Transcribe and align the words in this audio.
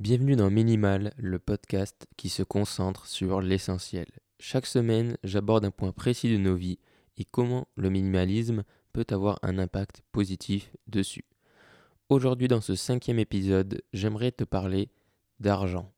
Bienvenue 0.00 0.36
dans 0.36 0.48
Minimal, 0.48 1.12
le 1.16 1.40
podcast 1.40 2.06
qui 2.16 2.28
se 2.28 2.44
concentre 2.44 3.08
sur 3.08 3.40
l'essentiel. 3.40 4.06
Chaque 4.38 4.66
semaine, 4.66 5.16
j'aborde 5.24 5.64
un 5.64 5.72
point 5.72 5.90
précis 5.90 6.30
de 6.30 6.36
nos 6.36 6.54
vies 6.54 6.78
et 7.16 7.24
comment 7.24 7.66
le 7.74 7.90
minimalisme 7.90 8.62
peut 8.92 9.06
avoir 9.10 9.40
un 9.42 9.58
impact 9.58 10.02
positif 10.12 10.70
dessus. 10.86 11.24
Aujourd'hui, 12.10 12.46
dans 12.46 12.60
ce 12.60 12.76
cinquième 12.76 13.18
épisode, 13.18 13.82
j'aimerais 13.92 14.30
te 14.30 14.44
parler 14.44 14.88
d'argent. 15.40 15.90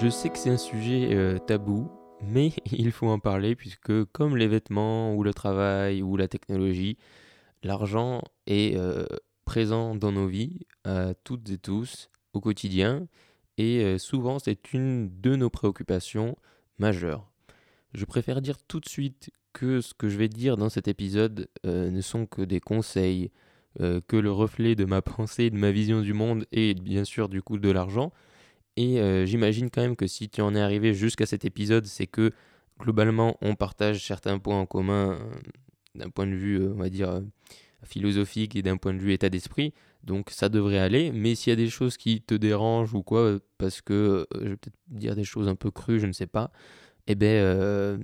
Je 0.00 0.08
sais 0.08 0.28
que 0.28 0.38
c'est 0.38 0.50
un 0.50 0.56
sujet 0.56 1.08
euh, 1.12 1.38
tabou, 1.38 1.90
mais 2.22 2.52
il 2.70 2.92
faut 2.92 3.08
en 3.08 3.18
parler 3.18 3.56
puisque 3.56 4.04
comme 4.12 4.36
les 4.36 4.46
vêtements 4.46 5.12
ou 5.12 5.24
le 5.24 5.34
travail 5.34 6.02
ou 6.02 6.16
la 6.16 6.28
technologie, 6.28 6.98
l'argent 7.64 8.22
est 8.46 8.76
euh, 8.76 9.06
présent 9.46 9.94
dans 9.94 10.12
nos 10.12 10.26
vies, 10.26 10.66
à 10.84 11.14
toutes 11.24 11.48
et 11.48 11.56
tous, 11.56 12.10
au 12.34 12.40
quotidien, 12.40 13.08
et 13.56 13.82
euh, 13.82 13.96
souvent 13.96 14.38
c'est 14.38 14.74
une 14.74 15.08
de 15.20 15.36
nos 15.36 15.48
préoccupations 15.48 16.36
majeures. 16.78 17.30
Je 17.94 18.04
préfère 18.04 18.42
dire 18.42 18.58
tout 18.68 18.80
de 18.80 18.88
suite 18.88 19.30
que 19.54 19.80
ce 19.80 19.94
que 19.94 20.10
je 20.10 20.18
vais 20.18 20.28
dire 20.28 20.58
dans 20.58 20.68
cet 20.68 20.88
épisode 20.88 21.48
euh, 21.64 21.90
ne 21.90 22.00
sont 22.02 22.26
que 22.26 22.42
des 22.42 22.60
conseils, 22.60 23.30
euh, 23.80 24.02
que 24.06 24.16
le 24.16 24.30
reflet 24.30 24.74
de 24.74 24.84
ma 24.84 25.00
pensée, 25.16 25.48
de 25.48 25.56
ma 25.56 25.70
vision 25.70 26.02
du 26.02 26.12
monde 26.12 26.44
et 26.52 26.74
bien 26.74 27.04
sûr 27.04 27.30
du 27.30 27.40
coup 27.40 27.56
de 27.58 27.70
l'argent. 27.70 28.12
Et 28.78 29.00
j'imagine 29.24 29.70
quand 29.70 29.80
même 29.80 29.96
que 29.96 30.06
si 30.06 30.28
tu 30.28 30.42
en 30.42 30.54
es 30.54 30.60
arrivé 30.60 30.92
jusqu'à 30.92 31.24
cet 31.24 31.46
épisode, 31.46 31.86
c'est 31.86 32.06
que 32.06 32.32
globalement 32.78 33.38
on 33.40 33.54
partage 33.54 34.06
certains 34.06 34.38
points 34.38 34.60
en 34.60 34.66
commun 34.66 35.18
d'un 35.94 36.10
point 36.10 36.26
de 36.26 36.34
vue, 36.34 36.62
on 36.62 36.74
va 36.74 36.90
dire, 36.90 37.22
philosophique 37.86 38.56
et 38.56 38.62
d'un 38.62 38.76
point 38.76 38.94
de 38.94 38.98
vue 38.98 39.12
état 39.12 39.28
d'esprit. 39.28 39.72
Donc 40.04 40.30
ça 40.30 40.48
devrait 40.48 40.78
aller. 40.78 41.10
Mais 41.12 41.34
s'il 41.34 41.50
y 41.50 41.52
a 41.52 41.56
des 41.56 41.68
choses 41.68 41.96
qui 41.96 42.20
te 42.22 42.34
dérangent 42.34 42.94
ou 42.94 43.02
quoi, 43.02 43.38
parce 43.58 43.80
que 43.80 43.92
euh, 43.92 44.26
je 44.34 44.48
vais 44.50 44.56
peut-être 44.56 44.76
dire 44.88 45.16
des 45.16 45.24
choses 45.24 45.48
un 45.48 45.56
peu 45.56 45.70
crues, 45.70 46.00
je 46.00 46.06
ne 46.06 46.12
sais 46.12 46.28
pas, 46.28 46.52
eh 47.08 47.14
ben, 47.14 47.26
euh, 47.26 47.98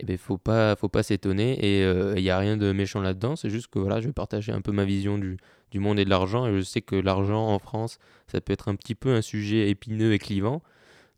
eh 0.00 0.06
ben 0.06 0.16
faut 0.16 0.38
pas, 0.38 0.74
faut 0.76 0.88
pas 0.88 1.02
s'étonner. 1.02 1.52
Et 1.64 1.80
il 1.80 1.84
euh, 1.84 2.14
n'y 2.14 2.30
a 2.30 2.38
rien 2.38 2.56
de 2.56 2.72
méchant 2.72 3.00
là-dedans. 3.00 3.36
C'est 3.36 3.50
juste 3.50 3.68
que 3.68 3.78
voilà, 3.78 4.00
je 4.00 4.06
vais 4.06 4.12
partager 4.12 4.52
un 4.52 4.62
peu 4.62 4.72
ma 4.72 4.84
vision 4.84 5.18
du, 5.18 5.36
du 5.70 5.80
monde 5.80 5.98
et 5.98 6.04
de 6.04 6.10
l'argent. 6.10 6.46
Et 6.46 6.56
je 6.56 6.62
sais 6.62 6.80
que 6.82 6.96
l'argent 6.96 7.48
en 7.48 7.58
France, 7.58 7.98
ça 8.26 8.40
peut 8.40 8.52
être 8.52 8.68
un 8.68 8.76
petit 8.76 8.94
peu 8.94 9.10
un 9.14 9.22
sujet 9.22 9.70
épineux 9.70 10.12
et 10.14 10.18
clivant. 10.18 10.62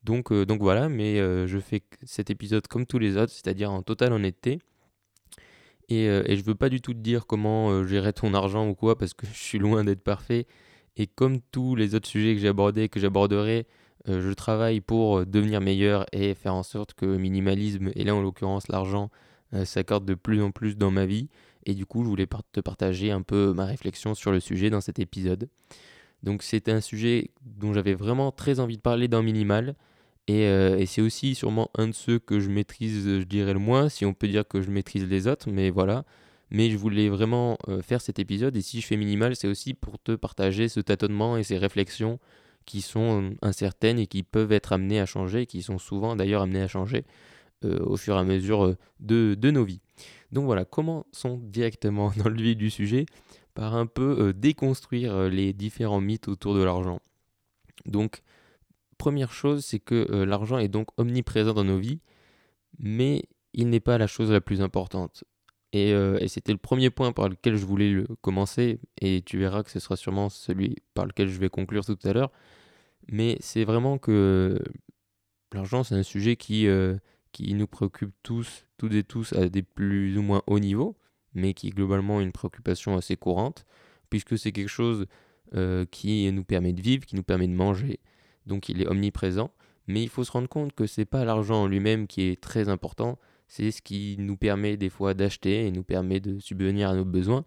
Donc, 0.03 0.33
donc 0.33 0.61
voilà, 0.63 0.89
mais 0.89 1.19
je 1.47 1.59
fais 1.59 1.83
cet 2.05 2.31
épisode 2.31 2.67
comme 2.67 2.87
tous 2.87 2.99
les 2.99 3.19
autres, 3.19 3.33
c'est-à-dire 3.33 3.71
en 3.71 3.83
totale 3.83 4.15
honnêteté. 4.15 4.61
Et, 5.91 6.09
euh, 6.09 6.23
et 6.27 6.37
je 6.37 6.45
veux 6.45 6.55
pas 6.55 6.69
du 6.69 6.81
tout 6.81 6.95
te 6.95 6.99
dire 6.99 7.27
comment 7.27 7.71
euh, 7.71 7.85
gérer 7.85 8.13
ton 8.13 8.33
argent 8.33 8.69
ou 8.69 8.75
quoi, 8.75 8.97
parce 8.97 9.13
que 9.13 9.27
je 9.27 9.39
suis 9.39 9.59
loin 9.59 9.85
d'être 9.85 10.03
parfait. 10.03 10.47
Et 10.97 11.07
comme 11.07 11.41
tous 11.53 11.75
les 11.75 11.95
autres 11.95 12.09
sujets 12.09 12.35
que 12.35 12.41
j'ai 12.41 12.49
abordés, 12.49 12.89
que 12.89 13.01
j'aborderai, 13.01 13.67
euh, 14.09 14.23
je 14.23 14.33
travaille 14.33 14.81
pour 14.81 15.27
devenir 15.27 15.61
meilleur 15.61 16.07
et 16.13 16.35
faire 16.35 16.55
en 16.55 16.63
sorte 16.63 16.95
que 16.95 17.05
minimalisme, 17.05 17.91
et 17.95 18.05
là 18.05 18.15
en 18.15 18.23
l'occurrence 18.23 18.69
l'argent, 18.69 19.11
s'accorde 19.65 20.05
de 20.05 20.15
plus 20.15 20.41
en 20.41 20.53
plus 20.53 20.77
dans 20.77 20.93
ma 20.93 21.07
vie. 21.07 21.29
Et 21.67 21.75
du 21.75 21.85
coup, 21.85 22.05
je 22.05 22.09
voulais 22.09 22.29
te 22.53 22.61
partager 22.61 23.11
un 23.11 23.23
peu 23.23 23.53
ma 23.53 23.65
réflexion 23.65 24.15
sur 24.15 24.31
le 24.31 24.39
sujet 24.39 24.71
dans 24.71 24.81
cet 24.81 25.01
épisode. 25.01 25.49
Donc 26.23 26.45
c'était 26.45 26.71
un 26.71 26.81
sujet 26.81 27.31
dont 27.43 27.73
j'avais 27.73 27.95
vraiment 27.95 28.31
très 28.31 28.61
envie 28.61 28.77
de 28.77 28.83
parler 28.83 29.09
dans 29.09 29.25
Minimal. 29.25 29.75
Euh, 30.29 30.77
et, 30.77 30.87
c'est 30.87 31.01
aussi 31.01 31.35
sûrement 31.35 31.71
un 31.77 31.89
de 31.89 31.93
ceux 31.93 32.19
que 32.19 32.41
je 32.41 32.51
maîtrise, 32.51 33.05
je 33.05 33.25
dirais 33.25 33.53
le 33.53 33.59
moins, 33.59 33.89
si 33.89 34.05
on 34.05 34.15
peut 34.15 34.29
dire 34.29 34.47
que 34.47 34.63
je 34.63 34.71
maîtrise 34.71 35.05
les 35.05 35.27
autres, 35.27 35.51
mais 35.51 35.71
voilà. 35.71 36.05
Mais 36.51 36.71
je 36.71 36.77
voulais 36.77 37.09
vraiment 37.09 37.59
euh, 37.69 37.81
faire 37.81 38.01
cet 38.01 38.19
épisode, 38.19 38.57
et 38.57 38.63
si 38.63 38.81
je 38.81 38.87
fais 38.87 38.97
minimal, 38.97 39.37
c'est 39.37 39.49
aussi 39.49 39.75
pour 39.75 39.99
te 39.99 40.13
partager 40.13 40.69
ce 40.69 40.81
tâtonnement 40.81 41.37
et 41.37 41.45
ces 41.45 41.59
réflexions 41.59 42.19
qui 42.67 42.81
sont 42.83 43.23
euh, 43.23 43.31
incertaines 43.43 43.99
et 43.99 44.07
qui 44.07 44.23
peuvent 44.23 44.53
être 44.53 44.73
amenées 44.73 45.01
à 45.01 45.07
changer, 45.07 45.47
qui 45.47 45.63
sont 45.63 45.79
souvent 45.79 46.17
d'ailleurs 46.17 46.43
amenées 46.43 46.63
à 46.63 46.69
changer 46.69 47.05
au 47.63 47.99
fur 47.99 48.17
et 48.17 48.19
à 48.19 48.25
mesure 48.25 48.75
de, 49.01 49.35
de, 49.35 49.51
nos 49.51 49.65
vies. 49.65 49.83
Donc 50.33 50.47
voilà, 50.47 50.65
commençons 50.65 51.39
directement 51.43 52.11
dans 52.17 52.31
le 52.31 52.41
vif 52.41 52.57
du 52.57 52.71
sujet 52.71 53.05
par 53.53 53.75
un 53.75 53.85
peu 53.85 54.33
déconstruire 54.33 55.29
les 55.29 55.53
différents 55.53 56.01
mythes 56.01 56.29
autour 56.29 56.55
de 56.55 56.63
l'argent. 56.63 57.01
Donc, 57.85 58.23
première 59.01 59.33
chose, 59.33 59.65
c'est 59.65 59.79
que 59.79 60.07
euh, 60.11 60.27
l'argent 60.27 60.59
est 60.59 60.69
donc 60.69 60.89
omniprésent 60.99 61.55
dans 61.55 61.65
nos 61.65 61.79
vies, 61.79 62.01
mais 62.79 63.25
il 63.55 63.71
n'est 63.71 63.81
pas 63.81 63.97
la 63.97 64.07
chose 64.07 64.31
la 64.31 64.43
plus 64.43 64.61
importante. 64.61 65.25
Euh, 65.75 66.19
et, 66.19 66.29
c'était 66.29 66.53
le 66.53 66.59
premier 66.59 66.91
point 66.91 67.13
par 67.13 67.31
lequel 67.31 67.57
je 67.57 67.65
voulais 67.65 68.05
commencer, 68.21 68.79
et 69.01 69.23
tu 69.23 69.39
verras 69.39 69.63
que 69.63 69.71
ce 69.71 69.81
sera 69.81 69.97
sûrement 69.97 70.29
celui 70.29 70.77
par 70.93 71.07
lequel 71.07 71.29
je 71.29 71.39
vais 71.41 71.49
conclure 71.49 71.87
tout 71.87 71.99
à 72.05 72.13
l'heure. 72.13 72.31
Mais 73.11 73.39
c'est 73.41 73.65
vraiment 73.65 73.97
que 73.97 74.59
l'argent, 75.55 75.83
c'est 75.83 75.95
un 75.95 76.03
sujet 76.03 76.37
qui, 76.37 76.67
euh, 76.67 76.99
qui 77.33 77.55
nous 77.55 77.67
préoccupe 77.67 78.13
tous, 78.23 78.67
toutes 78.77 78.93
et 78.93 79.03
tous, 79.03 79.33
à 79.33 79.49
des 79.49 79.63
plus 79.63 80.19
ou 80.19 80.23
moins 80.23 80.43
hauts 80.47 80.59
niveaux, 80.59 80.99
mais 81.33 81.55
qui 81.55 81.69
est 81.69 81.71
globalement 81.71 82.21
une 82.21 82.33
préoccupation 82.33 82.99
assez 82.99 83.17
courante, 83.17 83.65
puisque 84.11 84.39
c'est 84.39 84.53
quelque 84.53 84.69
chose 84.69 85.07
qui 85.91 86.31
nous 86.31 86.45
permet 86.45 86.73
de 86.73 86.81
vivre, 86.81 87.05
qui 87.05 87.17
nous 87.17 87.25
permet 87.25 87.49
de 87.49 87.55
manger, 87.55 87.99
donc 88.51 88.69
il 88.69 88.83
est 88.83 88.87
omniprésent. 88.87 89.51
Mais 89.87 90.03
il 90.03 90.09
faut 90.09 90.25
se 90.25 90.31
rendre 90.31 90.49
compte 90.49 90.75
que 90.75 90.87
c'est 90.87 91.07
pas 91.07 91.25
l'argent 91.25 91.63
en 91.63 91.67
lui-même 91.67 92.07
qui 92.07 92.23
est 92.23 92.41
très 92.41 92.69
important, 92.69 93.19
c'est 93.49 93.71
ce 93.71 93.81
qui 93.81 94.17
nous 94.19 94.37
permet 94.37 94.77
des 94.77 94.91
fois 94.91 95.15
d'acheter 95.15 95.67
et 95.67 95.71
nous 95.73 95.83
permet 95.83 96.21
de 96.21 96.39
subvenir 96.39 96.91
à 96.91 96.95
nos 96.95 97.05
besoins. 97.05 97.45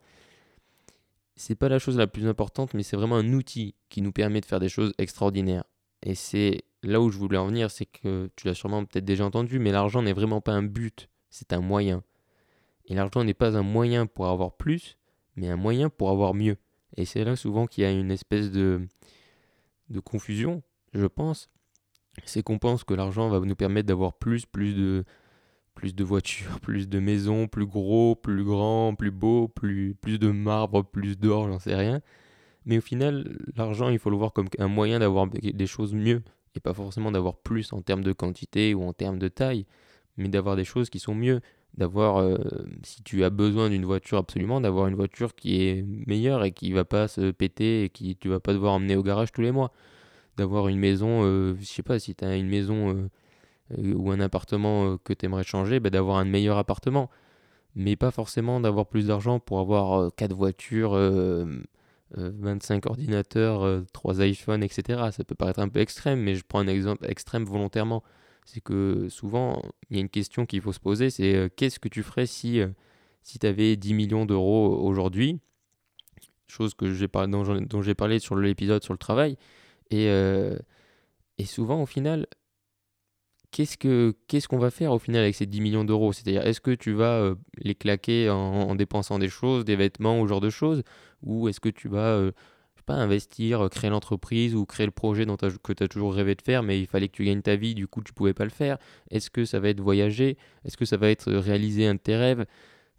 C'est 1.35 1.55
pas 1.55 1.69
la 1.69 1.79
chose 1.79 1.97
la 1.97 2.07
plus 2.07 2.27
importante, 2.27 2.73
mais 2.73 2.83
c'est 2.83 2.97
vraiment 2.97 3.15
un 3.15 3.33
outil 3.33 3.75
qui 3.89 4.01
nous 4.01 4.11
permet 4.11 4.41
de 4.41 4.45
faire 4.45 4.59
des 4.59 4.69
choses 4.69 4.93
extraordinaires. 4.97 5.63
Et 6.01 6.15
c'est 6.15 6.63
là 6.81 6.99
où 6.99 7.09
je 7.09 7.17
voulais 7.17 7.37
en 7.37 7.47
venir, 7.47 7.71
c'est 7.71 7.85
que 7.85 8.29
tu 8.35 8.47
l'as 8.47 8.53
sûrement 8.53 8.83
peut-être 8.83 9.05
déjà 9.05 9.25
entendu, 9.25 9.59
mais 9.59 9.71
l'argent 9.71 10.01
n'est 10.01 10.13
vraiment 10.13 10.41
pas 10.41 10.51
un 10.51 10.63
but, 10.63 11.09
c'est 11.29 11.53
un 11.53 11.61
moyen. 11.61 12.03
Et 12.85 12.95
l'argent 12.95 13.23
n'est 13.23 13.33
pas 13.33 13.57
un 13.57 13.63
moyen 13.63 14.05
pour 14.05 14.27
avoir 14.27 14.57
plus, 14.57 14.97
mais 15.35 15.47
un 15.47 15.55
moyen 15.55 15.89
pour 15.89 16.09
avoir 16.09 16.33
mieux. 16.33 16.57
Et 16.97 17.05
c'est 17.05 17.23
là 17.23 17.35
souvent 17.35 17.67
qu'il 17.67 17.83
y 17.83 17.87
a 17.87 17.91
une 17.91 18.11
espèce 18.11 18.51
de, 18.51 18.85
de 19.89 19.99
confusion, 19.99 20.61
je 20.93 21.05
pense, 21.07 21.49
c'est 22.25 22.43
qu'on 22.43 22.59
pense 22.59 22.83
que 22.83 22.93
l'argent 22.93 23.29
va 23.29 23.39
nous 23.39 23.55
permettre 23.55 23.87
d'avoir 23.87 24.13
plus, 24.13 24.45
plus 24.45 24.73
de, 24.73 25.03
plus 25.75 25.95
de 25.95 26.03
voitures, 26.03 26.59
plus 26.61 26.87
de 26.87 26.99
maisons, 26.99 27.47
plus 27.47 27.65
gros, 27.65 28.15
plus 28.15 28.43
grand, 28.43 28.95
plus 28.95 29.11
beau, 29.11 29.47
plus, 29.47 29.95
plus 29.95 30.19
de 30.19 30.29
marbre, 30.29 30.83
plus 30.83 31.17
d'or, 31.17 31.47
j'en 31.47 31.59
sais 31.59 31.75
rien. 31.75 32.01
Mais 32.65 32.77
au 32.77 32.81
final, 32.81 33.37
l'argent, 33.55 33.89
il 33.89 33.99
faut 33.99 34.09
le 34.09 34.17
voir 34.17 34.31
comme 34.31 34.47
un 34.57 34.67
moyen 34.67 34.99
d'avoir 34.99 35.27
des 35.27 35.67
choses 35.67 35.93
mieux, 35.93 36.21
et 36.55 36.59
pas 36.59 36.73
forcément 36.73 37.11
d'avoir 37.11 37.37
plus 37.37 37.73
en 37.73 37.81
termes 37.81 38.03
de 38.03 38.13
quantité 38.13 38.73
ou 38.73 38.83
en 38.83 38.93
termes 38.93 39.19
de 39.19 39.27
taille, 39.27 39.65
mais 40.15 40.29
d'avoir 40.29 40.55
des 40.55 40.63
choses 40.63 40.89
qui 40.89 40.99
sont 40.99 41.15
mieux, 41.15 41.41
d'avoir, 41.73 42.17
euh, 42.17 42.37
si 42.83 43.01
tu 43.03 43.23
as 43.23 43.31
besoin 43.31 43.69
d'une 43.69 43.83
voiture 43.83 44.19
absolument, 44.19 44.61
d'avoir 44.61 44.87
une 44.87 44.95
voiture 44.95 45.35
qui 45.35 45.65
est 45.65 45.83
meilleure 46.07 46.43
et 46.43 46.51
qui 46.51 46.71
va 46.71 46.85
pas 46.85 47.07
se 47.07 47.31
péter 47.31 47.85
et 47.85 47.89
qui 47.89 48.15
tu 48.15 48.29
vas 48.29 48.39
pas 48.39 48.53
devoir 48.53 48.73
emmener 48.73 48.95
au 48.95 49.03
garage 49.03 49.31
tous 49.31 49.41
les 49.41 49.51
mois 49.51 49.71
d'avoir 50.37 50.67
une 50.67 50.79
maison, 50.79 51.23
euh, 51.23 51.55
je 51.59 51.65
sais 51.65 51.83
pas, 51.83 51.99
si 51.99 52.15
tu 52.15 52.25
as 52.25 52.35
une 52.35 52.47
maison 52.47 52.89
euh, 52.89 53.09
euh, 53.77 53.93
ou 53.93 54.11
un 54.11 54.19
appartement 54.19 54.97
que 54.97 55.13
tu 55.13 55.25
aimerais 55.25 55.43
changer, 55.43 55.79
bah, 55.79 55.89
d'avoir 55.89 56.17
un 56.17 56.25
meilleur 56.25 56.57
appartement. 56.57 57.09
Mais 57.75 57.95
pas 57.95 58.11
forcément 58.11 58.59
d'avoir 58.59 58.87
plus 58.87 59.07
d'argent 59.07 59.39
pour 59.39 59.59
avoir 59.59 60.13
4 60.15 60.35
voitures, 60.35 60.93
25 62.11 62.85
ordinateurs, 62.85 63.83
3 63.93 64.23
iPhones, 64.27 64.61
etc. 64.61 65.09
Ça 65.11 65.23
peut 65.23 65.33
paraître 65.33 65.59
un 65.59 65.69
peu 65.69 65.79
extrême, 65.79 66.19
mais 66.19 66.35
je 66.35 66.43
prends 66.47 66.59
un 66.59 66.67
exemple 66.67 67.03
extrême 67.09 67.45
volontairement. 67.45 68.03
C'est 68.45 68.61
que 68.61 69.07
souvent, 69.09 69.59
il 69.89 69.95
y 69.95 69.99
a 69.99 70.01
une 70.01 70.09
question 70.09 70.45
qu'il 70.45 70.61
faut 70.61 70.71
se 70.71 70.79
poser, 70.79 71.09
c'est 71.09 71.51
qu'est-ce 71.55 71.79
que 71.79 71.87
tu 71.87 72.03
ferais 72.03 72.27
si, 72.27 72.61
si 73.23 73.39
tu 73.39 73.47
avais 73.47 73.75
10 73.75 73.95
millions 73.95 74.27
d'euros 74.27 74.77
aujourd'hui? 74.79 75.39
Chose 76.45 76.75
que 76.75 76.85
dont 77.25 77.81
j'ai 77.81 77.95
parlé 77.95 78.19
sur 78.19 78.35
l'épisode 78.35 78.83
sur 78.83 78.93
le 78.93 78.99
travail. 78.99 79.35
Et, 79.93 80.07
euh, 80.09 80.57
et 81.37 81.45
souvent, 81.45 81.83
au 81.83 81.85
final, 81.85 82.25
qu'est-ce 83.51 83.77
que 83.77 84.15
qu'est-ce 84.27 84.47
qu'on 84.47 84.57
va 84.57 84.71
faire 84.71 84.91
au 84.91 84.97
final 84.97 85.21
avec 85.21 85.35
ces 85.35 85.45
10 85.45 85.61
millions 85.61 85.83
d'euros? 85.83 86.13
C'est-à-dire, 86.13 86.45
est-ce 86.47 86.61
que 86.61 86.71
tu 86.71 86.93
vas 86.93 87.19
euh, 87.19 87.35
les 87.57 87.75
claquer 87.75 88.29
en, 88.31 88.73
dépensant 88.75 89.19
des 89.19 89.29
choses, 89.29 89.65
des 89.65 89.75
vêtements 89.75 90.19
ou 90.19 90.25
ce 90.25 90.29
genre 90.29 90.41
de 90.41 90.49
choses? 90.49 90.81
Ou 91.21 91.47
est-ce 91.47 91.59
que 91.59 91.69
tu 91.69 91.87
vas, 91.89 92.07
euh, 92.15 92.31
investir, 92.87 93.69
créer 93.69 93.91
l'entreprise 93.91 94.55
ou 94.55 94.65
créer 94.65 94.87
le 94.87 94.91
projet 94.91 95.25
que 95.25 95.73
tu 95.73 95.83
as 95.83 95.87
toujours 95.87 96.13
rêvé 96.13 96.35
de 96.35 96.41
faire, 96.41 96.63
mais 96.63 96.79
il 96.81 96.87
fallait 96.87 97.07
que 97.07 97.15
tu 97.15 97.25
gagnes 97.25 97.41
ta 97.41 97.55
vie, 97.55 97.75
du 97.75 97.87
coup, 97.87 98.01
tu 98.03 98.13
pouvais 98.13 98.33
pas 98.33 98.43
le 98.45 98.49
faire? 98.49 98.77
Est-ce 99.11 99.29
que 99.29 99.45
ça 99.45 99.59
va 99.59 99.69
être 99.69 99.79
voyager 99.79 100.37
Est-ce 100.65 100.75
que 100.75 100.85
ça 100.85 100.97
va 100.97 101.09
être 101.09 101.31
réaliser 101.31 101.87
un 101.87 101.93
de 101.95 101.99
tes 101.99 102.17
rêves? 102.17 102.45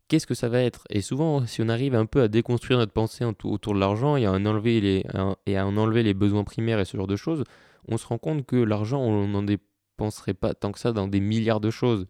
Qu'est-ce 0.09 0.27
que 0.27 0.35
ça 0.35 0.49
va 0.49 0.61
être? 0.61 0.85
Et 0.91 1.01
souvent, 1.01 1.47
si 1.47 1.62
on 1.62 1.69
arrive 1.69 1.95
un 1.95 2.06
peu 2.06 2.23
à 2.23 2.29
déconstruire 2.29 2.79
notre 2.79 2.93
pensée 2.93 3.25
autour 3.25 3.75
de 3.75 3.81
l'argent 3.81 4.17
et 4.17 4.27
à, 4.27 4.33
en 4.33 4.45
enlever 4.47 4.81
les, 4.81 5.05
et 5.47 5.56
à 5.56 5.67
en 5.67 5.77
enlever 5.77 6.03
les 6.03 6.15
besoins 6.15 6.45
primaires 6.45 6.81
et 6.81 6.85
ce 6.85 6.97
genre 6.97 7.06
de 7.06 7.17
choses, 7.17 7.45
on 7.89 7.99
se 7.99 8.06
rend 8.06 8.19
compte 8.19 8.47
que 8.47 8.56
l'argent, 8.56 9.01
on 9.01 9.27
n'en 9.29 9.43
dépenserait 9.43 10.35
pas 10.35 10.55
tant 10.55 10.73
que 10.73 10.79
ça 10.79 10.93
dans 10.93 11.09
des 11.09 11.21
milliards 11.21 11.61
de 11.61 11.71
choses. 11.71 12.06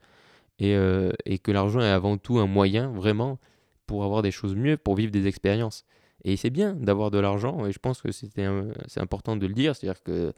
Et, 0.61 0.77
euh, 0.77 1.11
et 1.25 1.39
que 1.39 1.51
l'argent 1.51 1.81
est 1.81 1.91
avant 1.91 2.17
tout 2.17 2.39
un 2.39 2.47
moyen, 2.47 2.89
vraiment, 2.93 3.41
pour 3.87 4.05
avoir 4.05 4.23
des 4.23 4.31
choses 4.31 4.55
mieux, 4.55 4.77
pour 4.77 4.95
vivre 4.95 5.11
des 5.11 5.27
expériences. 5.27 5.85
Et 6.25 6.37
c'est 6.37 6.51
bien 6.51 6.75
d'avoir 6.75 7.11
de 7.11 7.19
l'argent, 7.19 7.67
et 7.67 7.73
je 7.73 7.79
pense 7.79 8.01
que 8.01 8.13
c'est 8.13 9.01
important 9.01 9.37
de 9.37 9.47
le 9.47 9.53
dire, 9.53 9.75
c'est-à-dire 9.77 10.03
que, 10.03 10.33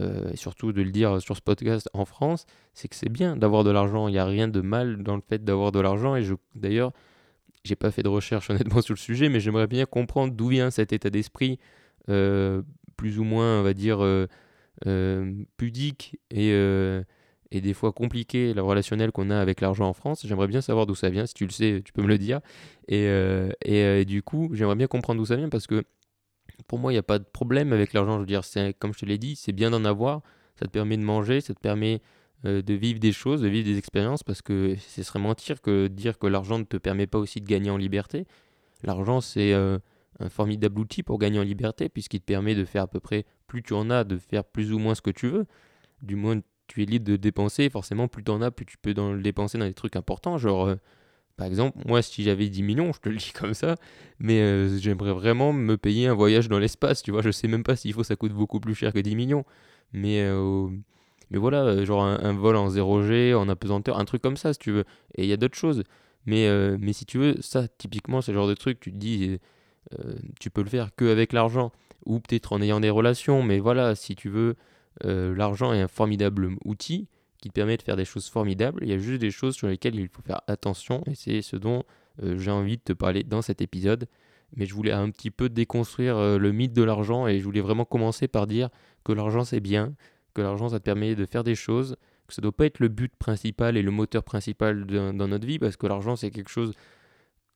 euh, 0.00 0.32
et 0.32 0.36
surtout 0.36 0.72
de 0.72 0.82
le 0.82 0.90
dire 0.90 1.20
sur 1.20 1.36
ce 1.36 1.40
podcast 1.40 1.88
en 1.92 2.04
France, 2.04 2.46
c'est 2.72 2.88
que 2.88 2.96
c'est 2.96 3.08
bien 3.08 3.36
d'avoir 3.36 3.62
de 3.62 3.70
l'argent, 3.70 4.08
il 4.08 4.12
n'y 4.12 4.18
a 4.18 4.24
rien 4.24 4.48
de 4.48 4.60
mal 4.60 5.02
dans 5.02 5.14
le 5.14 5.22
fait 5.22 5.44
d'avoir 5.44 5.70
de 5.70 5.78
l'argent, 5.78 6.16
et 6.16 6.22
je, 6.22 6.34
d'ailleurs, 6.56 6.92
j'ai 7.64 7.76
pas 7.76 7.90
fait 7.90 8.02
de 8.02 8.08
recherche 8.08 8.50
honnêtement 8.50 8.82
sur 8.82 8.94
le 8.94 8.98
sujet, 8.98 9.28
mais 9.28 9.40
j'aimerais 9.40 9.68
bien 9.68 9.86
comprendre 9.86 10.34
d'où 10.34 10.48
vient 10.48 10.70
cet 10.70 10.92
état 10.92 11.10
d'esprit, 11.10 11.58
euh, 12.08 12.62
plus 12.96 13.18
ou 13.18 13.24
moins, 13.24 13.60
on 13.60 13.62
va 13.62 13.72
dire, 13.72 13.98
euh, 14.02 14.26
pudique 15.56 16.18
et 16.30 16.52
et 17.50 17.60
des 17.60 17.72
fois 17.72 17.92
compliqué, 17.92 18.52
le 18.52 18.62
relationnel 18.62 19.12
qu'on 19.12 19.30
a 19.30 19.38
avec 19.38 19.60
l'argent 19.60 19.88
en 19.88 19.92
France. 19.92 20.26
J'aimerais 20.26 20.48
bien 20.48 20.60
savoir 20.60 20.86
d'où 20.86 20.96
ça 20.96 21.08
vient. 21.08 21.24
Si 21.24 21.34
tu 21.34 21.44
le 21.44 21.52
sais, 21.52 21.82
tu 21.84 21.92
peux 21.92 22.02
me 22.02 22.08
le 22.08 22.18
dire. 22.18 22.40
Et, 22.88 23.04
et, 23.64 24.04
du 24.04 24.24
coup, 24.24 24.50
j'aimerais 24.54 24.74
bien 24.74 24.88
comprendre 24.88 25.20
d'où 25.20 25.26
ça 25.26 25.36
vient 25.36 25.48
parce 25.48 25.68
que 25.68 25.84
pour 26.66 26.78
moi, 26.78 26.92
il 26.92 26.94
n'y 26.94 27.00
a 27.00 27.04
pas 27.04 27.18
de 27.18 27.24
problème 27.24 27.72
avec 27.72 27.92
l'argent. 27.92 28.14
Je 28.14 28.20
veux 28.20 28.26
dire, 28.26 28.42
comme 28.78 28.94
je 28.94 29.00
te 29.00 29.06
l'ai 29.06 29.18
dit, 29.18 29.36
c'est 29.36 29.52
bien 29.52 29.70
d'en 29.70 29.84
avoir. 29.84 30.22
Ça 30.56 30.66
te 30.66 30.70
permet 30.70 30.96
de 30.96 31.02
manger, 31.02 31.40
ça 31.40 31.54
te 31.54 31.60
permet 31.60 32.00
euh, 32.44 32.62
de 32.62 32.74
vivre 32.74 33.00
des 33.00 33.12
choses, 33.12 33.40
de 33.40 33.48
vivre 33.48 33.66
des 33.66 33.78
expériences 33.78 34.22
parce 34.22 34.40
que 34.40 34.76
ce 34.78 35.02
serait 35.02 35.18
mentir 35.18 35.60
que 35.60 35.88
dire 35.88 36.18
que 36.18 36.26
l'argent 36.26 36.58
ne 36.58 36.64
te 36.64 36.76
permet 36.76 37.06
pas 37.06 37.18
aussi 37.18 37.40
de 37.40 37.46
gagner 37.46 37.70
en 37.70 37.76
liberté. 37.76 38.26
L'argent, 38.82 39.20
c'est 39.20 39.52
un 39.54 39.80
formidable 40.28 40.78
outil 40.78 41.02
pour 41.02 41.18
gagner 41.18 41.40
en 41.40 41.42
liberté 41.42 41.88
puisqu'il 41.88 42.20
te 42.20 42.26
permet 42.26 42.54
de 42.54 42.64
faire 42.64 42.84
à 42.84 42.86
peu 42.86 43.00
près, 43.00 43.24
plus 43.46 43.62
tu 43.62 43.72
en 43.72 43.90
as, 43.90 44.04
de 44.04 44.18
faire 44.18 44.44
plus 44.44 44.72
ou 44.72 44.78
moins 44.78 44.94
ce 44.94 45.02
que 45.02 45.10
tu 45.10 45.28
veux. 45.28 45.46
Du 46.02 46.16
moins, 46.16 46.40
tu 46.66 46.82
es 46.82 46.86
libre 46.86 47.04
de 47.04 47.16
dépenser. 47.16 47.68
Forcément, 47.70 48.08
plus 48.08 48.22
tu 48.24 48.30
en 48.30 48.42
as, 48.42 48.50
plus 48.50 48.66
tu 48.66 48.76
peux 48.78 48.92
le 48.92 49.22
dépenser 49.22 49.58
dans 49.58 49.66
des 49.66 49.74
trucs 49.74 49.96
importants. 49.96 50.38
Genre, 50.38 50.66
euh, 50.66 50.74
par 51.36 51.46
exemple, 51.46 51.78
moi, 51.86 52.02
si 52.02 52.22
j'avais 52.22 52.48
10 52.48 52.62
millions, 52.62 52.92
je 52.92 53.00
te 53.00 53.08
le 53.08 53.16
dis 53.16 53.32
comme 53.34 53.54
ça, 53.54 53.76
mais 54.18 54.40
euh, 54.40 54.78
j'aimerais 54.78 55.12
vraiment 55.12 55.52
me 55.52 55.76
payer 55.76 56.06
un 56.06 56.14
voyage 56.14 56.48
dans 56.48 56.58
l'espace. 56.58 57.02
Tu 57.02 57.10
vois, 57.10 57.22
je 57.22 57.30
sais 57.30 57.48
même 57.48 57.64
pas 57.64 57.76
s'il 57.76 57.92
faut, 57.92 58.04
ça 58.04 58.16
coûte 58.16 58.32
beaucoup 58.32 58.60
plus 58.60 58.74
cher 58.74 58.92
que 58.92 58.98
10 58.98 59.16
millions. 59.16 59.44
Mais, 59.92 60.22
euh, 60.22 60.68
voilà, 61.30 61.84
genre 61.84 62.04
un, 62.04 62.32
vol 62.32 62.56
en 62.56 62.68
0G, 62.68 63.34
en 63.34 63.48
apesanteur, 63.48 63.98
un 63.98 64.04
truc 64.04 64.22
comme 64.22 64.36
ça, 64.36 64.52
si 64.52 64.58
tu 64.58 64.70
veux. 64.72 64.84
Et 65.16 65.24
il 65.24 65.28
y 65.28 65.32
a 65.32 65.36
d'autres 65.36 65.58
choses. 65.58 65.82
Mais, 66.26 66.48
si 66.92 67.06
tu 67.06 67.18
veux, 67.18 67.36
ça, 67.40 67.68
typiquement, 67.68 68.20
c'est 68.20 68.32
le 68.32 68.38
genre 68.38 68.48
de 68.48 68.54
truc, 68.54 68.80
tu 68.80 68.92
te 68.92 68.96
dis, 68.96 69.38
tu 70.40 70.50
peux 70.50 70.62
le 70.62 70.68
faire 70.68 70.94
que 70.94 71.04
avec 71.04 71.32
l'argent, 71.32 71.72
ou 72.06 72.20
peut-être 72.20 72.52
en 72.52 72.62
ayant 72.62 72.80
des 72.80 72.90
relations, 72.90 73.42
mais 73.42 73.58
voilà, 73.58 73.94
si 73.94 74.14
tu 74.14 74.28
veux 74.28 74.56
euh, 75.04 75.34
l'argent 75.34 75.72
est 75.72 75.80
un 75.80 75.88
formidable 75.88 76.50
outil 76.64 77.08
qui 77.44 77.50
permet 77.50 77.76
de 77.76 77.82
faire 77.82 77.96
des 77.96 78.06
choses 78.06 78.30
formidables. 78.30 78.80
Il 78.84 78.88
y 78.88 78.94
a 78.94 78.96
juste 78.96 79.20
des 79.20 79.30
choses 79.30 79.54
sur 79.54 79.68
lesquelles 79.68 79.96
il 79.96 80.08
faut 80.08 80.22
faire 80.22 80.40
attention 80.46 81.02
et 81.06 81.14
c'est 81.14 81.42
ce 81.42 81.56
dont 81.56 81.82
euh, 82.22 82.38
j'ai 82.38 82.50
envie 82.50 82.78
de 82.78 82.82
te 82.82 82.94
parler 82.94 83.22
dans 83.22 83.42
cet 83.42 83.60
épisode. 83.60 84.08
Mais 84.56 84.64
je 84.64 84.72
voulais 84.72 84.92
un 84.92 85.10
petit 85.10 85.30
peu 85.30 85.50
déconstruire 85.50 86.16
euh, 86.16 86.38
le 86.38 86.52
mythe 86.52 86.72
de 86.72 86.82
l'argent 86.82 87.26
et 87.26 87.40
je 87.40 87.44
voulais 87.44 87.60
vraiment 87.60 87.84
commencer 87.84 88.28
par 88.28 88.46
dire 88.46 88.70
que 89.04 89.12
l'argent 89.12 89.44
c'est 89.44 89.60
bien, 89.60 89.94
que 90.32 90.40
l'argent 90.40 90.70
ça 90.70 90.78
te 90.78 90.84
permet 90.84 91.14
de 91.14 91.26
faire 91.26 91.44
des 91.44 91.54
choses, 91.54 91.96
que 92.26 92.32
ça 92.32 92.40
ne 92.40 92.44
doit 92.44 92.56
pas 92.56 92.64
être 92.64 92.80
le 92.80 92.88
but 92.88 93.14
principal 93.14 93.76
et 93.76 93.82
le 93.82 93.90
moteur 93.90 94.24
principal 94.24 94.86
dans 94.86 95.28
notre 95.28 95.46
vie 95.46 95.58
parce 95.58 95.76
que 95.76 95.86
l'argent 95.86 96.16
c'est 96.16 96.30
quelque 96.30 96.48
chose 96.48 96.72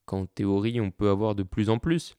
qu'en 0.05 0.27
théorie 0.27 0.83
on 0.83 0.91
peut 0.91 1.09
avoir 1.09 1.35
de 1.35 1.45
plus 1.45 1.71
en 1.71 1.79
plus. 1.79 2.15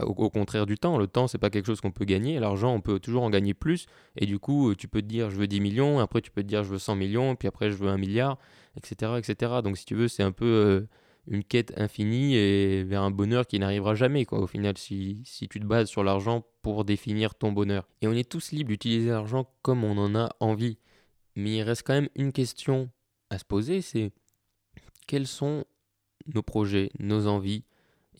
Au, 0.00 0.30
contraire 0.30 0.64
du 0.64 0.78
temps, 0.78 0.96
le 0.96 1.06
temps 1.06 1.26
c'est 1.26 1.36
pas 1.36 1.50
quelque 1.50 1.66
chose 1.66 1.82
qu'on 1.82 1.90
peut 1.90 2.06
gagner, 2.06 2.40
l'argent 2.40 2.72
on 2.74 2.80
peut 2.80 2.98
toujours 2.98 3.24
en 3.24 3.30
gagner 3.30 3.52
plus, 3.52 3.84
et 4.16 4.24
du 4.24 4.38
coup 4.38 4.74
tu 4.74 4.88
peux 4.88 5.02
te 5.02 5.06
dire 5.06 5.28
je 5.28 5.36
veux 5.36 5.46
10 5.46 5.60
millions, 5.60 6.00
après 6.00 6.22
tu 6.22 6.30
peux 6.30 6.42
te 6.42 6.48
dire 6.48 6.64
je 6.64 6.70
veux 6.70 6.78
100 6.78 6.94
millions, 6.94 7.36
puis 7.36 7.46
après 7.46 7.70
je 7.70 7.76
veux 7.76 7.88
1 7.88 7.98
milliard, 7.98 8.38
etc. 8.78 9.12
etc. 9.18 9.60
Donc 9.62 9.76
si 9.76 9.84
tu 9.84 9.94
veux 9.94 10.08
c'est 10.08 10.22
un 10.22 10.32
peu 10.32 10.46
euh, 10.46 10.88
une 11.26 11.44
quête 11.44 11.74
infinie 11.76 12.36
et 12.36 12.84
vers 12.84 13.02
un 13.02 13.10
bonheur 13.10 13.46
qui 13.46 13.58
n'arrivera 13.58 13.94
jamais 13.94 14.24
quoi, 14.24 14.40
au 14.40 14.46
final 14.46 14.78
si, 14.78 15.20
si 15.26 15.46
tu 15.46 15.60
te 15.60 15.66
bases 15.66 15.88
sur 15.88 16.02
l'argent 16.02 16.42
pour 16.62 16.86
définir 16.86 17.34
ton 17.34 17.52
bonheur. 17.52 17.86
Et 18.00 18.08
on 18.08 18.12
est 18.12 18.28
tous 18.28 18.52
libres 18.52 18.70
d'utiliser 18.70 19.10
l'argent 19.10 19.46
comme 19.60 19.84
on 19.84 19.98
en 19.98 20.14
a 20.14 20.34
envie, 20.40 20.78
mais 21.36 21.56
il 21.56 21.62
reste 21.62 21.82
quand 21.86 21.92
même 21.94 22.08
une 22.14 22.32
question 22.32 22.88
à 23.28 23.38
se 23.38 23.44
poser, 23.44 23.82
c'est 23.82 24.10
quels 25.06 25.26
sont 25.26 25.64
nos 26.32 26.42
projets, 26.42 26.90
nos 26.98 27.26
envies, 27.26 27.64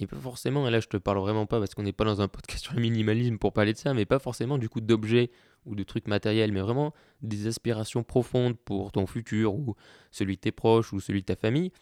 et 0.03 0.07
pas 0.07 0.17
forcément, 0.17 0.67
et 0.67 0.71
là 0.71 0.81
je 0.81 0.89
te 0.89 0.97
parle 0.97 1.19
vraiment 1.19 1.47
pas 1.47 1.59
parce 1.59 1.75
qu'on 1.75 1.83
n'est 1.83 1.93
pas 1.93 2.05
dans 2.05 2.21
un 2.21 2.29
podcast 2.29 2.65
sur 2.65 2.75
le 2.75 2.81
minimalisme 2.81 3.39
pour 3.39 3.53
parler 3.53 3.73
de 3.73 3.79
ça, 3.79 3.95
mais 3.95 4.05
pas 4.05 4.19
forcément 4.19 4.59
du 4.59 4.69
coup 4.69 4.81
d'objets 4.81 5.31
ou 5.65 5.75
de 5.75 5.83
trucs 5.83 6.09
matériels, 6.09 6.53
mais 6.53 6.61
vraiment 6.61 6.93
des 7.23 7.47
aspirations 7.47 8.03
profondes 8.03 8.57
pour 8.59 8.93
ton 8.93 9.07
futur 9.07 9.55
ou 9.55 9.77
celui 10.11 10.37
de 10.37 10.41
tes 10.41 10.53
proches 10.53 10.93
ou 10.93 11.01
celui 11.01 11.21
de 11.21 11.27
ta 11.27 11.37
famille. 11.37 11.73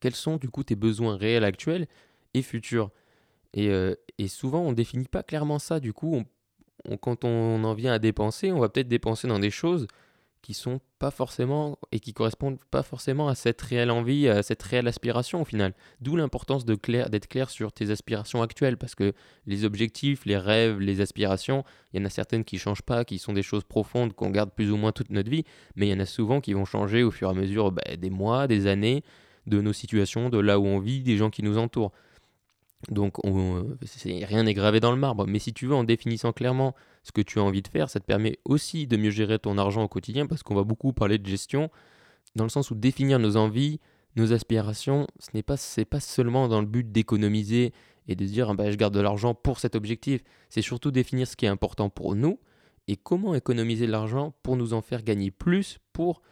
Quels 0.00 0.14
sont 0.14 0.36
du 0.36 0.48
coup 0.48 0.62
tes 0.62 0.76
besoins 0.76 1.16
réels 1.16 1.44
actuels 1.44 1.86
et 2.34 2.42
futurs? 2.42 2.90
Et, 3.54 3.68
euh, 3.68 3.94
et, 4.18 4.28
souvent 4.28 4.60
on 4.60 4.72
définit 4.72 5.08
pas 5.08 5.22
clairement 5.22 5.58
ça, 5.58 5.80
du 5.80 5.92
coup 5.92 6.22
quand 7.00 7.24
on 7.24 7.62
en 7.64 7.74
vient 7.74 7.92
à 7.92 7.98
dépenser, 7.98 8.50
on 8.50 8.58
va 8.58 8.68
peut-être 8.68 8.88
dépenser 8.88 9.28
dans 9.28 9.38
des 9.38 9.50
choses 9.50 9.86
qui 10.42 10.54
sont 10.54 10.80
pas 10.98 11.12
forcément 11.12 11.78
et 11.92 12.00
qui 12.00 12.12
correspondent 12.12 12.58
pas 12.70 12.82
forcément 12.82 13.28
à 13.28 13.34
cette 13.36 13.62
réelle 13.62 13.90
envie, 13.92 14.28
à 14.28 14.42
cette 14.42 14.62
réelle 14.62 14.88
aspiration 14.88 15.40
au 15.40 15.44
final. 15.44 15.72
D'où 16.00 16.16
l'importance 16.16 16.64
de 16.64 16.74
clair, 16.74 17.10
d'être 17.10 17.28
clair 17.28 17.48
sur 17.48 17.72
tes 17.72 17.90
aspirations 17.90 18.42
actuelles 18.42 18.76
parce 18.76 18.96
que 18.96 19.12
les 19.46 19.64
objectifs, 19.64 20.26
les 20.26 20.36
rêves, 20.36 20.80
les 20.80 21.00
aspirations, 21.00 21.64
il 21.92 22.00
y 22.00 22.02
en 22.02 22.06
a 22.06 22.10
certaines 22.10 22.44
qui 22.44 22.58
changent 22.58 22.82
pas, 22.82 23.04
qui 23.04 23.18
sont 23.18 23.32
des 23.32 23.42
choses 23.42 23.64
profondes 23.64 24.12
qu'on 24.14 24.30
garde 24.30 24.50
plus 24.50 24.72
ou 24.72 24.76
moins 24.76 24.90
toute 24.90 25.10
notre 25.10 25.30
vie, 25.30 25.44
mais 25.76 25.86
il 25.86 25.90
y 25.90 25.94
en 25.94 26.00
a 26.00 26.06
souvent 26.06 26.40
qui 26.40 26.52
vont 26.52 26.64
changer 26.64 27.04
au 27.04 27.12
fur 27.12 27.28
et 27.28 27.30
à 27.30 27.34
mesure 27.34 27.70
bah, 27.70 27.82
des 27.96 28.10
mois, 28.10 28.48
des 28.48 28.66
années, 28.66 29.04
de 29.46 29.60
nos 29.60 29.72
situations, 29.72 30.28
de 30.28 30.38
là 30.38 30.58
où 30.58 30.66
on 30.66 30.80
vit, 30.80 31.02
des 31.02 31.16
gens 31.16 31.30
qui 31.30 31.42
nous 31.42 31.56
entourent. 31.56 31.92
Donc 32.90 33.24
on, 33.24 33.76
rien 34.04 34.42
n'est 34.42 34.54
gravé 34.54 34.80
dans 34.80 34.90
le 34.90 34.98
marbre. 34.98 35.26
Mais 35.26 35.38
si 35.38 35.52
tu 35.52 35.66
veux, 35.66 35.74
en 35.74 35.84
définissant 35.84 36.32
clairement 36.32 36.74
ce 37.02 37.12
que 37.12 37.20
tu 37.20 37.38
as 37.38 37.42
envie 37.42 37.62
de 37.62 37.68
faire, 37.68 37.90
ça 37.90 38.00
te 38.00 38.04
permet 38.04 38.38
aussi 38.44 38.86
de 38.86 38.96
mieux 38.96 39.10
gérer 39.10 39.38
ton 39.38 39.58
argent 39.58 39.82
au 39.82 39.88
quotidien, 39.88 40.26
parce 40.26 40.42
qu'on 40.42 40.54
va 40.54 40.64
beaucoup 40.64 40.92
parler 40.92 41.18
de 41.18 41.26
gestion, 41.26 41.70
dans 42.36 42.44
le 42.44 42.50
sens 42.50 42.70
où 42.70 42.74
définir 42.74 43.18
nos 43.18 43.36
envies, 43.36 43.80
nos 44.16 44.32
aspirations, 44.32 45.06
ce 45.18 45.30
n'est 45.34 45.42
pas, 45.42 45.56
c'est 45.56 45.84
pas 45.84 46.00
seulement 46.00 46.48
dans 46.48 46.60
le 46.60 46.66
but 46.66 46.90
d'économiser 46.90 47.72
et 48.08 48.14
de 48.14 48.24
dire 48.24 48.50
ah 48.50 48.54
ben, 48.54 48.70
je 48.70 48.76
garde 48.76 48.94
de 48.94 49.00
l'argent 49.00 49.34
pour 49.34 49.58
cet 49.58 49.74
objectif, 49.74 50.22
c'est 50.48 50.62
surtout 50.62 50.90
définir 50.90 51.26
ce 51.26 51.36
qui 51.36 51.46
est 51.46 51.48
important 51.48 51.88
pour 51.88 52.14
nous 52.14 52.38
et 52.88 52.96
comment 52.96 53.34
économiser 53.34 53.86
de 53.86 53.92
l'argent 53.92 54.34
pour 54.42 54.56
nous 54.56 54.74
en 54.74 54.82
faire 54.82 55.02
gagner 55.02 55.30
plus 55.30 55.78
pour 55.92 56.22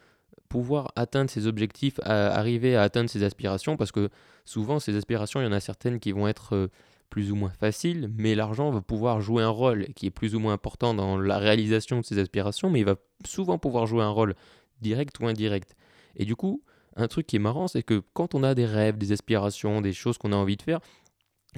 pouvoir 0.49 0.91
atteindre 0.97 1.29
ses 1.29 1.47
objectifs, 1.47 1.99
arriver 2.03 2.75
à 2.75 2.81
atteindre 2.81 3.09
ses 3.09 3.23
aspirations, 3.23 3.77
parce 3.77 3.93
que 3.93 4.09
souvent 4.43 4.79
ces 4.79 4.97
aspirations, 4.97 5.39
il 5.39 5.45
y 5.45 5.47
en 5.47 5.53
a 5.53 5.61
certaines 5.61 5.99
qui 5.99 6.11
vont 6.11 6.27
être 6.27 6.55
euh, 6.55 6.67
plus 7.11 7.31
ou 7.31 7.35
moins 7.35 7.51
faciles, 7.51 8.09
mais 8.17 8.33
l'argent 8.33 8.71
va 8.71 8.81
pouvoir 8.81 9.21
jouer 9.21 9.43
un 9.43 9.49
rôle 9.49 9.87
qui 9.95 10.07
est 10.07 10.11
plus 10.11 10.33
ou 10.33 10.39
moins 10.39 10.53
important 10.53 10.93
dans 10.93 11.19
la 11.19 11.37
réalisation 11.37 11.99
de 11.99 12.05
ces 12.05 12.17
aspirations, 12.17 12.69
mais 12.71 12.79
il 12.79 12.85
va 12.85 12.95
souvent 13.25 13.59
pouvoir 13.59 13.85
jouer 13.85 14.01
un 14.01 14.09
rôle 14.09 14.33
direct 14.81 15.19
ou 15.19 15.27
indirect. 15.27 15.75
Et 16.15 16.23
du 16.23 16.37
coup, 16.37 16.63
un 16.95 17.09
truc 17.09 17.27
qui 17.27 17.35
est 17.35 17.39
marrant, 17.39 17.67
c'est 17.67 17.83
que 17.83 18.01
quand 18.13 18.33
on 18.33 18.43
a 18.43 18.55
des 18.55 18.65
rêves, 18.65 18.97
des 18.97 19.11
aspirations, 19.11 19.81
des 19.81 19.91
choses 19.91 20.17
qu'on 20.17 20.31
a 20.31 20.37
envie 20.37 20.55
de 20.55 20.61
faire, 20.61 20.79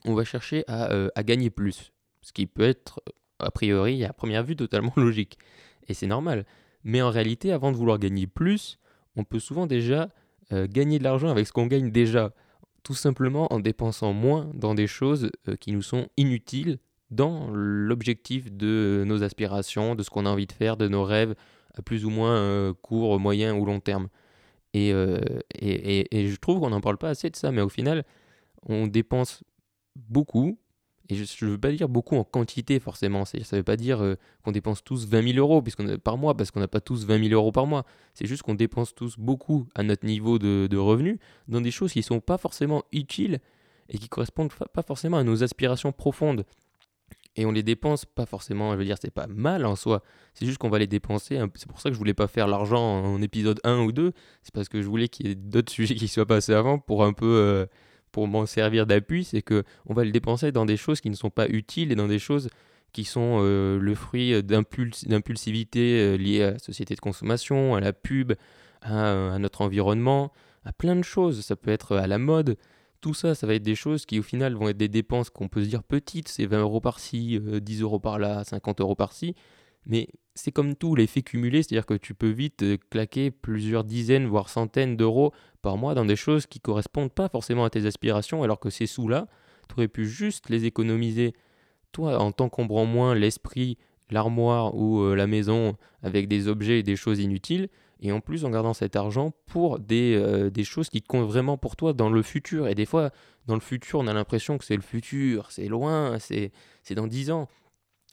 on 0.05 0.15
va 0.15 0.23
chercher 0.23 0.63
à, 0.67 0.91
euh, 0.91 1.09
gagner 1.19 1.51
plus. 1.51 1.93
Ce 2.23 2.33
qui 2.33 2.47
peut 2.47 2.63
être, 2.63 2.99
a 3.37 3.51
priori, 3.51 4.03
à 4.03 4.11
première 4.11 4.43
vue, 4.43 4.55
totalement 4.55 4.93
logique. 4.97 5.37
Et 5.87 5.93
c'est 5.93 6.07
normal. 6.07 6.45
Mais 6.83 7.03
en 7.03 7.11
réalité, 7.11 7.51
avant 7.51 7.71
de 7.71 7.77
vouloir 7.77 7.99
gagner 7.99 8.25
plus, 8.25 8.79
on 9.15 9.23
peut 9.23 9.39
souvent 9.39 9.67
déjà 9.67 10.09
euh, 10.51 10.67
gagner 10.67 10.97
de 10.97 11.03
l'argent 11.03 11.29
avec 11.29 11.45
ce 11.45 11.53
qu'on 11.53 11.67
gagne 11.67 11.91
déjà, 11.91 12.33
tout 12.83 12.93
simplement 12.93 13.51
en 13.51 13.59
dépensant 13.59 14.13
moins 14.13 14.49
dans 14.53 14.75
des 14.75 14.87
choses 14.87 15.29
euh, 15.47 15.55
qui 15.55 15.71
nous 15.71 15.81
sont 15.81 16.07
inutiles 16.17 16.79
dans 17.11 17.49
l'objectif 17.51 18.51
de 18.51 19.03
nos 19.05 19.23
aspirations, 19.23 19.95
de 19.95 20.03
ce 20.03 20.09
qu'on 20.09 20.25
a 20.25 20.29
envie 20.29 20.47
de 20.47 20.51
faire, 20.51 20.77
de 20.77 20.87
nos 20.87 21.03
rêves 21.03 21.35
à 21.75 21.81
plus 21.81 22.05
ou 22.05 22.09
moins 22.09 22.35
euh, 22.35 22.73
court, 22.81 23.19
moyen 23.19 23.55
ou 23.55 23.65
long 23.65 23.79
terme. 23.79 24.09
Et 24.73 24.89
je 24.91 26.35
trouve 26.37 26.59
qu'on 26.59 26.71
n'en 26.71 26.81
parle 26.81 26.97
pas 26.97 27.09
assez 27.09 27.29
de 27.29 27.35
ça, 27.35 27.51
mais 27.51 27.61
au 27.61 27.69
final, 27.69 28.03
on 28.67 28.87
dépense 28.87 29.43
beaucoup 29.95 30.57
et 31.09 31.15
je 31.15 31.45
ne 31.45 31.51
veux 31.51 31.57
pas 31.57 31.71
dire 31.71 31.89
beaucoup 31.89 32.15
en 32.15 32.23
quantité 32.23 32.79
forcément. 32.79 33.25
Ça 33.25 33.37
ne 33.37 33.57
veut 33.57 33.63
pas 33.63 33.75
dire 33.75 34.01
euh, 34.01 34.15
qu'on 34.43 34.51
dépense 34.51 34.83
tous 34.83 35.05
20 35.07 35.33
000 35.33 35.37
euros 35.37 35.61
par 36.01 36.17
mois, 36.17 36.35
parce 36.35 36.49
qu'on 36.51 36.61
n'a 36.61 36.69
pas 36.69 36.79
tous 36.79 37.05
20 37.05 37.27
000 37.29 37.33
euros 37.33 37.51
par 37.51 37.67
mois. 37.67 37.85
C'est 38.13 38.25
juste 38.25 38.43
qu'on 38.43 38.55
dépense 38.55 38.95
tous 38.95 39.17
beaucoup 39.17 39.67
à 39.75 39.83
notre 39.83 40.05
niveau 40.05 40.39
de, 40.39 40.67
de 40.69 40.77
revenus 40.77 41.17
dans 41.49 41.59
des 41.59 41.71
choses 41.71 41.91
qui 41.91 41.99
ne 41.99 42.03
sont 42.03 42.21
pas 42.21 42.37
forcément 42.37 42.83
utiles 42.93 43.39
et 43.89 43.97
qui 43.97 44.07
correspondent 44.07 44.53
pas 44.73 44.81
forcément 44.81 45.17
à 45.17 45.23
nos 45.23 45.43
aspirations 45.43 45.91
profondes. 45.91 46.45
Et 47.35 47.45
on 47.45 47.51
les 47.51 47.63
dépense 47.63 48.05
pas 48.05 48.25
forcément, 48.25 48.71
je 48.73 48.77
veux 48.77 48.85
dire, 48.85 48.97
c'est 49.01 49.11
pas 49.11 49.27
mal 49.27 49.65
en 49.65 49.75
soi. 49.75 50.03
C'est 50.35 50.45
juste 50.45 50.59
qu'on 50.59 50.69
va 50.69 50.79
les 50.79 50.87
dépenser. 50.87 51.39
C'est 51.55 51.67
pour 51.67 51.81
ça 51.81 51.89
que 51.89 51.95
je 51.95 51.99
voulais 51.99 52.13
pas 52.13 52.27
faire 52.27 52.47
l'argent 52.47 53.03
en 53.03 53.21
épisode 53.21 53.59
1 53.63 53.79
ou 53.79 53.91
2. 53.91 54.13
C'est 54.43 54.53
parce 54.53 54.69
que 54.69 54.81
je 54.81 54.87
voulais 54.87 55.09
qu'il 55.09 55.27
y 55.27 55.31
ait 55.31 55.35
d'autres 55.35 55.71
sujets 55.73 55.95
qui 55.95 56.07
soient 56.07 56.27
passés 56.27 56.53
avant 56.53 56.79
pour 56.79 57.03
un 57.03 57.11
peu. 57.11 57.25
Euh, 57.25 57.65
pour 58.13 58.27
m'en 58.27 58.45
servir 58.45 58.85
d'appui, 58.85 59.25
c'est 59.25 59.41
que 59.41 59.63
on 59.87 59.93
va 59.93 60.05
le 60.05 60.11
dépenser 60.11 60.53
dans 60.53 60.65
des 60.65 60.77
choses 60.77 61.01
qui 61.01 61.09
ne 61.09 61.15
sont 61.15 61.31
pas 61.31 61.49
utiles 61.49 61.91
et 61.91 61.95
dans 61.95 62.07
des 62.07 62.19
choses 62.19 62.47
qui 62.93 63.03
sont 63.05 63.39
euh, 63.41 63.79
le 63.79 63.95
fruit 63.95 64.41
d'impulsivité 64.43 65.99
euh, 65.99 66.15
liée 66.15 66.43
à 66.43 66.51
la 66.51 66.59
société 66.59 66.93
de 66.93 67.01
consommation, 67.01 67.73
à 67.73 67.81
la 67.81 67.91
pub, 67.91 68.33
à, 68.83 69.37
notre 69.39 69.61
environnement, 69.61 70.31
à 70.63 70.71
plein 70.71 70.95
de 70.95 71.03
choses. 71.03 71.41
Ça 71.41 71.55
peut 71.55 71.71
être 71.71 71.97
à 71.97 72.05
la 72.05 72.19
mode. 72.19 72.55
tout 73.01 73.15
ça, 73.15 73.33
ça 73.33 73.47
va 73.47 73.55
être 73.55 73.63
des 73.63 73.75
choses 73.75 74.05
qui 74.05 74.19
au 74.19 74.23
final 74.23 74.53
vont 74.53 74.69
être 74.69 74.77
des 74.77 74.87
dépenses 74.89 75.31
qu'on 75.31 75.49
peut 75.49 75.63
se 75.63 75.69
dire 75.69 75.83
petites, 75.83 76.27
c'est 76.27 76.45
20 76.45 76.59
euros 76.59 76.81
par-ci, 76.81 77.39
10 77.41 77.81
euros 77.81 77.99
par-là, 77.99 78.43
50 78.43 78.79
euros 78.79 78.95
par-ci, 78.95 79.35
mais 79.85 80.07
c'est 80.35 80.51
comme 80.51 80.75
tout, 80.75 80.95
l'effet 80.95 81.21
cumulé, 81.21 81.61
c'est-à-dire 81.61 81.85
que 81.85 81.93
tu 81.93 82.13
peux 82.13 82.29
vite 82.29 82.65
claquer 82.89 83.31
plusieurs 83.31 83.83
dizaines, 83.83 84.25
voire 84.27 84.49
centaines 84.49 84.97
d'euros 84.97 85.31
par 85.61 85.77
mois 85.77 85.93
dans 85.93 86.05
des 86.05 86.15
choses 86.15 86.47
qui 86.47 86.59
correspondent 86.59 87.11
pas 87.11 87.29
forcément 87.29 87.65
à 87.65 87.69
tes 87.69 87.85
aspirations, 87.85 88.43
alors 88.43 88.59
que 88.59 88.69
ces 88.69 88.87
sous-là, 88.87 89.27
tu 89.69 89.75
aurais 89.75 89.87
pu 89.87 90.07
juste 90.07 90.49
les 90.49 90.65
économiser, 90.65 91.33
toi, 91.91 92.19
en 92.19 92.31
t'encombrant 92.31 92.85
moins 92.85 93.13
l'esprit, 93.13 93.77
l'armoire 94.09 94.75
ou 94.75 95.13
la 95.13 95.27
maison 95.27 95.75
avec 96.01 96.27
des 96.27 96.47
objets 96.47 96.79
et 96.79 96.83
des 96.83 96.95
choses 96.95 97.19
inutiles, 97.19 97.69
et 98.01 98.11
en 98.11 98.19
plus 98.19 98.43
en 98.43 98.49
gardant 98.49 98.73
cet 98.73 98.95
argent 98.95 99.33
pour 99.45 99.79
des, 99.79 100.49
des 100.51 100.63
choses 100.63 100.89
qui 100.89 101.01
comptent 101.01 101.27
vraiment 101.27 101.57
pour 101.57 101.75
toi 101.75 101.93
dans 101.93 102.09
le 102.09 102.21
futur. 102.21 102.67
Et 102.67 102.75
des 102.75 102.85
fois, 102.85 103.11
dans 103.45 103.53
le 103.53 103.61
futur, 103.61 103.99
on 103.99 104.07
a 104.07 104.13
l'impression 104.13 104.57
que 104.57 104.65
c'est 104.65 104.75
le 104.75 104.81
futur, 104.81 105.51
c'est 105.51 105.67
loin, 105.67 106.17
c'est 106.19 106.51
dans 106.95 107.07
10 107.07 107.31
ans. 107.31 107.47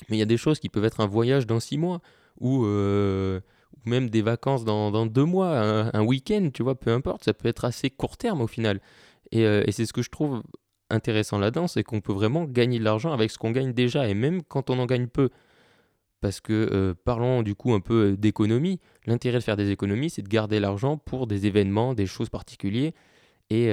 Mais 0.09 0.17
il 0.17 0.19
y 0.21 0.23
a 0.23 0.27
des 0.27 0.37
choses 0.37 0.59
qui 0.59 0.69
peuvent 0.69 0.85
être 0.85 1.01
un 1.01 1.07
voyage 1.07 1.47
dans 1.47 1.61
six 1.61 1.79
mois 1.79 2.01
ou, 2.41 2.65
euh, 2.65 3.41
même 3.85 4.11
des 4.11 4.23
vacances 4.23 4.65
dans, 4.65 4.91
dans 4.91 5.07
deux 5.07 5.25
mois, 5.25 5.59
un, 5.59 6.03
week-end, 6.03 6.51
tu 6.53 6.63
vois, 6.63 6.75
peu 6.75 6.91
importe, 6.91 7.25
ça 7.25 7.35
peut 7.35 7.49
être 7.49 7.65
assez 7.65 7.91
court 7.91 8.17
terme 8.17 8.41
au 8.41 8.47
final. 8.47 8.81
Et, 9.31 9.47
euh, 9.47 9.63
et 9.67 9.73
c'est 9.73 9.87
ce 9.87 9.93
que 9.93 10.03
je 10.03 10.11
trouve 10.11 10.43
intéressant 10.91 11.39
là-dedans, 11.39 11.69
c'est 11.69 11.83
qu'on 11.85 12.01
peut 12.01 12.13
vraiment 12.13 12.45
gagner 12.45 12.79
de 12.79 12.85
l'argent 12.85 13.13
avec 13.13 13.31
ce 13.31 13.39
qu'on 13.39 13.53
gagne 13.53 13.73
déjà, 13.73 14.09
et 14.09 14.15
même 14.15 14.43
quand 14.43 14.71
on 14.71 14.79
en 14.79 14.87
gagne 14.87 15.07
peu. 15.07 15.31
Parce 16.21 16.41
que 16.41 16.69
euh, 16.73 16.95
parlons 17.05 17.43
du 17.43 17.55
coup 17.55 17.73
un 17.73 17.81
peu 17.81 18.17
d'économie, 18.19 18.81
l'intérêt 19.07 19.39
de 19.39 19.43
faire 19.43 19.57
des 19.57 19.71
économies, 19.71 20.11
c'est 20.11 20.23
de 20.23 20.29
garder 20.29 20.61
l'argent 20.61 20.99
pour 20.99 21.27
des 21.27 21.47
événements, 21.47 21.95
des 21.95 22.07
choses 22.07 22.29
particulières. 22.29 22.93
Et, 23.53 23.65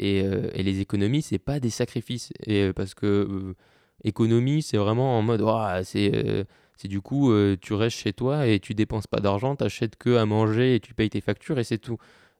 et, 0.00 0.16
et 0.18 0.62
les 0.64 0.80
économies, 0.80 1.22
c'est 1.22 1.38
pas 1.38 1.60
des 1.60 1.70
sacrifices. 1.70 2.32
Et, 2.46 2.72
parce 2.72 2.94
que 2.94 3.54
Économie, 4.02 4.62
c'est 4.62 4.76
vraiment 4.76 5.18
en 5.18 5.22
mode, 5.22 5.42
c'est 5.84 6.10
euh, 6.14 6.44
c'est 6.76 6.88
du 6.88 7.00
coup, 7.00 7.30
euh, 7.30 7.56
tu 7.60 7.74
restes 7.74 7.98
chez 7.98 8.12
toi 8.12 8.46
et 8.46 8.58
tu 8.58 8.74
dépenses 8.74 9.06
pas 9.06 9.20
d'argent, 9.20 9.54
tu 9.54 9.64
achètes 9.64 9.96
que 9.96 10.16
à 10.16 10.26
manger 10.26 10.74
et 10.74 10.80
tu 10.80 10.94
payes 10.94 11.10
tes 11.10 11.20
factures 11.20 11.58
et 11.58 11.64
c'est 11.64 11.78
tout. 11.78 11.98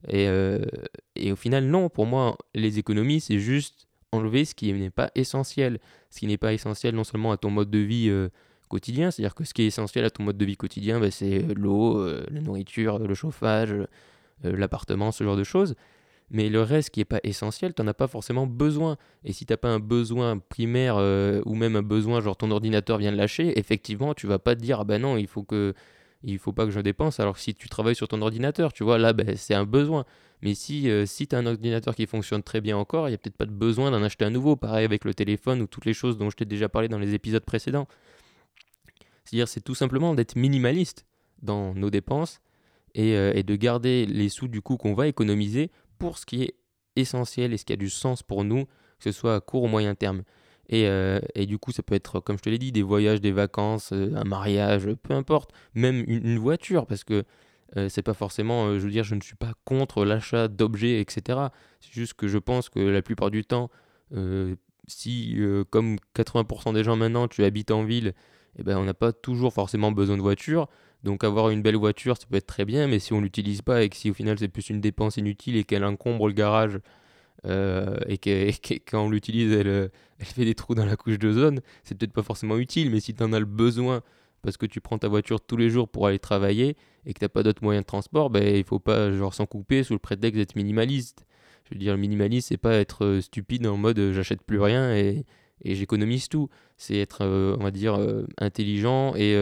Et, 0.08 0.28
euh, 0.28 0.58
et, 1.16 1.32
au 1.32 1.36
final, 1.36 1.64
non, 1.64 1.88
pour 1.88 2.04
moi, 2.04 2.36
les 2.54 2.78
économies, 2.78 3.20
c'est 3.20 3.38
juste 3.38 3.86
enlever 4.12 4.44
ce 4.44 4.54
qui 4.54 4.72
n'est 4.72 4.90
pas 4.90 5.10
essentiel. 5.14 5.78
Ce 6.10 6.18
qui 6.18 6.26
n'est 6.26 6.36
pas 6.36 6.52
essentiel 6.52 6.94
non 6.94 7.04
seulement 7.04 7.32
à 7.32 7.36
ton 7.36 7.50
mode 7.50 7.70
de 7.70 7.78
vie 7.78 8.12
quotidien, 8.68 9.10
c'est-à-dire 9.10 9.34
que 9.34 9.44
ce 9.44 9.54
qui 9.54 9.62
est 9.62 9.66
essentiel 9.66 10.04
à 10.04 10.10
ton 10.10 10.24
mode 10.24 10.36
de 10.36 10.44
vie 10.44 10.56
quotidien, 10.56 11.00
bah, 11.00 11.10
c'est 11.10 11.40
l'eau, 11.54 12.04
la 12.06 12.40
nourriture, 12.40 12.98
le 12.98 13.14
chauffage, 13.14 13.74
l'appartement, 14.42 15.10
ce 15.10 15.24
genre 15.24 15.36
de 15.36 15.44
choses 15.44 15.74
mais 16.30 16.48
le 16.48 16.62
reste 16.62 16.90
qui 16.90 17.00
n'est 17.00 17.04
pas 17.04 17.20
essentiel, 17.22 17.74
tu 17.74 17.82
n'en 17.82 17.88
as 17.88 17.94
pas 17.94 18.06
forcément 18.06 18.46
besoin. 18.46 18.96
Et 19.24 19.32
si 19.32 19.46
tu 19.46 19.52
n'as 19.52 19.56
pas 19.56 19.68
un 19.68 19.78
besoin 19.78 20.38
primaire 20.38 20.96
euh, 20.96 21.42
ou 21.44 21.54
même 21.54 21.76
un 21.76 21.82
besoin, 21.82 22.20
genre 22.20 22.36
ton 22.36 22.50
ordinateur 22.50 22.98
vient 22.98 23.12
de 23.12 23.16
lâcher, 23.16 23.58
effectivement, 23.58 24.14
tu 24.14 24.26
vas 24.26 24.38
pas 24.38 24.54
te 24.56 24.60
dire, 24.60 24.80
ah 24.80 24.84
ben 24.84 25.00
non, 25.00 25.16
il 25.16 25.26
faut 25.26 25.42
que 25.42 25.74
il 26.24 26.38
faut 26.38 26.52
pas 26.52 26.64
que 26.64 26.70
je 26.70 26.80
dépense. 26.80 27.20
Alors 27.20 27.34
que 27.34 27.40
si 27.40 27.54
tu 27.54 27.68
travailles 27.68 27.94
sur 27.94 28.08
ton 28.08 28.22
ordinateur, 28.22 28.72
tu 28.72 28.82
vois, 28.82 28.98
là, 28.98 29.12
ben, 29.12 29.36
c'est 29.36 29.54
un 29.54 29.64
besoin. 29.64 30.04
Mais 30.42 30.54
si, 30.54 30.90
euh, 30.90 31.06
si 31.06 31.26
tu 31.26 31.36
as 31.36 31.38
un 31.38 31.46
ordinateur 31.46 31.94
qui 31.94 32.06
fonctionne 32.06 32.42
très 32.42 32.60
bien 32.60 32.76
encore, 32.76 33.08
il 33.08 33.12
n'y 33.12 33.14
a 33.14 33.18
peut-être 33.18 33.36
pas 33.36 33.46
de 33.46 33.52
besoin 33.52 33.90
d'en 33.90 34.02
acheter 34.02 34.24
un 34.24 34.30
nouveau. 34.30 34.56
Pareil 34.56 34.84
avec 34.84 35.04
le 35.04 35.14
téléphone 35.14 35.62
ou 35.62 35.66
toutes 35.66 35.84
les 35.84 35.94
choses 35.94 36.18
dont 36.18 36.30
je 36.30 36.36
t'ai 36.36 36.44
déjà 36.44 36.68
parlé 36.68 36.88
dans 36.88 36.98
les 36.98 37.14
épisodes 37.14 37.44
précédents. 37.44 37.86
C'est-à-dire, 39.24 39.48
c'est 39.48 39.62
tout 39.62 39.74
simplement 39.74 40.14
d'être 40.14 40.36
minimaliste 40.36 41.06
dans 41.42 41.74
nos 41.74 41.90
dépenses 41.90 42.40
et, 42.94 43.16
euh, 43.16 43.32
et, 43.34 43.42
de 43.42 43.56
garder 43.56 44.06
les 44.06 44.28
sous 44.28 44.48
du 44.48 44.60
coup 44.60 44.76
qu'on 44.76 44.94
va 44.94 45.08
économiser 45.08 45.70
pour 45.98 46.18
ce 46.18 46.26
qui 46.26 46.42
est 46.42 46.54
essentiel 46.96 47.52
et 47.52 47.56
ce 47.56 47.64
qui 47.64 47.72
a 47.72 47.76
du 47.76 47.90
sens 47.90 48.22
pour 48.22 48.44
nous, 48.44 48.64
que 48.64 49.04
ce 49.04 49.12
soit 49.12 49.34
à 49.34 49.40
court 49.40 49.64
ou 49.64 49.68
moyen 49.68 49.94
terme. 49.94 50.22
Et, 50.68 50.88
euh, 50.88 51.20
et, 51.34 51.46
du 51.46 51.58
coup, 51.58 51.72
ça 51.72 51.82
peut 51.82 51.94
être, 51.94 52.20
comme 52.20 52.38
je 52.38 52.42
te 52.42 52.48
l'ai 52.48 52.58
dit, 52.58 52.72
des 52.72 52.82
voyages, 52.82 53.20
des 53.20 53.32
vacances, 53.32 53.92
euh, 53.92 54.14
un 54.14 54.24
mariage, 54.24 54.88
peu 55.02 55.14
importe, 55.14 55.50
même 55.74 56.04
une, 56.06 56.38
voiture, 56.38 56.86
parce 56.86 57.04
que 57.04 57.24
euh, 57.76 57.88
c'est 57.88 58.02
pas 58.02 58.14
forcément, 58.14 58.78
je 58.78 58.84
veux 58.84 58.90
dire, 58.90 59.04
je 59.04 59.14
ne 59.14 59.20
suis 59.20 59.36
pas 59.36 59.52
contre 59.64 60.04
l'achat 60.04 60.48
d'objets, 60.48 61.00
etc. 61.00 61.48
C'est 61.80 61.92
juste 61.92 62.14
que 62.14 62.28
je 62.28 62.38
pense 62.38 62.70
que 62.70 62.80
la 62.80 63.02
plupart 63.02 63.30
du 63.30 63.44
temps, 63.44 63.70
si, 64.86 65.38
comme 65.70 65.96
80% 66.14 66.72
des 66.72 66.84
gens 66.84 66.96
maintenant, 66.96 67.28
tu 67.28 67.44
habites 67.44 67.70
en 67.70 67.84
ville, 67.84 68.14
eh 68.58 68.62
ben, 68.62 68.78
on 68.78 68.84
n'a 68.84 68.94
pas 68.94 69.12
toujours 69.12 69.52
forcément 69.52 69.92
besoin 69.92 70.16
de 70.16 70.22
voiture. 70.22 70.68
Donc 71.04 71.22
avoir 71.22 71.50
une 71.50 71.60
belle 71.60 71.76
voiture, 71.76 72.16
ça 72.16 72.24
peut 72.28 72.36
être 72.36 72.46
très 72.46 72.64
bien, 72.64 72.88
mais 72.88 72.98
si 72.98 73.12
on 73.12 73.20
l'utilise 73.20 73.60
pas 73.60 73.82
et 73.82 73.90
que 73.90 73.96
si 73.96 74.10
au 74.10 74.14
final 74.14 74.38
c'est 74.38 74.48
plus 74.48 74.70
une 74.70 74.80
dépense 74.80 75.18
inutile 75.18 75.56
et 75.56 75.64
qu'elle 75.64 75.84
encombre 75.84 76.26
le 76.26 76.32
garage 76.32 76.80
euh, 77.46 77.98
et, 78.08 78.16
que, 78.16 78.50
quand 78.90 79.04
on 79.04 79.10
l'utilise, 79.10 79.52
elle, 79.52 79.90
elle, 80.18 80.26
fait 80.26 80.46
des 80.46 80.54
trous 80.54 80.74
dans 80.74 80.86
la 80.86 80.96
couche 80.96 81.18
d'ozone, 81.18 81.60
c'est 81.82 81.94
peut-être 81.96 82.14
pas 82.14 82.22
forcément 82.22 82.56
utile, 82.56 82.90
mais 82.90 83.00
si 83.00 83.12
tu 83.12 83.22
en 83.22 83.34
as 83.34 83.38
le 83.38 83.44
besoin 83.44 84.00
parce 84.40 84.56
que 84.56 84.64
tu 84.64 84.80
prends 84.80 84.96
ta 84.96 85.08
voiture 85.08 85.42
tous 85.42 85.58
les 85.58 85.68
jours 85.68 85.90
pour 85.90 86.06
aller 86.06 86.18
travailler 86.18 86.76
et 87.04 87.12
que 87.12 87.18
tu 87.18 87.24
n'as 87.24 87.28
pas 87.28 87.42
d'autres 87.42 87.62
moyens 87.62 87.84
de 87.84 87.86
transport, 87.86 88.30
ben, 88.30 88.56
il 88.56 88.64
faut 88.64 88.78
pas 88.78 89.10
s'en 89.30 89.44
couper 89.44 89.82
sous 89.82 89.92
le 89.92 89.98
prétexte 89.98 90.38
d'être 90.38 90.56
minimaliste. 90.56 91.26
Je 91.64 91.74
veux 91.74 91.78
dire, 91.78 91.98
minimaliste, 91.98 92.48
c'est 92.48 92.56
pas 92.56 92.74
être 92.74 93.04
euh, 93.04 93.20
stupide 93.20 93.66
en 93.66 93.76
mode 93.76 93.98
euh, 93.98 94.12
j'achète 94.14 94.42
plus 94.42 94.60
rien 94.60 94.94
et 94.94 95.24
j'économise 95.64 96.28
tout. 96.28 96.48
C'est 96.78 96.96
être, 96.96 97.24
on 97.24 97.62
va 97.62 97.70
dire, 97.70 97.98
intelligent 98.38 99.14
et 99.16 99.34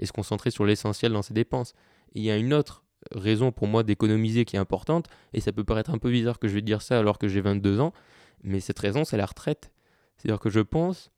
et 0.00 0.06
se 0.06 0.12
concentrer 0.12 0.50
sur 0.50 0.64
l'essentiel 0.64 1.12
dans 1.12 1.22
ses 1.22 1.34
dépenses. 1.34 1.74
il 2.14 2.22
y 2.22 2.30
a 2.30 2.36
une 2.36 2.52
autre 2.52 2.84
raison 3.12 3.52
pour 3.52 3.66
moi 3.66 3.82
d'économiser 3.82 4.44
qui 4.44 4.56
est 4.56 4.58
importante, 4.58 5.06
et 5.32 5.40
ça 5.40 5.52
peut 5.52 5.64
paraître 5.64 5.90
un 5.90 5.98
peu 5.98 6.10
bizarre 6.10 6.38
que 6.38 6.48
je 6.48 6.54
vais 6.54 6.62
dire 6.62 6.82
ça 6.82 6.98
alors 6.98 7.18
que 7.18 7.28
j'ai 7.28 7.40
22 7.40 7.80
ans, 7.80 7.92
mais 8.42 8.60
cette 8.60 8.78
raison 8.78 9.04
c'est 9.04 9.16
la 9.16 9.26
retraite. 9.26 9.70
C'est-à-dire 10.16 10.40
que 10.40 10.50
je 10.50 10.60
pense 10.60 11.10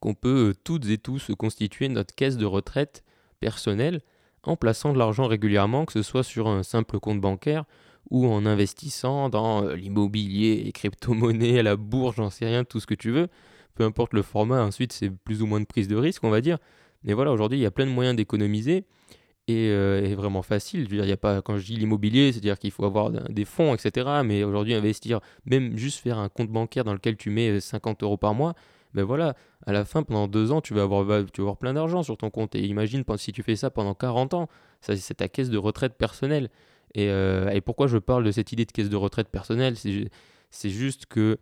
qu'on 0.00 0.14
peut 0.14 0.50
euh, 0.50 0.54
toutes 0.64 0.86
et 0.88 0.98
tous 0.98 1.30
constituer 1.38 1.88
notre 1.88 2.14
caisse 2.14 2.36
de 2.36 2.44
retraite 2.44 3.04
personnelle 3.40 4.02
en 4.42 4.56
plaçant 4.56 4.92
de 4.92 4.98
l'argent 4.98 5.26
régulièrement, 5.26 5.84
que 5.84 5.92
ce 5.92 6.02
soit 6.02 6.22
sur 6.22 6.48
un 6.48 6.62
simple 6.62 7.00
compte 7.00 7.20
bancaire 7.20 7.64
ou 8.10 8.26
en 8.26 8.46
investissant 8.46 9.28
dans 9.28 9.64
euh, 9.64 9.74
l'immobilier, 9.74 10.62
les 10.64 10.72
crypto-monnaies, 10.72 11.62
la 11.62 11.76
bourse, 11.76 12.16
j'en 12.16 12.30
sais 12.30 12.46
rien, 12.46 12.64
tout 12.64 12.80
ce 12.80 12.86
que 12.86 12.94
tu 12.94 13.10
veux. 13.10 13.28
Peu 13.74 13.84
importe 13.84 14.12
le 14.12 14.22
format, 14.22 14.62
ensuite 14.62 14.92
c'est 14.92 15.10
plus 15.10 15.42
ou 15.42 15.46
moins 15.46 15.60
de 15.60 15.66
prise 15.66 15.88
de 15.88 15.96
risque, 15.96 16.24
on 16.24 16.30
va 16.30 16.40
dire. 16.40 16.58
Mais 17.04 17.12
voilà, 17.12 17.32
aujourd'hui, 17.32 17.58
il 17.58 17.62
y 17.62 17.66
a 17.66 17.70
plein 17.70 17.86
de 17.86 17.90
moyens 17.90 18.16
d'économiser 18.16 18.84
et, 19.48 19.70
euh, 19.70 20.14
vraiment 20.16 20.42
facile. 20.42 20.84
Je 20.84 20.90
veux 20.90 20.96
dire, 20.96 21.04
il 21.04 21.08
y 21.08 21.12
a 21.12 21.16
pas, 21.16 21.42
quand 21.42 21.56
je 21.56 21.64
dis 21.64 21.76
l'immobilier, 21.76 22.32
c'est-à-dire 22.32 22.58
qu'il 22.58 22.70
faut 22.70 22.84
avoir 22.84 23.10
des 23.10 23.44
fonds, 23.44 23.74
etc. 23.74 24.20
Mais 24.24 24.44
aujourd'hui, 24.44 24.74
investir, 24.74 25.20
même 25.46 25.76
juste 25.76 26.00
faire 26.00 26.18
un 26.18 26.28
compte 26.28 26.50
bancaire 26.50 26.84
dans 26.84 26.92
lequel 26.92 27.16
tu 27.16 27.30
mets 27.30 27.60
50 27.60 28.02
euh, 28.02 28.06
euros 28.06 28.16
par 28.16 28.34
mois, 28.34 28.54
ben 28.94 29.04
voilà, 29.04 29.34
à 29.66 29.72
la 29.72 29.84
fin, 29.84 30.02
pendant 30.02 30.28
deux 30.28 30.50
ans, 30.50 30.60
tu 30.60 30.74
vas 30.74 30.82
avoir, 30.82 31.04
tu 31.30 31.40
vas 31.40 31.44
avoir 31.44 31.56
plein 31.56 31.74
d'argent 31.74 32.02
sur 32.02 32.16
ton 32.16 32.30
compte. 32.30 32.54
Et 32.54 32.64
imagine 32.66 33.04
si 33.16 33.32
tu 33.32 33.42
fais 33.42 33.56
ça 33.56 33.70
pendant 33.70 33.94
40 33.94 34.34
ans, 34.34 34.48
ça, 34.80 34.96
c'est 34.96 35.14
ta 35.14 35.28
caisse 35.28 35.50
de 35.50 35.58
retraite 35.58 35.94
personnelle. 35.94 36.50
Euh, 36.96 37.50
et, 37.50 37.60
pourquoi 37.60 37.86
je 37.86 37.98
parle 37.98 38.24
de 38.24 38.30
cette 38.30 38.52
idée 38.52 38.64
de 38.64 38.72
caisse 38.72 38.88
de 38.88 38.96
retraite 38.96 39.28
personnelle? 39.28 39.76
C'est 39.76 40.70
juste 40.70 41.06
que 41.06 41.38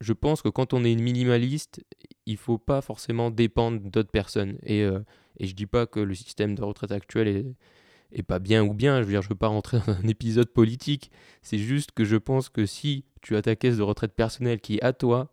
je 0.00 0.12
pense 0.12 0.42
que 0.42 0.48
quand 0.48 0.74
on 0.74 0.84
est 0.84 0.92
une 0.92 1.02
minimaliste, 1.02 1.84
il 2.26 2.36
faut 2.36 2.58
pas 2.58 2.80
forcément 2.80 3.30
dépendre 3.30 3.80
d'autres 3.80 4.10
personnes. 4.10 4.58
Et, 4.64 4.82
euh, 4.82 5.00
et 5.38 5.46
je 5.46 5.54
dis 5.54 5.66
pas 5.66 5.86
que 5.86 6.00
le 6.00 6.14
système 6.14 6.54
de 6.54 6.62
retraite 6.62 6.92
actuel 6.92 7.56
est, 8.12 8.22
pas 8.22 8.38
bien 8.38 8.64
ou 8.64 8.74
bien. 8.74 9.00
Je 9.00 9.04
veux 9.04 9.12
dire, 9.12 9.22
je 9.22 9.28
veux 9.28 9.36
pas 9.36 9.48
rentrer 9.48 9.78
dans 9.86 9.92
un 9.92 10.08
épisode 10.08 10.48
politique. 10.48 11.10
C'est 11.42 11.58
juste 11.58 11.92
que 11.92 12.04
je 12.04 12.16
pense 12.16 12.48
que 12.48 12.66
si 12.66 13.04
tu 13.22 13.36
as 13.36 13.42
ta 13.42 13.56
caisse 13.56 13.76
de 13.76 13.82
retraite 13.82 14.14
personnelle 14.14 14.60
qui 14.60 14.76
est 14.76 14.82
à 14.82 14.92
toi 14.92 15.30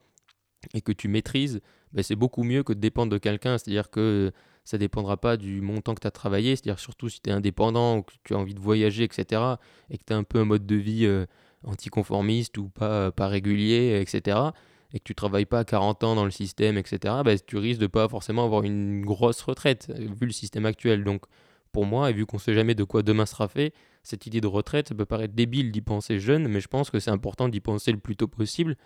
et 0.74 0.82
que 0.82 0.92
tu 0.92 1.08
maîtrises, 1.08 1.62
ben 1.92 2.04
c'est 2.04 2.16
beaucoup 2.16 2.44
mieux 2.44 2.64
que 2.64 2.74
de 2.74 2.80
dépendre 2.80 3.12
de 3.12 3.18
quelqu'un. 3.18 3.58
C'est-à-dire 3.58 3.90
que 3.90 4.32
ça 4.64 4.78
dépendra 4.78 5.18
pas 5.18 5.36
du 5.36 5.62
montant 5.62 5.94
que 5.96 6.02
tu 6.02 6.08
as 6.08 6.12
travaillé. 6.12 6.56
C'est-à-dire 6.56 6.80
surtout 6.80 7.10
si 7.10 7.22
tu 7.22 7.30
es 7.30 7.34
indépendant 7.34 7.98
ou 7.98 8.04
que 8.04 8.14
tu 8.24 8.34
as 8.34 8.38
envie 8.38 8.54
de 8.54 8.60
voyager, 8.60 9.04
etc. 9.04 9.42
Et 9.90 9.98
que 9.98 10.04
tu 10.06 10.14
as 10.14 10.18
un 10.18 10.24
peu 10.24 10.40
un 10.40 10.46
mode 10.46 10.66
de 10.66 10.76
vie 10.76 11.06
euh, 11.06 11.26
anticonformiste 11.64 12.58
ou 12.58 12.70
pas, 12.70 13.12
pas 13.12 13.28
régulier, 13.28 14.00
etc 14.02 14.52
et 14.94 15.00
que 15.00 15.04
tu 15.04 15.16
travailles 15.16 15.46
pas 15.46 15.64
40 15.66 16.04
ans 16.04 16.16
dans 16.16 16.26
le 16.26 16.32
système, 16.32 16.78
etc., 16.78 17.16
bah, 17.26 17.38
tu 17.38 17.58
risques 17.58 17.82
de 17.82 17.88
pas 17.88 18.08
forcément 18.08 18.46
avoir 18.46 18.64
une 18.64 19.04
grosse 19.04 19.42
retraite, 19.42 19.92
vu 19.98 20.28
le 20.28 20.32
système 20.32 20.66
actuel. 20.66 21.04
Donc, 21.04 21.24
pour 21.72 21.86
moi, 21.86 22.12
et 22.12 22.14
vu 22.14 22.26
qu'on 22.26 22.38
sait 22.38 22.54
jamais 22.54 22.76
de 22.76 22.84
quoi 22.84 23.02
demain 23.02 23.26
sera 23.26 23.48
fait, 23.48 23.74
cette 24.04 24.28
idée 24.28 24.40
de 24.40 24.48
retraite, 24.48 24.90
ça 24.90 24.96
peut 24.96 25.06
paraître 25.06 25.34
débile 25.34 25.72
d'y 25.72 25.82
penser 25.82 26.20
jeune, 26.20 26.48
mais 26.48 26.62
je 26.62 26.68
pense 26.68 26.92
que 26.92 27.00
c'est 27.00 27.10
important 27.10 27.50
d'y 27.50 27.60
penser 27.60 27.92
le 27.92 27.98
plus 27.98 28.16
tôt 28.16 28.28
possible. 28.28 28.78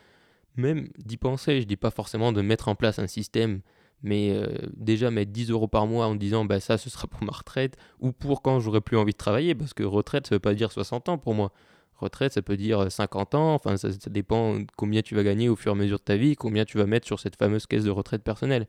Même 0.56 0.88
d'y 0.98 1.18
penser, 1.18 1.62
je 1.62 1.68
dis 1.68 1.76
pas 1.76 1.92
forcément 1.92 2.32
de 2.32 2.42
mettre 2.42 2.70
en 2.70 2.76
place 2.76 3.00
un 3.00 3.08
système, 3.08 3.62
mais 4.02 4.32
euh, 4.32 4.48
déjà 4.76 5.12
mettre 5.12 5.32
10 5.32 5.52
euros 5.52 5.68
par 5.68 5.88
mois 5.88 6.08
en 6.08 6.16
disant 6.16 6.46
bah 6.46 6.60
ça 6.60 6.78
ce 6.78 6.90
sera 6.90 7.08
pour 7.08 7.24
ma 7.24 7.32
retraite 7.32 7.78
ou 8.00 8.12
pour 8.12 8.42
quand 8.42 8.60
j'aurai 8.60 8.82
plus 8.82 8.96
envie 8.96 9.14
de 9.14 9.18
travailler 9.18 9.56
parce 9.56 9.74
que 9.74 9.84
retraite 9.84 10.28
ça 10.28 10.36
veut 10.36 10.40
pas 10.40 10.54
dire 10.54 10.72
60 10.72 11.10
ans 11.10 11.18
pour 11.18 11.34
moi 11.34 11.52
retraite, 12.00 12.34
ça 12.34 12.42
peut 12.42 12.58
dire 12.58 12.92
50 12.92 13.36
ans, 13.36 13.54
enfin 13.54 13.78
ça, 13.78 13.90
dépend 14.10 14.58
combien 14.76 15.02
tu 15.02 15.16
vas 15.16 15.24
gagner 15.24 15.50
au 15.50 15.56
fur 15.56 15.72
et 15.72 15.76
à 15.76 15.78
mesure 15.78 16.00
de 16.00 16.04
ta 16.04 16.18
vie, 16.18 16.36
combien 16.36 16.66
tu 16.66 16.78
vas 16.78 16.86
mettre 16.86 17.06
sur 17.06 17.20
cette 17.20 17.36
fameuse 17.36 17.66
caisse 17.66 17.84
de 17.84 17.90
retraite 17.90 18.24
personnelle. 18.24 18.68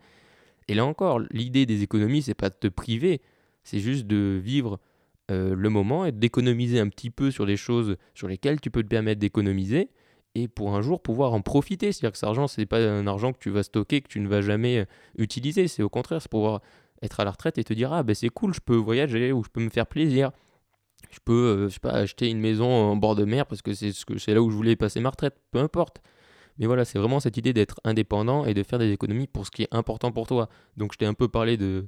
Et 0.69 0.75
là 0.75 0.85
encore, 0.85 1.21
l'idée 1.31 1.67
des 1.67 1.83
économies, 1.83 2.23
c'est 2.23 2.35
pas 2.35 2.51
de 2.51 2.55
te 2.55 2.69
priver, 2.69 3.21
c'est 3.65 3.81
juste 3.81 4.07
de 4.07 4.41
vivre 4.43 4.79
euh, 5.31 5.55
le 5.55 5.71
moment 5.71 6.05
et 6.05 6.13
d'économiser 6.13 6.81
un 6.81 6.89
petit 6.89 7.11
peu 7.11 7.31
sur 7.31 7.47
les 7.47 7.57
choses 7.57 7.97
sur 8.15 8.29
lesquelles 8.29 8.61
tu 8.61 8.71
peux 8.71 8.83
te 8.83 8.89
permettre 8.89 9.21
d'économiser 9.21 9.91
et 10.35 10.49
pour 10.49 10.75
un 10.75 10.83
jour 10.83 11.03
pouvoir 11.03 11.33
en 11.33 11.41
profiter. 11.41 11.93
C'est-à-dire 11.93 12.13
que 12.13 12.19
cet 12.19 12.29
argent, 12.29 12.47
ce 12.47 12.61
n'est 12.61 12.67
pas 12.67 12.81
un 12.81 13.07
argent 13.07 13.33
que 13.33 13.39
tu 13.39 13.51
vas 13.51 13.63
stocker, 13.63 14.01
que 14.01 14.09
tu 14.09 14.21
ne 14.21 14.29
vas 14.29 14.41
jamais 14.41 14.87
utiliser. 15.17 15.69
C'est 15.69 15.83
au 15.83 15.89
contraire, 15.89 16.23
c'est 16.23 16.31
pouvoir 16.31 16.63
être 17.03 17.21
à 17.21 17.25
la 17.25 17.31
retraite 17.31 17.59
et 17.59 17.65
te 17.65 17.73
dire 17.73 17.93
Ah, 17.93 18.03
ben 18.03 18.15
c'est 18.15 18.29
cool, 18.29 18.55
je 18.55 18.61
peux 18.61 18.77
voyager 18.77 19.33
ou 19.33 19.45
je 19.45 19.51
peux 19.51 19.61
me 19.61 19.71
faire 19.71 19.87
plaisir. 19.87 20.31
Je 21.11 21.19
peux, 21.25 21.69
je 21.69 21.75
sais 21.75 21.81
pas, 21.81 21.93
acheter 21.93 22.29
une 22.31 22.41
maison 22.41 22.67
en 22.67 22.97
bord 22.97 23.17
de 23.17 23.25
mer 23.25 23.47
parce 23.47 23.63
que 23.63 23.73
c'est 23.75 23.93
ce 23.93 24.05
que 24.05 24.19
c'est 24.19 24.35
là 24.35 24.43
où 24.43 24.51
je 24.51 24.57
voulais 24.57 24.77
passer 24.77 25.01
ma 25.01 25.11
retraite. 25.11 25.37
Peu 25.51 25.59
importe. 25.59 26.03
Mais 26.59 26.67
voilà, 26.67 26.85
c'est 26.85 26.99
vraiment 26.99 27.21
cette 27.21 27.37
idée 27.37 27.53
d'être 27.53 27.81
indépendant 27.85 28.45
et 28.45 28.53
de 28.53 28.63
faire 28.63 28.79
des 28.79 28.93
économies 28.93 29.29
pour 29.29 29.47
ce 29.47 29.51
qui 29.51 29.63
est 29.63 29.69
important 29.71 30.13
pour 30.13 30.27
toi. 30.27 30.49
Donc 30.77 30.93
je 30.93 30.99
t'ai 30.99 31.07
un 31.07 31.15
peu 31.15 31.29
parlé 31.29 31.57
de, 31.57 31.87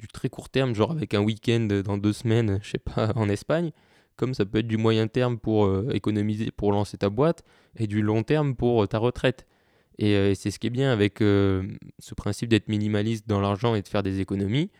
du 0.00 0.08
très 0.08 0.28
court 0.28 0.48
terme, 0.48 0.74
genre 0.74 0.90
avec 0.90 1.14
un 1.14 1.20
week-end 1.20 1.68
dans 1.84 1.98
deux 1.98 2.12
semaines, 2.12 2.58
je 2.62 2.70
sais 2.70 2.78
pas, 2.78 3.12
en 3.14 3.28
Espagne, 3.28 3.70
comme 4.16 4.34
ça 4.34 4.44
peut 4.44 4.58
être 4.58 4.66
du 4.66 4.78
moyen 4.78 5.06
terme 5.06 5.38
pour 5.38 5.66
euh, 5.66 5.88
économiser, 5.92 6.50
pour 6.50 6.72
lancer 6.72 6.96
ta 6.96 7.10
boîte, 7.10 7.44
et 7.76 7.86
du 7.86 8.02
long 8.02 8.22
terme 8.22 8.56
pour 8.56 8.82
euh, 8.82 8.86
ta 8.86 8.98
retraite. 8.98 9.46
Et, 9.98 10.16
euh, 10.16 10.34
c'est 10.34 10.50
ce 10.50 10.58
qui 10.58 10.66
est 10.66 10.70
bien 10.70 10.90
avec 10.90 11.18
ce 11.18 12.14
principe 12.16 12.48
d'être 12.48 12.68
minimaliste 12.68 13.28
dans 13.28 13.40
l'argent 13.40 13.74
et 13.74 13.82
de 13.82 13.88
faire 13.88 14.02
des 14.02 14.20
économies, 14.20 14.70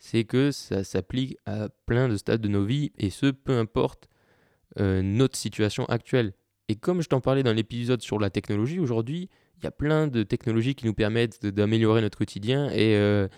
c'est 0.00 0.24
que 0.24 0.50
ça 0.50 0.82
s'applique 0.82 1.36
à 1.46 1.68
plein 1.86 2.08
de 2.08 2.16
stades 2.16 2.40
de 2.40 2.48
nos 2.48 2.64
vies, 2.64 2.90
et 2.98 3.10
ce, 3.10 3.26
peu 3.26 3.56
importe 3.56 4.08
notre 4.76 5.36
situation 5.36 5.84
actuelle. 5.86 6.32
Et 6.68 6.76
comme 6.76 7.02
je 7.02 7.08
t'en 7.08 7.20
parlais 7.20 7.42
dans 7.42 7.52
l'épisode 7.52 8.02
sur 8.02 8.20
la 8.20 8.30
technologie, 8.30 8.78
aujourd'hui, 8.78 9.28
il 9.58 9.64
y 9.64 9.66
a 9.66 9.72
plein 9.72 10.06
de 10.06 10.22
technologies 10.22 10.76
qui 10.76 10.86
nous 10.86 10.94
permettent 10.94 11.44
d'améliorer 11.44 12.00
notre 12.00 12.16
quotidien 12.16 12.70
et 12.70 13.28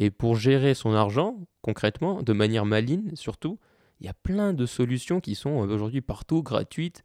et 0.00 0.10
pour 0.10 0.34
gérer 0.34 0.72
son 0.72 0.94
argent, 0.94 1.46
concrètement, 1.60 2.22
de 2.22 2.32
manière 2.32 2.64
maligne 2.64 3.14
surtout, 3.14 3.58
il 4.00 4.06
y 4.06 4.08
a 4.08 4.14
plein 4.14 4.54
de 4.54 4.64
solutions 4.64 5.20
qui 5.20 5.34
sont 5.34 5.62
euh, 5.62 5.74
aujourd'hui 5.74 6.00
partout 6.00 6.42
gratuites. 6.42 7.02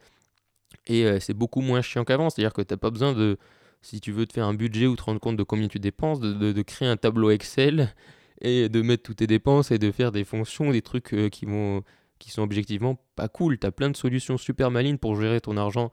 Et 0.87 1.05
euh, 1.05 1.19
c'est 1.19 1.33
beaucoup 1.33 1.59
moins 1.59 1.81
chiant 1.81 2.05
qu'avant. 2.05 2.29
C'est-à-dire 2.29 2.53
que 2.53 2.61
tu 2.61 2.73
n'as 2.73 2.77
pas 2.77 2.91
besoin 2.91 3.11
de, 3.11 3.37
si 3.81 3.99
tu 3.99 4.13
veux 4.13 4.25
te 4.25 4.31
faire 4.31 4.45
un 4.45 4.53
budget 4.53 4.87
ou 4.87 4.95
te 4.95 5.03
rendre 5.03 5.19
compte 5.19 5.35
de 5.35 5.43
combien 5.43 5.67
tu 5.67 5.77
dépenses, 5.77 6.21
de, 6.21 6.61
créer 6.61 6.87
un 6.87 6.95
tableau 6.95 7.31
Excel 7.31 7.93
et 8.41 8.69
de 8.69 8.81
mettre 8.81 9.03
toutes 9.03 9.17
tes 9.17 9.27
dépenses 9.27 9.71
et 9.71 9.77
de 9.77 9.91
faire 9.91 10.11
des 10.11 10.23
fonctions, 10.23 10.71
des 10.71 10.81
trucs 10.81 11.13
euh, 11.13 11.29
qui, 11.29 11.45
vont, 11.45 11.83
qui 12.19 12.31
sont 12.31 12.41
objectivement 12.41 12.97
pas 13.15 13.27
cool. 13.27 13.57
Tu 13.57 13.67
as 13.67 13.71
plein 13.71 13.89
de 13.89 13.95
solutions 13.95 14.37
super 14.37 14.71
malines 14.71 14.97
pour 14.97 15.19
gérer 15.19 15.41
ton 15.41 15.57
argent 15.57 15.91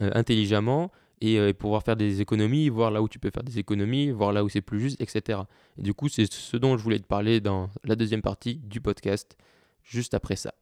intelligemment 0.00 0.90
euh, 1.24 1.48
et, 1.48 1.52
pouvoir 1.52 1.82
faire 1.82 1.96
des 1.96 2.20
économies, 2.20 2.68
voir 2.68 2.90
là 2.90 3.02
où 3.02 3.08
tu 3.08 3.18
peux 3.18 3.30
faire 3.30 3.44
des 3.44 3.58
économies, 3.58 4.10
voir 4.10 4.32
là 4.32 4.44
où 4.44 4.48
c'est 4.48 4.60
plus 4.60 4.80
juste, 4.80 5.00
etc. 5.00 5.40
Et 5.78 5.82
du 5.82 5.94
coup, 5.94 6.08
c'est 6.08 6.30
ce 6.30 6.56
dont 6.56 6.76
je 6.76 6.82
voulais 6.82 6.98
te 6.98 7.06
parler 7.06 7.40
dans 7.40 7.70
la 7.84 7.94
deuxième 7.94 8.22
partie 8.22 8.56
du 8.56 8.80
podcast, 8.80 9.36
juste 9.82 10.14
après 10.14 10.36
ça. 10.36 10.54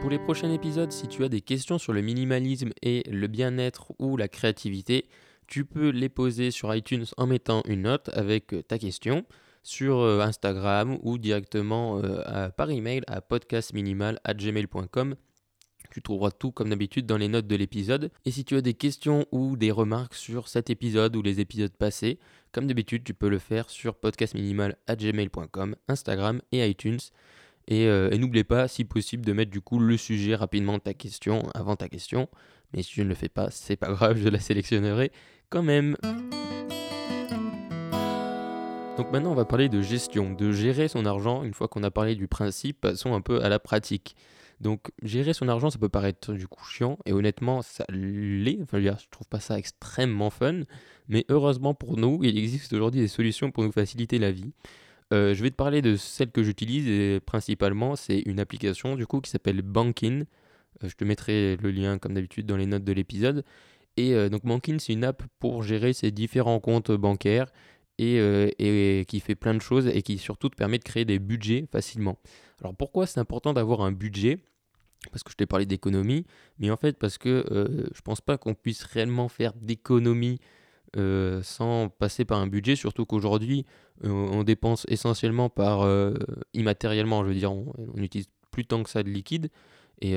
Pour 0.00 0.10
les 0.10 0.18
prochains 0.18 0.52
épisodes, 0.52 0.92
si 0.92 1.08
tu 1.08 1.24
as 1.24 1.28
des 1.28 1.40
questions 1.40 1.78
sur 1.78 1.92
le 1.92 2.00
minimalisme 2.00 2.70
et 2.82 3.02
le 3.10 3.26
bien-être 3.26 3.92
ou 3.98 4.16
la 4.16 4.28
créativité, 4.28 5.08
tu 5.46 5.64
peux 5.64 5.90
les 5.90 6.08
poser 6.08 6.50
sur 6.50 6.74
iTunes 6.74 7.04
en 7.16 7.26
mettant 7.26 7.62
une 7.66 7.82
note 7.82 8.10
avec 8.12 8.54
ta 8.68 8.78
question 8.78 9.24
sur 9.62 9.98
euh, 9.98 10.20
Instagram 10.20 10.98
ou 11.02 11.18
directement 11.18 12.00
euh, 12.02 12.48
par 12.50 12.70
email 12.70 13.02
à 13.06 13.20
podcastminimal@gmail.com 13.20 15.16
tu 15.90 16.02
trouveras 16.02 16.30
tout 16.30 16.52
comme 16.52 16.68
d'habitude 16.68 17.06
dans 17.06 17.16
les 17.16 17.28
notes 17.28 17.46
de 17.46 17.56
l'épisode. 17.56 18.10
Et 18.26 18.30
si 18.30 18.44
tu 18.44 18.56
as 18.56 18.60
des 18.60 18.74
questions 18.74 19.24
ou 19.32 19.56
des 19.56 19.70
remarques 19.70 20.14
sur 20.14 20.48
cet 20.48 20.68
épisode 20.68 21.16
ou 21.16 21.22
les 21.22 21.40
épisodes 21.40 21.72
passés, 21.72 22.18
comme 22.52 22.66
d'habitude, 22.66 23.02
tu 23.02 23.14
peux 23.14 23.28
le 23.28 23.38
faire 23.38 23.70
sur 23.70 23.94
podcastminimal.gmail.com, 23.94 25.76
Instagram 25.88 26.42
et 26.52 26.68
iTunes. 26.68 26.98
Euh, 27.70 28.10
et, 28.10 28.18
n'oublie 28.18 28.44
pas, 28.44 28.68
si 28.68 28.84
possible, 28.84 29.24
de 29.24 29.32
mettre 29.32 29.50
du 29.50 29.60
coup 29.60 29.78
le 29.78 29.96
sujet 29.96 30.34
rapidement 30.34 30.74
de 30.74 30.82
ta 30.82 30.94
question 30.94 31.48
avant 31.54 31.76
ta 31.76 31.88
question. 31.88 32.28
Mais 32.72 32.82
si 32.82 32.92
je 32.94 33.02
ne 33.02 33.08
le 33.08 33.14
fais 33.14 33.28
pas, 33.28 33.50
c'est 33.50 33.76
pas 33.76 33.90
grave, 33.92 34.18
je 34.18 34.28
la 34.28 34.38
sélectionnerai 34.38 35.10
quand 35.50 35.62
même. 35.62 35.96
Donc 38.96 39.12
maintenant, 39.12 39.32
on 39.32 39.34
va 39.34 39.44
parler 39.44 39.68
de 39.68 39.82
gestion, 39.82 40.32
de 40.32 40.52
gérer 40.52 40.88
son 40.88 41.04
argent. 41.04 41.42
Une 41.42 41.52
fois 41.52 41.68
qu'on 41.68 41.82
a 41.82 41.90
parlé 41.90 42.14
du 42.14 42.28
principe, 42.28 42.80
passons 42.80 43.14
un 43.14 43.20
peu 43.20 43.42
à 43.42 43.48
la 43.48 43.58
pratique. 43.58 44.16
Donc 44.60 44.90
gérer 45.02 45.34
son 45.34 45.48
argent, 45.48 45.68
ça 45.68 45.78
peut 45.78 45.90
paraître 45.90 46.32
du 46.32 46.48
coup 46.48 46.64
chiant, 46.64 46.98
et 47.04 47.12
honnêtement, 47.12 47.60
ça 47.60 47.84
l'est. 47.90 48.58
Enfin, 48.62 48.80
je 48.80 49.08
trouve 49.10 49.28
pas 49.28 49.40
ça 49.40 49.58
extrêmement 49.58 50.30
fun, 50.30 50.62
mais 51.08 51.26
heureusement 51.28 51.74
pour 51.74 51.98
nous, 51.98 52.20
il 52.22 52.38
existe 52.38 52.72
aujourd'hui 52.72 53.02
des 53.02 53.08
solutions 53.08 53.50
pour 53.50 53.64
nous 53.64 53.72
faciliter 53.72 54.18
la 54.18 54.32
vie. 54.32 54.52
Euh, 55.12 55.34
je 55.34 55.42
vais 55.42 55.50
te 55.50 55.56
parler 55.56 55.82
de 55.82 55.96
celle 55.96 56.30
que 56.30 56.42
j'utilise, 56.42 56.88
et 56.88 57.20
principalement, 57.20 57.96
c'est 57.96 58.20
une 58.20 58.40
application 58.40 58.96
du 58.96 59.06
coup 59.06 59.20
qui 59.20 59.30
s'appelle 59.30 59.60
Bankin. 59.60 60.24
Euh, 60.82 60.88
je 60.88 60.96
te 60.96 61.04
mettrai 61.04 61.56
le 61.58 61.70
lien 61.70 61.98
comme 61.98 62.14
d'habitude 62.14 62.46
dans 62.46 62.56
les 62.56 62.66
notes 62.66 62.84
de 62.84 62.92
l'épisode. 62.92 63.44
Et 63.96 64.14
euh, 64.14 64.28
donc 64.28 64.44
Bankin, 64.44 64.78
c'est 64.78 64.92
une 64.92 65.04
app 65.04 65.22
pour 65.38 65.62
gérer 65.62 65.92
ses 65.92 66.10
différents 66.10 66.60
comptes 66.60 66.92
bancaires 66.92 67.50
et, 67.98 68.16
et, 68.58 69.06
qui 69.06 69.20
fait 69.20 69.34
plein 69.34 69.54
de 69.54 69.60
choses 69.60 69.86
et 69.86 70.02
qui 70.02 70.18
surtout 70.18 70.50
te 70.50 70.56
permet 70.56 70.78
de 70.78 70.84
créer 70.84 71.06
des 71.06 71.18
budgets 71.18 71.66
facilement. 71.72 72.18
Alors 72.60 72.74
pourquoi 72.74 73.06
c'est 73.06 73.20
important 73.20 73.54
d'avoir 73.54 73.80
un 73.80 73.92
budget? 73.92 74.38
Parce 75.10 75.22
que 75.22 75.30
je 75.30 75.36
t'ai 75.36 75.46
parlé 75.46 75.66
d'économie, 75.66 76.26
mais 76.58 76.70
en 76.70 76.76
fait 76.76 76.98
parce 76.98 77.18
que 77.18 77.44
euh, 77.50 77.86
je 77.94 78.00
pense 78.00 78.20
pas 78.20 78.38
qu'on 78.38 78.54
puisse 78.54 78.82
réellement 78.84 79.28
faire 79.28 79.52
d'économie 79.54 80.40
euh, 80.96 81.42
sans 81.42 81.88
passer 81.88 82.24
par 82.24 82.38
un 82.38 82.46
budget, 82.46 82.76
surtout 82.76 83.06
qu'aujourd'hui 83.06 83.66
euh, 84.04 84.08
on 84.08 84.42
dépense 84.42 84.84
essentiellement 84.88 85.48
par 85.48 85.86
immatériellement, 86.54 87.22
je 87.24 87.28
veux 87.28 87.34
dire, 87.34 87.52
on, 87.52 87.72
utilise 87.96 88.28
plus 88.50 88.64
tant 88.64 88.82
que 88.82 88.90
ça 88.90 89.02
de 89.02 89.10
liquide. 89.10 89.50
Et, 90.02 90.14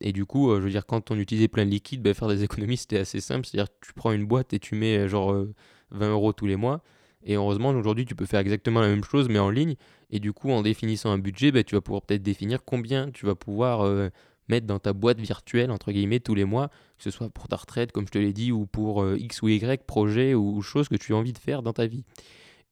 et 0.00 0.12
du 0.12 0.24
coup, 0.24 0.54
je 0.54 0.60
veux 0.60 0.70
dire, 0.70 0.86
quand 0.86 1.10
on 1.10 1.18
utilisait 1.18 1.48
plein 1.48 1.64
de 1.64 1.70
liquide, 1.70 2.00
ben, 2.00 2.14
faire 2.14 2.28
des 2.28 2.44
économies 2.44 2.76
c'était 2.76 2.98
assez 2.98 3.20
simple. 3.20 3.46
C'est-à-dire 3.46 3.68
tu 3.80 3.92
prends 3.92 4.12
une 4.12 4.24
boîte 4.24 4.52
et 4.52 4.58
tu 4.58 4.74
mets 4.76 5.08
genre 5.08 5.46
20 5.90 6.10
euros 6.10 6.32
tous 6.32 6.46
les 6.46 6.56
mois. 6.56 6.82
Et 7.26 7.34
heureusement, 7.34 7.70
aujourd'hui, 7.70 8.04
tu 8.04 8.14
peux 8.14 8.24
faire 8.24 8.38
exactement 8.38 8.80
la 8.80 8.88
même 8.88 9.02
chose, 9.02 9.28
mais 9.28 9.40
en 9.40 9.50
ligne. 9.50 9.74
Et 10.10 10.20
du 10.20 10.32
coup, 10.32 10.50
en 10.50 10.62
définissant 10.62 11.10
un 11.10 11.18
budget, 11.18 11.50
bah, 11.50 11.64
tu 11.64 11.74
vas 11.74 11.80
pouvoir 11.80 12.02
peut-être 12.02 12.22
définir 12.22 12.64
combien 12.64 13.10
tu 13.10 13.26
vas 13.26 13.34
pouvoir 13.34 13.80
euh, 13.80 14.10
mettre 14.48 14.66
dans 14.66 14.78
ta 14.78 14.92
boîte 14.92 15.20
virtuelle, 15.20 15.72
entre 15.72 15.90
guillemets, 15.90 16.20
tous 16.20 16.36
les 16.36 16.44
mois, 16.44 16.68
que 16.96 17.02
ce 17.02 17.10
soit 17.10 17.28
pour 17.28 17.48
ta 17.48 17.56
retraite, 17.56 17.90
comme 17.90 18.06
je 18.06 18.12
te 18.12 18.18
l'ai 18.18 18.32
dit, 18.32 18.52
ou 18.52 18.66
pour 18.66 19.02
euh, 19.02 19.18
X 19.18 19.42
ou 19.42 19.48
Y 19.48 19.84
projet 19.84 20.34
ou, 20.34 20.62
choses 20.62 20.88
que 20.88 20.94
tu 20.94 21.14
as 21.14 21.16
envie 21.16 21.32
de 21.32 21.38
faire 21.38 21.62
dans 21.62 21.72
ta 21.72 21.88
vie. 21.88 22.04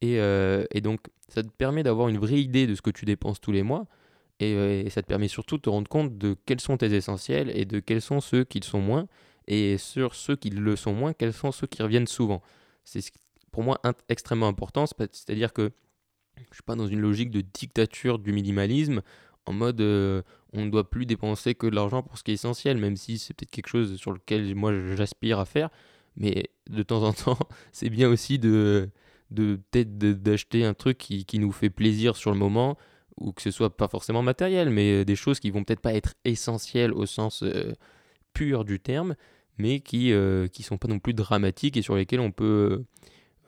Et, 0.01 0.21
euh, 0.21 0.63
et 0.71 0.79
donc, 0.79 1.01
ça 1.27 1.43
te 1.43 1.49
permet 1.49 1.83
d'avoir 1.83 2.07
une 2.07 2.17
vraie 2.17 2.39
idée 2.39 2.65
de 2.65 2.75
ce 2.75 2.81
que 2.81 2.91
tu 2.91 3.03
dépenses 3.03 3.41
tous 3.41 3.51
les 3.51 3.63
mois. 3.63 3.87
Et, 4.39 4.89
ça 4.89 5.01
te 5.01 5.07
permet 5.07 5.27
surtout 5.27 5.57
de 5.57 5.61
te 5.61 5.69
rendre 5.69 5.87
compte 5.87 6.17
de 6.17 6.35
quels 6.45 6.59
sont 6.59 6.77
tes 6.77 6.93
essentiels 6.93 7.51
et 7.55 7.65
de 7.65 7.79
quels 7.79 8.01
sont 8.01 8.19
ceux 8.19 8.43
qui 8.43 8.59
le 8.59 8.65
sont 8.65 8.81
moins. 8.81 9.07
Et 9.47 9.77
sur 9.77 10.15
ceux 10.15 10.35
qui 10.35 10.49
le 10.49 10.75
sont 10.75 10.93
moins, 10.93 11.13
quels 11.13 11.33
sont 11.33 11.51
ceux 11.51 11.67
qui 11.67 11.81
reviennent 11.81 12.07
souvent. 12.07 12.41
C'est 12.83 13.01
ce 13.01 13.11
pour 13.51 13.63
moi 13.63 13.79
extrêmement 14.09 14.49
important. 14.49 14.85
C'est-à-dire 14.85 15.53
que 15.53 15.71
je 16.35 16.41
ne 16.41 16.53
suis 16.53 16.63
pas 16.63 16.75
dans 16.75 16.87
une 16.87 16.99
logique 16.99 17.31
de 17.31 17.39
dictature 17.39 18.19
du 18.19 18.33
minimalisme 18.33 19.01
en 19.45 19.53
mode 19.53 19.81
euh, 19.81 20.21
on 20.53 20.65
ne 20.65 20.69
doit 20.69 20.89
plus 20.89 21.05
dépenser 21.05 21.55
que 21.55 21.67
de 21.67 21.75
l'argent 21.75 22.01
pour 22.01 22.17
ce 22.17 22.23
qui 22.23 22.31
est 22.31 22.35
essentiel, 22.35 22.77
même 22.77 22.95
si 22.95 23.17
c'est 23.17 23.33
peut-être 23.33 23.51
quelque 23.51 23.67
chose 23.67 23.95
sur 23.97 24.11
lequel 24.11 24.55
moi 24.55 24.73
j'aspire 24.95 25.39
à 25.39 25.45
faire. 25.45 25.69
Mais 26.15 26.49
de 26.69 26.83
temps 26.83 27.03
en 27.03 27.13
temps, 27.13 27.37
c'est 27.71 27.89
bien 27.89 28.09
aussi 28.09 28.39
de, 28.39 28.89
de 29.31 29.59
peut-être 29.71 29.97
d'acheter 29.97 30.65
un 30.65 30.73
truc 30.73 30.97
qui, 30.97 31.39
nous 31.39 31.51
fait 31.51 31.69
plaisir 31.69 32.15
sur 32.15 32.31
le 32.31 32.37
moment, 32.37 32.77
ou 33.17 33.31
que 33.31 33.41
ce 33.41 33.51
soit 33.51 33.75
pas 33.75 33.87
forcément 33.87 34.21
matériel, 34.21 34.69
mais 34.69 35.05
des 35.05 35.15
choses 35.15 35.39
qui 35.39 35.51
vont 35.51 35.63
peut-être 35.63 35.81
pas 35.81 35.93
être 35.93 36.15
essentielles 36.25 36.93
au 36.93 37.05
sens 37.05 37.43
euh, 37.43 37.73
pur 38.33 38.65
du 38.65 38.79
terme, 38.79 39.15
mais 39.57 39.79
qui 39.79 40.11
euh, 40.11 40.47
sont 40.61 40.77
pas 40.77 40.87
non 40.87 40.99
plus 40.99 41.13
dramatiques 41.13 41.77
et 41.77 41.81
sur 41.81 41.95
lesquelles 41.95 42.19
on 42.19 42.31
peut 42.31 42.83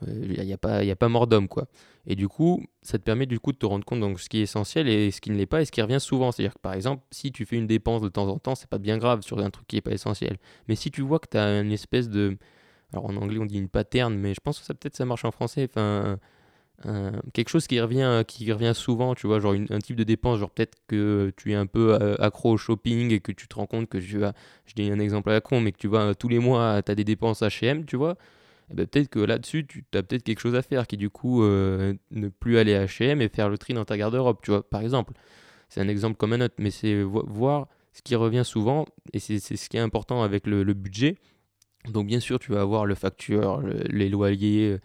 il 0.05 0.43
n'y 0.43 0.53
a, 0.53 0.57
pas, 0.57 0.83
y 0.83 0.91
a 0.91 0.95
pas 0.95 1.09
mort 1.09 1.25
d'homme, 1.25 1.47
quoi. 1.47 1.67
Et 2.05 2.15
du 2.15 2.27
coup, 2.27 2.63
ça 2.81 2.97
te 2.97 3.03
permet 3.03 3.25
du 3.25 3.39
coup 3.39 3.51
de 3.51 3.57
te 3.57 3.65
rendre 3.65 3.83
compte 3.83 3.99
de 3.99 4.17
ce 4.17 4.29
qui 4.29 4.39
est 4.39 4.43
essentiel 4.43 4.87
et 4.87 5.11
ce 5.11 5.19
qui 5.19 5.31
ne 5.31 5.35
l'est 5.35 5.45
pas 5.45 5.61
et 5.61 5.65
ce 5.65 5.71
qui 5.71 5.81
revient 5.81 5.99
souvent. 5.99 6.31
C'est-à-dire 6.31 6.53
que 6.53 6.59
par 6.59 6.73
exemple, 6.73 7.03
si 7.11 7.31
tu 7.31 7.45
fais 7.45 7.57
une 7.57 7.67
dépense 7.67 8.01
de 8.01 8.09
temps 8.09 8.27
en 8.27 8.37
temps, 8.37 8.55
c'est 8.55 8.69
pas 8.69 8.77
bien 8.77 8.97
grave 8.97 9.21
sur 9.21 9.39
un 9.39 9.49
truc 9.49 9.67
qui 9.67 9.75
n'est 9.75 9.81
pas 9.81 9.91
essentiel. 9.91 10.37
Mais 10.67 10.75
si 10.75 10.91
tu 10.91 11.01
vois 11.01 11.19
que 11.19 11.27
tu 11.29 11.37
as 11.37 11.59
une 11.61 11.71
espèce 11.71 12.09
de. 12.09 12.37
Alors 12.93 13.05
en 13.05 13.15
anglais, 13.17 13.39
on 13.39 13.45
dit 13.45 13.57
une 13.57 13.69
pattern, 13.69 14.15
mais 14.15 14.33
je 14.33 14.39
pense 14.39 14.59
que 14.59 14.65
ça 14.65 14.73
peut-être 14.73 14.95
ça 14.95 15.05
marche 15.05 15.25
en 15.25 15.31
français. 15.31 15.67
Enfin. 15.69 16.19
Quelque 17.33 17.49
chose 17.49 17.67
qui 17.67 17.79
revient, 17.79 18.23
qui 18.27 18.51
revient 18.51 18.73
souvent, 18.75 19.15
tu 19.15 19.27
vois, 19.27 19.39
genre 19.39 19.55
un 19.69 19.79
type 19.79 19.95
de 19.95 20.03
dépense, 20.03 20.39
genre 20.39 20.51
peut-être 20.51 20.77
que 20.87 21.33
tu 21.35 21.51
es 21.51 21.55
un 21.55 21.65
peu 21.65 21.97
euh, 21.99 22.15
accro 22.19 22.51
au 22.51 22.57
shopping 22.57 23.11
et 23.11 23.19
que 23.19 23.31
tu 23.31 23.47
te 23.47 23.55
rends 23.55 23.65
compte 23.65 23.89
que 23.89 23.97
tu 23.97 24.19
vas, 24.19 24.33
je 24.65 24.73
dis 24.75 24.89
un 24.91 24.99
exemple 24.99 25.29
à 25.31 25.33
la 25.33 25.41
con, 25.41 25.59
mais 25.59 25.71
que 25.71 25.77
tu 25.77 25.87
vois 25.87 26.13
tous 26.13 26.27
les 26.27 26.39
mois, 26.39 26.81
tu 26.83 26.91
as 26.91 26.95
des 26.95 27.03
dépenses 27.03 27.41
H&M, 27.41 27.85
tu 27.85 27.95
vois, 27.95 28.15
eh 28.71 28.75
ben, 28.75 28.85
peut-être 28.85 29.09
que 29.09 29.19
là-dessus, 29.19 29.65
tu 29.65 29.83
as 29.93 30.03
peut-être 30.03 30.23
quelque 30.23 30.39
chose 30.39 30.55
à 30.55 30.61
faire, 30.61 30.85
qui 30.87 30.97
du 30.97 31.09
coup, 31.09 31.43
euh, 31.43 31.93
ne 32.11 32.29
plus 32.29 32.57
aller 32.59 32.75
à 32.75 32.85
H&M 32.85 33.21
et 33.21 33.29
faire 33.29 33.49
le 33.49 33.57
tri 33.57 33.73
dans 33.73 33.85
ta 33.85 33.97
garde-robe, 33.97 34.37
tu 34.43 34.51
vois, 34.51 34.67
par 34.67 34.81
exemple. 34.81 35.13
C'est 35.69 35.81
un 35.81 35.87
exemple 35.89 36.15
comme 36.17 36.33
un 36.33 36.41
autre, 36.41 36.55
mais 36.59 36.71
c'est 36.71 37.01
voir 37.03 37.67
ce 37.91 38.01
qui 38.03 38.15
revient 38.15 38.43
souvent, 38.45 38.85
et 39.13 39.19
c'est 39.19 39.39
ce 39.39 39.69
qui 39.69 39.77
est 39.77 39.81
important 39.81 40.21
avec 40.21 40.45
le, 40.45 40.63
budget. 40.73 41.17
Donc 41.89 42.07
bien 42.07 42.19
sûr, 42.19 42.39
tu 42.39 42.51
vas 42.51 42.61
avoir 42.61 42.85
le 42.85 42.95
facture, 42.95 43.61
les 43.61 44.09
loyers, 44.09 44.77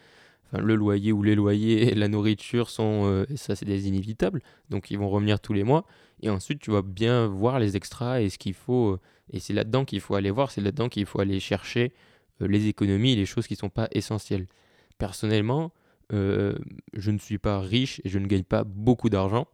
le 0.59 0.75
loyer 0.75 1.12
ou 1.12 1.23
les 1.23 1.35
loyers, 1.35 1.95
la 1.95 2.09
nourriture 2.09 2.71
sont, 2.71 3.25
ça 3.37 3.57
c'est 3.57 3.65
des 3.65 3.88
inévitables, 3.88 4.43
donc 4.71 4.91
ils 4.91 4.99
vont 4.99 5.09
revenir 5.09 5.41
tous 5.41 5.53
les 5.53 5.65
mois. 5.65 5.87
Et 6.21 6.31
ensuite, 6.31 6.61
tu 6.61 6.71
vas 6.71 6.83
bien 6.83 7.27
voir 7.27 7.59
les 7.59 7.77
extras 7.77 8.21
et 8.21 8.29
ce 8.29 8.38
qu'il 8.38 8.55
faut. 8.55 8.99
Et 9.31 9.41
c'est 9.41 9.53
là-dedans 9.53 9.85
qu'il 9.85 10.01
faut 10.01 10.15
aller 10.15 10.31
voir, 10.31 10.51
c'est 10.51 10.61
là-dedans 10.61 10.88
qu'il 10.88 11.07
faut 11.07 11.21
aller 11.21 11.41
chercher 11.41 11.93
les 12.41 12.67
économies, 12.67 13.17
les 13.17 13.27
choses 13.27 13.47
qui 13.47 13.55
ne 13.55 13.59
sont 13.59 13.71
pas 13.71 13.88
essentielles. 13.93 14.47
Personnellement, 14.99 15.73
je 16.11 17.11
ne 17.11 17.19
suis 17.19 17.38
pas 17.38 17.61
riche 17.61 18.01
et 18.05 18.09
je 18.09 18.19
ne 18.19 18.27
gagne 18.27 18.45
pas 18.45 18.65
beaucoup 18.65 19.09
d'argent. 19.09 19.49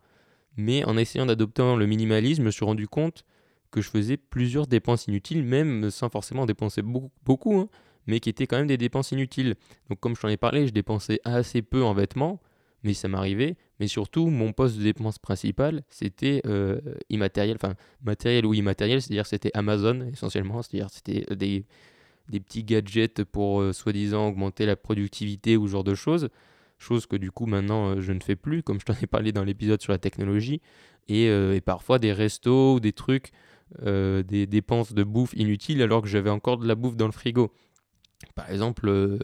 Mais 0.57 0.85
en 0.85 0.97
essayant 0.97 1.27
d'adopter 1.27 1.77
le 1.77 1.87
minimalisme, 1.87 2.43
je 2.43 2.47
me 2.47 2.51
suis 2.51 2.65
rendu 2.65 2.89
compte 2.89 3.25
que 3.71 3.81
je 3.81 3.91
faisais 3.91 4.17
plusieurs 4.17 4.67
dépenses 4.67 5.07
inutiles, 5.07 5.45
même 5.45 5.91
sans 5.91 6.09
forcément 6.09 6.47
dépenser 6.47 6.83
beaucoup, 6.83 7.11
beaucoup 7.25 7.59
hein, 7.59 7.69
mais 8.09 8.19
qui 8.19 8.31
étaient 8.31 8.49
quand 8.49 8.57
même 8.57 8.67
des 8.67 8.79
dépenses 8.79 9.13
inutiles. 9.13 9.55
Donc 9.89 10.01
comme 10.01 10.17
je 10.17 10.23
t'en 10.23 10.29
ai 10.29 10.37
parlé, 10.37 10.67
je 10.67 10.73
dépensais 10.73 11.21
assez 11.25 11.63
peu 11.63 11.85
en 11.85 11.95
vêtements, 11.95 12.41
mais 12.83 12.95
ça 12.95 13.07
m'arrivait. 13.07 13.57
Mais 13.79 13.87
surtout, 13.87 14.29
mon 14.29 14.53
poste 14.53 14.79
de 14.79 14.83
dépense 14.83 15.19
principal, 15.19 15.83
c'était 15.91 16.41
euh, 16.47 16.81
immatériel, 17.11 17.57
enfin 17.57 17.75
matériel 18.03 18.47
ou 18.47 18.55
immatériel, 18.55 19.03
c'est-à-dire 19.03 19.27
c'était 19.27 19.51
Amazon 19.55 20.09
essentiellement, 20.13 20.63
c'est-à-dire 20.63 20.89
c'était 20.91 21.25
des, 21.37 21.67
des, 22.31 22.41
petits 22.41 22.65
gadgets 22.65 23.25
pour 23.25 23.61
euh, 23.61 23.73
soi-disant 23.73 24.29
augmenter 24.29 24.67
la 24.67 24.75
productivité 24.75 25.57
ou 25.57 25.67
ce 25.67 25.73
genre 25.73 25.85
de 25.85 25.95
choses. 25.95 26.29
Chose 26.79 27.07
que 27.07 27.17
du 27.17 27.31
coup 27.31 27.47
maintenant 27.47 27.91
euh, 27.91 28.01
je 28.01 28.13
ne 28.13 28.21
fais 28.21 28.37
plus, 28.37 28.63
comme 28.63 28.81
je 28.81 28.87
t'en 28.87 28.95
ai 29.03 29.07
parlé 29.07 29.33
dans 29.33 29.45
l'épisode 29.45 29.83
sur 29.83 29.93
la 29.93 29.99
technologie. 29.99 30.63
Et, 31.09 31.25
et, 31.25 31.63
parfois 31.63 31.99
des 31.99 32.13
restos 32.13 32.75
ou 32.75 32.81
des 32.81 32.93
trucs, 32.93 33.31
des 33.83 34.47
dépenses 34.47 34.93
de 34.93 35.03
bouffe 35.03 35.33
inutiles 35.33 35.81
alors 35.81 36.03
que 36.03 36.09
j'avais 36.09 36.29
encore 36.29 36.59
de 36.59 36.69
la 36.69 36.75
bouffe 36.75 36.97
dans 36.97 37.07
le 37.07 37.13
frigo. 37.13 37.51
Par 38.35 38.51
exemple, 38.51 38.89
euh, 38.89 39.19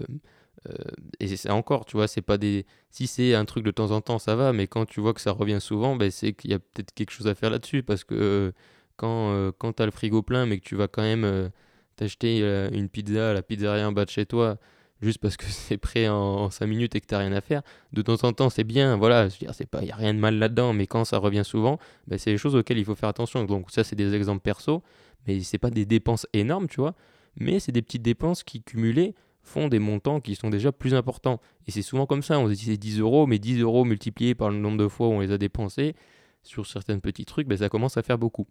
euh, 0.68 0.74
et 1.20 1.36
c'est 1.36 1.50
encore, 1.50 1.84
tu 1.84 1.96
vois, 1.96 2.08
c'est 2.08 2.22
pas 2.22 2.38
des. 2.38 2.66
Si 2.90 3.06
c'est 3.06 3.34
un 3.34 3.44
truc 3.44 3.64
de 3.64 3.70
temps 3.70 3.90
en 3.90 4.00
temps, 4.00 4.18
ça 4.18 4.36
va, 4.36 4.52
mais 4.52 4.66
quand 4.66 4.86
tu 4.86 5.00
vois 5.00 5.14
que 5.14 5.20
ça 5.20 5.32
revient 5.32 5.60
souvent, 5.60 5.96
ben, 5.96 6.10
c'est 6.10 6.32
qu'il 6.32 6.50
y 6.50 6.54
a 6.54 6.58
peut-être 6.58 6.92
quelque 6.94 7.10
chose 7.10 7.26
à 7.26 7.34
faire 7.34 7.50
là-dessus. 7.50 7.82
Parce 7.82 8.04
que 8.04 8.14
euh, 8.14 8.52
quand, 8.96 9.52
quand 9.58 9.74
tu 9.74 9.84
le 9.84 9.90
frigo 9.90 10.22
plein, 10.22 10.46
mais 10.46 10.58
que 10.58 10.64
tu 10.64 10.76
vas 10.76 10.88
quand 10.88 11.02
même 11.02 11.50
t'acheter 11.96 12.40
une 12.72 12.88
pizza 12.88 13.30
à 13.30 13.34
la 13.34 13.42
pizzeria 13.42 13.88
en 13.88 13.92
bas 13.92 14.04
de 14.04 14.10
chez 14.10 14.26
toi, 14.26 14.58
juste 15.02 15.18
parce 15.18 15.36
que 15.36 15.44
c'est 15.48 15.76
prêt 15.78 16.08
en, 16.08 16.50
5 16.50 16.66
minutes 16.66 16.94
et 16.94 17.00
que 17.00 17.06
tu 17.06 17.16
rien 17.16 17.32
à 17.32 17.40
faire, 17.40 17.62
de 17.92 18.02
temps 18.02 18.22
en 18.22 18.32
temps, 18.32 18.50
c'est 18.50 18.64
bien, 18.64 18.96
voilà, 18.96 19.28
il 19.40 19.48
n'y 19.82 19.90
a 19.90 19.96
rien 19.96 20.14
de 20.14 20.20
mal 20.20 20.38
là-dedans, 20.38 20.72
mais 20.72 20.86
quand 20.86 21.04
ça 21.04 21.18
revient 21.18 21.44
souvent, 21.44 21.78
ben, 22.06 22.18
c'est 22.18 22.30
des 22.30 22.38
choses 22.38 22.54
auxquelles 22.54 22.78
il 22.78 22.84
faut 22.84 22.94
faire 22.94 23.08
attention. 23.08 23.44
Donc, 23.44 23.70
ça, 23.72 23.82
c'est 23.82 23.96
des 23.96 24.14
exemples 24.14 24.42
perso, 24.42 24.82
mais 25.26 25.40
c'est 25.40 25.58
pas 25.58 25.70
des 25.70 25.86
dépenses 25.86 26.28
énormes, 26.32 26.68
tu 26.68 26.80
vois 26.80 26.94
mais 27.36 27.60
c'est 27.60 27.72
des 27.72 27.82
petites 27.82 28.02
dépenses 28.02 28.42
qui 28.42 28.62
cumulées 28.62 29.14
font 29.42 29.68
des 29.68 29.78
montants 29.78 30.20
qui 30.20 30.34
sont 30.34 30.50
déjà 30.50 30.72
plus 30.72 30.94
importants. 30.94 31.40
Et 31.66 31.70
c'est 31.70 31.82
souvent 31.82 32.06
comme 32.06 32.22
ça, 32.22 32.38
on 32.38 32.48
se 32.48 32.54
dit 32.54 32.64
c'est 32.64 32.76
10 32.76 33.00
euros, 33.00 33.26
mais 33.26 33.38
10 33.38 33.60
euros 33.60 33.84
multipliés 33.84 34.34
par 34.34 34.50
le 34.50 34.56
nombre 34.56 34.78
de 34.78 34.88
fois 34.88 35.08
où 35.08 35.12
on 35.12 35.20
les 35.20 35.32
a 35.32 35.38
dépensés 35.38 35.94
sur 36.42 36.66
certains 36.66 36.98
petits 36.98 37.24
trucs, 37.24 37.46
ben 37.46 37.58
ça 37.58 37.68
commence 37.68 37.96
à 37.96 38.02
faire 38.02 38.18
beaucoup. 38.18 38.46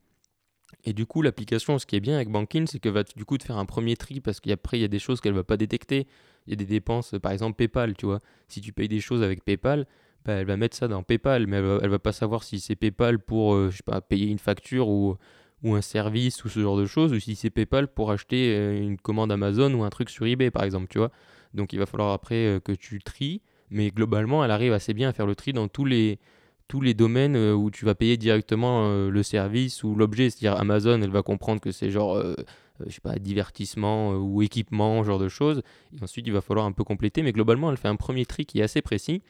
Et 0.83 0.93
du 0.93 1.05
coup, 1.05 1.21
l'application, 1.21 1.77
ce 1.77 1.85
qui 1.85 1.95
est 1.95 1.99
bien 1.99 2.15
avec 2.15 2.29
Banking, 2.29 2.67
c'est 2.67 2.79
que 2.79 2.89
va 2.89 3.03
du 3.03 3.25
coup 3.25 3.37
faire 3.41 3.57
un 3.57 3.65
premier 3.65 3.95
tri 3.95 4.19
parce 4.19 4.39
qu'après, 4.39 4.77
il 4.79 4.81
y 4.81 4.85
a 4.85 4.89
des 4.89 4.99
choses 4.99 5.21
qu'elle 5.21 5.33
va 5.33 5.43
pas 5.43 5.57
détecter. 5.57 6.07
Il 6.47 6.51
y 6.51 6.53
a 6.53 6.55
des 6.55 6.65
dépenses, 6.65 7.15
par 7.21 7.31
exemple 7.31 7.55
PayPal, 7.55 7.95
tu 7.95 8.05
vois. 8.05 8.19
Si 8.47 8.59
tu 8.59 8.73
payes 8.73 8.87
des 8.87 8.99
choses 8.99 9.21
avec 9.23 9.43
PayPal, 9.43 9.87
ben, 10.25 10.39
elle 10.39 10.45
va 10.47 10.57
mettre 10.57 10.75
ça 10.75 10.87
dans 10.87 11.03
PayPal, 11.03 11.47
mais 11.47 11.57
elle 11.57 11.63
va, 11.63 11.87
va 11.87 11.99
pas 11.99 12.11
savoir 12.11 12.43
si 12.43 12.59
c'est 12.59 12.75
PayPal 12.75 13.19
pour, 13.19 13.53
euh, 13.53 13.69
je 13.69 13.77
sais 13.77 13.83
pas, 13.83 14.01
payer 14.01 14.27
une 14.27 14.39
facture 14.39 14.89
ou 14.89 15.17
ou 15.63 15.76
un 15.76 15.82
service 15.82 16.43
ou 16.43 16.49
ce 16.49 16.60
genre 16.60 16.78
de 16.78 16.86
choses, 16.86 17.13
ou 17.13 17.19
si 17.19 17.36
c'est 17.36 17.49
PayPal 17.49 17.88
pour 17.88 18.12
acheter 18.12 18.54
euh, 18.56 18.78
une 18.78 18.97
commande 18.97 19.32
Amazon 19.32 19.73
ou 19.73 19.84
un 19.84 19.89
truc 19.89 20.10
sur 20.10 20.26
eBay 20.26 20.52
par 20.52 20.63
exemple, 20.63 20.88
tu 20.89 20.97
vois. 20.97 21.12
Donc 21.54 21.73
il 21.73 21.80
va 21.80 21.86
falloir 21.86 22.12
après 22.12 22.45
euh, 22.45 22.60
que 22.60 22.73
tu 22.73 22.99
tries, 22.99 23.41
mais 23.69 23.89
globalement 23.89 24.43
elle 24.43 24.52
arrive 24.52 24.73
assez 24.73 24.93
bien 24.93 25.10
à 25.10 25.13
faire 25.13 25.26
le 25.26 25.36
tri 25.36 25.54
dans 25.54 25.69
tous 25.69 25.86
les, 25.86 26.19
tous 26.67 26.82
les 26.82 26.93
domaines 26.93 27.38
euh, 27.38 27.54
où 27.54 27.71
tu 27.71 27.86
vas 27.86 27.95
payer 27.95 28.17
directement 28.17 29.08
le 29.08 29.23
service 29.23 29.84
ou 29.84 29.95
l'objet, 29.95 30.30
c'est-à-dire 30.30 30.60
Amazon, 30.60 31.02
elle 31.02 31.12
va 31.12 31.21
comprendre 31.23 31.62
que 31.62 31.71
c'est 31.71 31.89
genre, 31.89 32.21
je 32.86 32.91
sais 32.91 33.02
pas, 33.02 33.15
divertissement 33.15 34.15
ou 34.15 34.41
équipement, 34.41 35.04
genre 35.04 35.19
de 35.19 35.30
choses, 35.30 35.62
et 35.97 36.04
ensuite 36.04 36.28
il 36.28 36.34
va 36.34 36.41
falloir 36.41 36.65
un 36.65 36.73
peu 36.73 36.84
compléter, 36.84 37.23
mais 37.23 37.32
globalement 37.32 37.71
elle 37.71 37.78
fait 37.78 37.88
un 37.88 37.95
premier 37.95 38.26
tri 38.26 38.45
qui 38.45 38.60
est 38.60 38.63
assez 38.63 38.82
précis. 38.82 39.21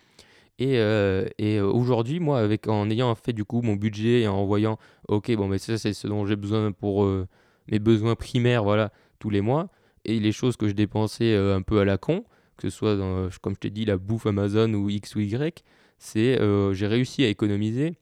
Et, 0.64 0.78
euh, 0.78 1.26
et 1.38 1.60
aujourd'hui, 1.60 2.22
moi, 2.22 2.48
en 2.68 2.90
ayant 2.90 3.14
fait 3.16 3.34
du 3.34 3.44
coup 3.44 3.62
mon 3.62 3.76
budget 3.76 4.22
et 4.22 4.28
en 4.30 4.46
voyant, 4.46 4.80
ok, 5.10 5.36
bon, 5.36 5.50
mais 5.50 5.58
ça, 5.58 5.78
c'est 5.78 5.92
ce 5.92 6.08
dont 6.08 6.26
j'ai 6.26 6.38
besoin 6.38 6.72
pour 6.72 7.04
euh, 7.04 7.28
mes 7.70 7.80
besoins 7.80 8.16
primaires, 8.16 8.64
voilà, 8.64 8.94
tous 9.20 9.30
les 9.30 9.42
mois, 9.42 9.68
et 10.06 10.22
les 10.22 10.32
choses 10.32 10.56
que 10.56 10.70
je 10.70 10.74
dépensais 10.74 11.34
euh, 11.34 11.58
un 11.58 11.62
peu 11.62 11.80
à 11.82 11.86
la 11.86 11.98
con, 11.98 12.24
que 12.56 12.70
ce 12.70 12.78
soit, 12.78 12.98
comme 13.42 13.56
je 13.56 13.60
t'ai 13.60 13.72
dit, 13.72 13.84
la 13.84 13.98
bouffe 13.98 14.26
Amazon 14.26 14.74
ou 14.74 14.90
X 14.90 15.16
ou 15.16 15.20
Y, 15.20 15.66
c'est 15.98 16.40
j'ai 16.74 16.88
réussi 16.88 17.26
à 17.26 17.28
économiser. 17.28 17.96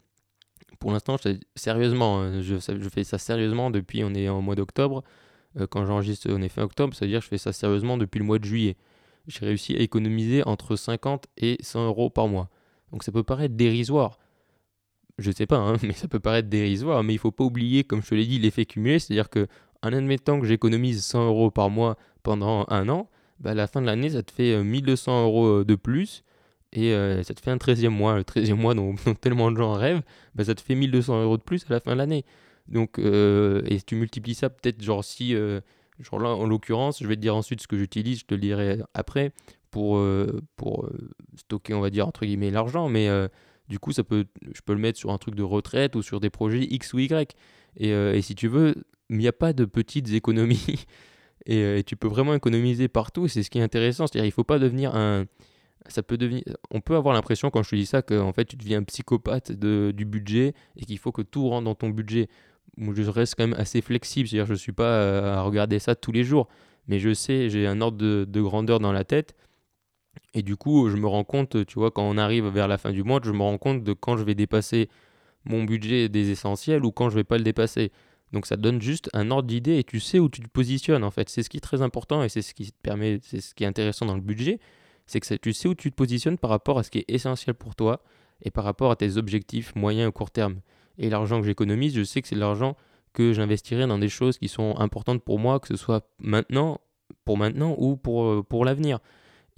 Pour 0.80 0.92
l'instant, 0.92 1.16
sérieusement, 1.56 2.20
hein, 2.22 2.42
je, 2.42 2.58
je, 2.58 2.90
fais 2.90 3.04
ça 3.04 3.18
sérieusement 3.18 3.72
depuis, 3.72 4.04
on 4.04 4.14
est 4.14 4.30
en 4.30 4.42
mois 4.42 4.56
d'octobre. 4.56 5.04
quand 5.72 5.86
j'enregistre, 5.86 6.30
on 6.30 6.42
est 6.44 6.50
fin 6.50 6.62
octobre, 6.62 6.94
c'est-à-dire 6.94 7.22
je 7.22 7.28
fais 7.28 7.40
ça 7.40 7.54
sérieusement 7.54 7.98
depuis 7.98 8.20
le 8.20 8.26
mois 8.26 8.38
de 8.38 8.46
juillet 8.46 8.76
j'ai 9.28 9.46
réussi 9.46 9.76
à 9.76 9.80
économiser 9.80 10.44
entre 10.46 10.76
50 10.76 11.26
et 11.38 11.58
100 11.62 11.88
euros 11.88 12.10
par 12.10 12.28
mois. 12.28 12.50
Donc 12.92 13.04
ça 13.04 13.12
peut 13.12 13.24
paraître 13.24 13.56
dérisoire. 13.56 14.20
Je 15.18 15.32
sais 15.32 15.46
pas, 15.46 15.58
hein, 15.58 15.76
mais 15.84 15.94
ça 15.94 16.08
peut 16.08 16.20
paraître 16.20 16.50
dérisoire, 16.50 17.04
mais 17.04 17.14
il 17.14 17.20
faut 17.20 17.32
pas 17.32 17.44
oublier, 17.44 17.84
comme 17.84 18.02
je 18.02 18.10
te 18.10 18.16
l'ai 18.16 18.26
dit, 18.26 18.40
l'effet 18.40 18.66
cumulé, 18.66 19.00
c'est-à-dire 19.00 19.30
que 19.30 19.48
en 19.84 19.94
admettant 19.94 20.40
que 20.40 20.46
j'économise 20.46 21.04
100 21.04 21.28
euros 21.28 21.52
par 21.52 21.70
mois 21.70 21.98
pendant 22.24 22.66
un 22.70 22.88
an, 22.90 23.10
bah, 23.40 23.52
à 23.52 23.54
la 23.56 23.68
fin 23.68 23.82
de 23.82 23.88
l'année, 23.88 24.12
ça 24.12 24.22
te 24.24 24.32
fait 24.32 24.64
1200 24.64 25.12
euh, 25.12 25.24
euros 25.24 25.48
euh, 25.48 25.66
de 25.66 25.76
plus 25.76 26.24
et 26.74 26.94
euh, 26.94 27.24
ça 27.24 27.34
te 27.34 27.42
fait 27.42 27.52
un 27.52 27.58
13e 27.58 27.90
mois. 27.90 28.16
Le 28.16 28.24
13e 28.24 28.54
mois 28.54 28.74
dont, 28.76 28.96
tellement 29.20 29.52
de 29.52 29.58
gens 29.58 29.74
rêvent, 29.74 30.04
bah, 30.36 30.44
ça 30.44 30.56
te 30.56 30.62
fait 30.62 30.76
1200 30.76 31.24
euros 31.24 31.38
de 31.38 31.44
plus 31.44 31.66
à 31.70 31.74
la 31.74 31.80
fin 31.80 31.94
de 31.94 31.98
l'année. 31.98 32.26
Donc, 32.68 33.00
et 33.00 33.82
tu 33.86 33.96
multiplies 33.96 34.36
ça 34.36 34.50
peut-être 34.50 34.82
genre 34.82 35.04
si 35.04 35.36
En 36.12 36.46
l'occurrence, 36.46 37.02
je 37.02 37.08
vais 37.08 37.16
te 37.16 37.22
dire 37.22 37.36
ensuite 37.36 37.62
ce 37.62 37.68
que 37.68 37.78
j'utilise, 37.78 38.20
je 38.20 38.26
te 38.26 38.34
le 38.34 38.42
dirai 38.42 38.80
après, 38.94 39.34
pour, 39.72 39.98
euh, 39.98 40.42
pour 40.58 40.86
euh, 40.86 41.10
stocker, 41.36 41.74
on 41.74 41.82
va 41.82 41.90
dire, 41.90 42.08
entre 42.08 42.26
guillemets, 42.26 42.52
l'argent. 42.52 42.90
Mais 42.90 43.08
euh, 43.08 43.28
du 43.70 43.80
coup, 43.80 43.92
ça 43.94 44.04
peut, 44.04 44.26
je 44.54 44.62
peux 44.62 44.74
le 44.74 44.80
mettre 44.80 45.00
sur 45.00 45.12
un 45.12 45.18
truc 45.18 45.36
de 45.36 45.44
retraite 45.44 45.96
ou 45.96 46.02
sur 46.02 46.20
des 46.20 46.30
projets 46.30 46.64
X 46.70 46.94
ou 46.94 47.00
Y. 47.00 47.36
Et, 47.78 47.90
et 47.90 48.22
si 48.22 48.36
tu 48.36 48.48
veux, 48.48 48.76
il 49.10 49.18
n'y 49.18 49.28
a 49.28 49.34
pas 49.34 49.54
de 49.54 49.66
petites 49.66 50.12
économies. 50.12 50.86
et, 51.46 51.84
tu 51.86 51.96
peux 51.96 52.10
vraiment 52.10 52.36
économiser 52.36 52.90
partout. 52.90 53.28
C'est 53.28 53.44
ce 53.44 53.50
qui 53.50 53.60
est 53.60 53.64
intéressant. 53.64 54.08
C'est-à-dire, 54.08 54.28
il 54.28 54.32
faut 54.32 54.44
pas 54.44 54.60
devenir 54.60 54.96
un... 54.96 55.26
Ça 55.88 56.04
peut 56.04 56.18
devenir, 56.18 56.44
on 56.70 56.80
peut 56.80 56.96
avoir 56.96 57.16
l'impression 57.16 57.50
quand 57.50 57.64
je 57.64 57.72
te 57.72 57.76
dis 57.76 57.88
ça 57.88 58.04
que 58.04 58.14
en 58.14 58.34
fait 58.34 58.46
tu 58.46 58.56
deviens 58.56 58.82
un 58.82 58.84
psychopathe 58.84 59.52
du 59.52 60.06
budget 60.06 60.54
et 60.76 60.86
qu'il 60.86 61.00
faut 61.00 61.12
que 61.12 61.24
tout 61.24 61.50
rentre 61.50 61.66
dans 61.66 61.74
ton 61.74 61.90
budget 61.90 62.30
je 62.78 63.10
reste 63.10 63.36
quand 63.36 63.48
même 63.48 63.60
assez 63.60 63.82
flexible, 63.82 64.28
c'est-à-dire 64.28 64.46
je 64.46 64.54
ne 64.54 64.58
suis 64.58 64.72
pas 64.72 64.84
euh, 64.84 65.36
à 65.36 65.42
regarder 65.42 65.80
ça 65.80 65.96
tous 65.96 66.12
les 66.12 66.24
jours, 66.24 66.48
mais 66.88 67.00
je 67.00 67.14
sais, 67.14 67.50
j'ai 67.50 67.68
un 67.68 67.82
ordre 67.82 67.98
de, 67.98 68.42
grandeur 68.42 68.80
dans 68.80 68.92
la 68.92 69.04
tête, 69.04 69.36
et 70.34 70.44
du 70.44 70.56
coup, 70.56 70.90
je 70.90 70.98
me 70.98 71.08
rends 71.08 71.24
compte, 71.24 71.66
tu 71.66 71.80
vois, 71.80 71.92
quand 71.92 72.04
on 72.04 72.18
arrive 72.18 72.48
vers 72.48 72.68
la 72.68 72.78
fin 72.78 72.92
du 72.92 73.04
mois, 73.04 73.20
je 73.24 73.32
me 73.32 73.42
rends 73.42 73.58
compte 73.58 73.84
de 73.84 73.94
quand 73.94 74.18
je 74.18 74.24
vais 74.24 74.36
dépasser 74.36 74.90
mon 75.46 75.64
budget 75.64 76.10
des 76.10 76.30
essentiels 76.30 76.86
ou 76.86 76.92
quand 76.92 77.10
je 77.10 77.16
vais 77.16 77.24
pas 77.24 77.38
le 77.38 77.44
dépasser. 77.44 77.92
Donc 78.32 78.46
ça 78.46 78.56
donne 78.56 78.82
juste 78.82 79.10
un 79.14 79.30
ordre 79.32 79.48
d'idée 79.48 79.78
et 79.78 79.84
tu 79.84 80.00
sais 80.00 80.20
où 80.20 80.30
tu 80.30 80.42
te 80.42 80.48
positionnes 80.48 81.04
en 81.04 81.12
fait. 81.12 81.30
C'est 81.30 81.44
ce 81.44 81.50
qui 81.50 81.58
est 81.58 81.62
très 81.62 81.82
important 81.82 82.24
et 82.24 82.30
c'est 82.30 82.42
ce 82.42 82.54
qui 82.54 82.72
te 82.72 82.82
permet, 82.82 83.20
c'est 83.24 83.42
ce 83.42 83.54
qui 83.54 83.64
est 83.64 83.68
intéressant 83.68 84.06
dans 84.06 84.16
le 84.16 84.22
budget, 84.22 84.60
c'est 85.06 85.20
que 85.20 85.36
tu 85.36 85.54
sais 85.54 85.68
où 85.68 85.76
tu 85.76 85.92
te 85.92 85.96
positionnes 85.96 86.38
par 86.38 86.50
rapport 86.50 86.80
à 86.80 86.84
ce 86.84 86.92
qui 86.92 87.00
est 87.00 87.06
essentiel 87.10 87.56
pour 87.56 87.76
toi 87.76 88.02
et 88.44 88.52
par 88.52 88.64
rapport 88.64 88.92
à 88.92 88.96
tes 88.96 89.18
objectifs 89.18 89.76
moyen 89.76 90.08
et 90.08 90.12
court 90.12 90.32
terme. 90.32 90.62
Et 90.98 91.10
l'argent 91.10 91.40
que 91.40 91.46
j'économise, 91.46 91.96
je 91.96 92.04
sais 92.04 92.22
que 92.22 92.28
c'est 92.28 92.36
de 92.36 92.40
l'argent 92.40 92.76
que 93.14 93.34
j'investirai 93.34 93.88
dans 93.88 93.98
des 93.98 94.10
choses 94.10 94.38
qui 94.38 94.48
sont 94.48 94.78
importantes 94.78 95.24
pour 95.24 95.40
moi, 95.40 95.60
que 95.60 95.68
ce 95.68 95.76
soit 95.76 96.08
maintenant, 96.20 96.80
pour 97.26 97.38
maintenant 97.38 97.76
ou 97.78 97.98
pour, 97.98 98.26
euh, 98.26 98.44
pour 98.44 98.66
l'avenir. 98.66 99.00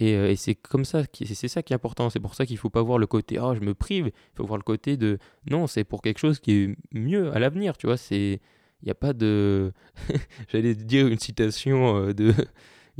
Et, 0.00 0.14
euh, 0.16 0.30
et 0.30 0.36
c'est 0.36 0.54
comme 0.54 0.84
ça, 0.84 1.02
c'est 1.12 1.48
ça 1.48 1.62
qui 1.62 1.72
est 1.72 1.76
important. 1.76 2.10
C'est 2.10 2.20
pour 2.20 2.34
ça 2.34 2.46
qu'il 2.46 2.54
ne 2.54 2.60
faut 2.60 2.70
pas 2.70 2.82
voir 2.82 2.98
le 2.98 3.06
côté 3.06 3.38
oh 3.38 3.54
je 3.54 3.60
me 3.60 3.74
prive. 3.74 4.06
Il 4.06 4.36
faut 4.36 4.46
voir 4.46 4.58
le 4.58 4.64
côté 4.64 4.96
de 4.96 5.18
non, 5.50 5.66
c'est 5.66 5.84
pour 5.84 6.02
quelque 6.02 6.18
chose 6.18 6.40
qui 6.40 6.52
est 6.52 6.76
mieux 6.92 7.34
à 7.34 7.38
l'avenir. 7.38 7.76
Tu 7.76 7.86
vois, 7.86 7.96
il 8.10 8.40
n'y 8.84 8.90
a 8.90 8.94
pas 8.94 9.12
de. 9.12 9.72
J'allais 10.48 10.74
dire 10.74 11.06
une 11.06 11.18
citation 11.18 12.08
euh, 12.08 12.12
de 12.12 12.34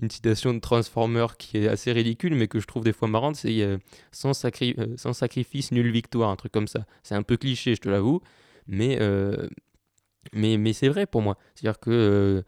une 0.03 0.11
citation 0.11 0.55
de 0.55 0.59
Transformer 0.59 1.27
qui 1.39 1.59
est 1.59 1.69
assez 1.69 1.93
ridicule, 1.93 2.35
mais 2.35 2.49
que 2.49 2.61
je 2.61 2.67
trouve 2.67 2.85
des 2.85 2.93
fois 2.93 3.09
marrante, 3.09 3.37
c'est 3.37 3.63
euh, 3.63 3.79
sans, 4.13 4.33
euh, 4.45 4.87
sans, 4.97 5.13
sacrifice, 5.13 5.73
nulle 5.73 5.91
victoire, 5.91 6.31
un 6.31 6.37
truc 6.37 6.53
comme 6.53 6.69
ça. 6.69 6.87
C'est 7.03 7.15
un 7.15 7.23
peu 7.23 7.37
cliché, 7.37 7.75
je 7.75 7.81
te 7.81 7.89
l'avoue, 7.89 8.21
mais, 8.67 8.99
euh, 9.01 9.49
mais, 10.33 10.57
mais 10.57 10.73
c'est 10.73 10.89
vrai 10.89 11.07
pour 11.07 11.23
moi. 11.23 11.37
C'est-à-dire 11.55 11.79
que 11.79 12.45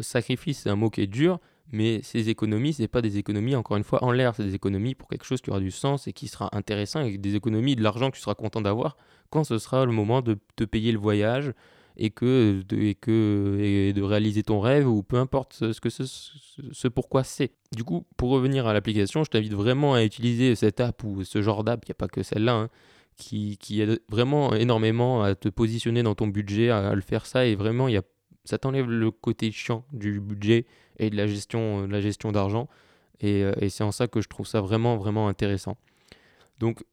sacrifice, 0.00 0.60
c'est 0.60 0.70
un 0.70 0.76
mot 0.76 0.90
qui 0.90 1.00
est 1.00 1.06
dur, 1.06 1.40
mais 1.72 2.00
ces 2.02 2.28
économies, 2.28 2.72
ce 2.72 2.84
pas 2.84 3.02
des 3.02 3.18
économies, 3.18 3.56
encore 3.56 3.76
une 3.76 3.84
fois, 3.84 4.02
en 4.04 4.12
l'air, 4.12 4.34
c'est 4.34 4.44
des 4.44 4.54
économies 4.54 4.94
pour 4.94 5.08
quelque 5.08 5.24
chose 5.24 5.40
qui 5.40 5.50
aura 5.50 5.60
du 5.60 5.70
sens 5.70 6.06
et 6.06 6.12
qui 6.12 6.28
sera 6.28 6.48
intéressant, 6.56 7.00
et 7.00 7.18
des 7.18 7.34
économies 7.34 7.76
de 7.76 7.82
l'argent 7.82 8.10
que 8.10 8.16
tu 8.16 8.22
seras 8.22 8.34
content 8.34 8.60
d'avoir 8.60 8.96
quand 9.30 9.44
ce 9.44 9.58
sera 9.58 9.84
le 9.84 9.92
moment 9.92 10.22
de 10.22 10.38
te 10.56 10.64
payer 10.64 10.92
le 10.92 10.98
voyage 10.98 11.52
et 11.98 12.10
que 12.10 12.62
de, 12.68 13.92
de 13.92 14.02
réaliser 14.02 14.44
ton 14.44 14.60
rêve 14.60 14.88
ou 14.88 15.02
peu 15.02 15.16
importe 15.16 15.72
ce 15.72 15.80
que 15.80 15.90
ce, 15.90 16.88
pourquoi 16.88 17.24
c'est. 17.24 17.52
Du 17.74 17.84
coup, 17.84 18.06
pour 18.16 18.30
revenir 18.30 18.66
à 18.66 18.72
l'application, 18.72 19.24
je 19.24 19.30
t'invite 19.30 19.52
vraiment 19.52 19.94
à 19.94 20.04
utiliser 20.04 20.54
cette 20.54 20.80
app 20.80 21.02
ou 21.04 21.24
ce 21.24 21.42
genre 21.42 21.64
d'app, 21.64 21.84
il 21.84 21.88
n'y 21.88 21.92
a 21.92 21.94
pas 21.96 22.08
que 22.08 22.22
celle-là, 22.22 22.54
hein, 22.54 22.68
qui, 23.16 23.58
qui, 23.58 23.80
aide 23.80 24.00
vraiment 24.08 24.54
énormément 24.54 25.22
à 25.22 25.34
te 25.34 25.48
positionner 25.48 26.04
dans 26.04 26.14
ton 26.14 26.28
budget, 26.28 26.70
à, 26.70 26.94
le 26.94 27.00
faire 27.00 27.26
ça 27.26 27.46
et 27.46 27.56
vraiment 27.56 27.88
y 27.88 27.96
a, 27.96 28.02
ça 28.44 28.58
t'enlève 28.58 28.88
le 28.88 29.10
côté 29.10 29.50
chiant 29.50 29.84
du 29.92 30.20
budget 30.20 30.66
et 30.98 31.10
de 31.10 31.16
la 31.16 31.26
gestion, 31.26 31.86
la 31.88 32.00
gestion 32.00 32.30
d'argent 32.30 32.68
et, 33.20 33.42
euh, 33.42 33.52
et 33.60 33.68
c'est 33.68 33.82
en 33.82 33.90
ça 33.90 34.06
que 34.06 34.20
je 34.20 34.28
trouve 34.28 34.46
ça 34.46 34.60
vraiment 34.60 34.96
vraiment 34.96 35.26
intéressant. 35.26 35.76
Donc 36.60 36.84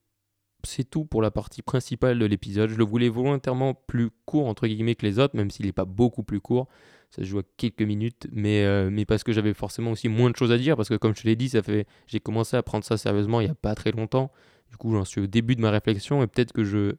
c'est 0.66 0.84
tout 0.84 1.06
pour 1.06 1.22
la 1.22 1.32
partie 1.32 1.62
principale 1.62 2.20
de 2.20 2.26
l'épisode. 2.26 2.70
Je 2.70 2.78
le 2.78 2.84
voulais 2.84 3.10
volontairement 3.10 3.74
plus 3.74 4.10
court 4.26 4.48
entre 4.48 4.68
guillemets 4.68 4.96
que 4.96 5.06
les 5.06 5.20
autres, 5.20 5.36
même 5.36 5.52
s'il 5.52 5.66
n'est 5.66 5.72
pas 5.72 5.86
beaucoup 5.86 6.24
plus 6.24 6.40
court. 6.40 6.68
Ça 7.12 7.22
se 7.22 7.28
joue 7.28 7.40
à 7.40 7.44
quelques 7.58 7.82
minutes, 7.82 8.28
mais, 8.32 8.66
euh, 8.66 8.90
mais 8.92 9.06
parce 9.06 9.24
que 9.24 9.32
j'avais 9.32 9.54
forcément 9.54 9.92
aussi 9.92 10.10
moins 10.10 10.30
de 10.30 10.36
choses 10.36 10.52
à 10.52 10.58
dire, 10.58 10.76
parce 10.76 10.90
que 10.90 10.96
comme 10.96 11.16
je 11.16 11.22
te 11.22 11.28
l'ai 11.28 11.36
dit, 11.36 11.50
ça 11.50 11.64
fait, 11.64 11.88
j'ai 12.08 12.20
commencé 12.20 12.58
à 12.58 12.64
prendre 12.64 12.84
ça 12.84 12.98
sérieusement 12.98 13.40
il 13.42 13.46
n'y 13.46 13.52
a 13.52 13.56
pas 13.56 13.76
très 13.76 13.92
longtemps. 13.92 14.32
Du 14.70 14.78
coup, 14.78 14.92
j'en 14.92 15.06
suis 15.06 15.22
au 15.22 15.28
début 15.28 15.56
de 15.56 15.62
ma 15.62 15.72
réflexion 15.72 16.24
et 16.24 16.28
peut-être 16.28 16.52
que 16.52 16.64
je, 16.64 16.96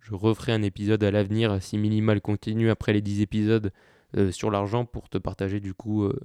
je 0.00 0.14
referai 0.14 0.52
un 0.52 0.62
épisode 0.62 1.02
à 1.02 1.10
l'avenir 1.10 1.62
si 1.62 1.78
minimal 1.78 2.20
continue 2.20 2.70
après 2.70 2.92
les 2.92 3.00
10 3.00 3.22
épisodes 3.22 3.72
euh, 4.16 4.30
sur 4.30 4.50
l'argent 4.50 4.84
pour 4.84 5.08
te 5.08 5.18
partager 5.18 5.58
du 5.58 5.74
coup 5.74 6.04
euh, 6.04 6.20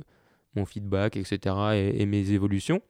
mon 0.55 0.65
feedback, 0.65 1.17
etc. 1.17 1.55
et 1.93 2.05
mes 2.05 2.31
évolutions. 2.31 2.81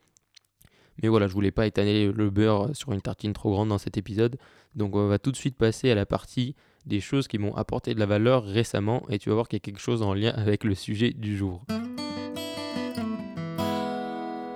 Mais 1.01 1.09
voilà, 1.09 1.27
je 1.27 1.33
voulais 1.33 1.51
pas 1.51 1.67
étaler 1.67 2.11
le 2.11 2.29
beurre 2.29 2.75
sur 2.75 2.91
une 2.91 3.01
tartine 3.01 3.33
trop 3.33 3.51
grande 3.51 3.69
dans 3.69 3.77
cet 3.77 3.97
épisode. 3.97 4.37
Donc 4.75 4.95
on 4.95 5.07
va 5.07 5.19
tout 5.19 5.31
de 5.31 5.37
suite 5.37 5.57
passer 5.57 5.91
à 5.91 5.95
la 5.95 6.05
partie 6.05 6.55
des 6.85 6.99
choses 7.01 7.27
qui 7.27 7.37
m'ont 7.37 7.55
apporté 7.55 7.93
de 7.93 7.99
la 7.99 8.05
valeur 8.05 8.43
récemment 8.45 9.03
et 9.09 9.19
tu 9.19 9.29
vas 9.29 9.35
voir 9.35 9.47
qu'il 9.47 9.57
y 9.57 9.61
a 9.61 9.65
quelque 9.65 9.81
chose 9.81 10.01
en 10.01 10.13
lien 10.13 10.31
avec 10.35 10.63
le 10.63 10.73
sujet 10.73 11.11
du 11.11 11.35
jour. 11.37 11.65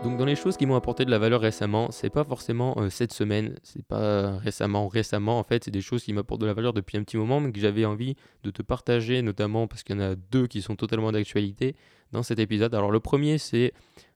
Donc 0.04 0.18
dans 0.18 0.26
les 0.26 0.36
choses 0.36 0.58
qui 0.58 0.66
m'ont 0.66 0.76
apporté 0.76 1.06
de 1.06 1.12
la 1.12 1.20
valeur 1.20 1.42
récemment, 1.42 1.92
c'est 1.92 2.10
pas 2.10 2.24
forcément 2.24 2.76
euh, 2.80 2.90
cette 2.90 3.14
semaine, 3.14 3.56
c'est 3.62 3.86
pas 3.86 4.38
récemment 4.38 4.88
récemment 4.88 5.38
en 5.38 5.44
fait, 5.44 5.66
c'est 5.66 5.72
des 5.72 5.82
choses 5.82 6.04
qui 6.04 6.12
m'apportent 6.12 6.42
de 6.42 6.48
la 6.48 6.56
valeur 6.56 6.74
depuis 6.74 6.98
un 6.98 7.04
petit 7.04 7.18
moment 7.18 7.40
mais 7.40 7.52
que 7.52 7.60
j'avais 7.60 7.86
envie 7.86 8.16
de 8.44 8.50
te 8.50 8.64
partager 8.64 9.22
notamment 9.22 9.68
parce 9.68 9.84
qu'il 9.84 9.96
y 9.96 10.00
en 10.00 10.02
a 10.02 10.16
deux 10.16 10.48
qui 10.48 10.64
sont 10.64 10.76
totalement 10.76 11.12
d'actualité 11.12 11.76
dans 12.14 12.24
cet 12.24 12.40
épisode. 12.40 12.74
Alors 12.74 12.90
le 12.90 13.00
premier 13.00 13.38
c'est 13.38 13.74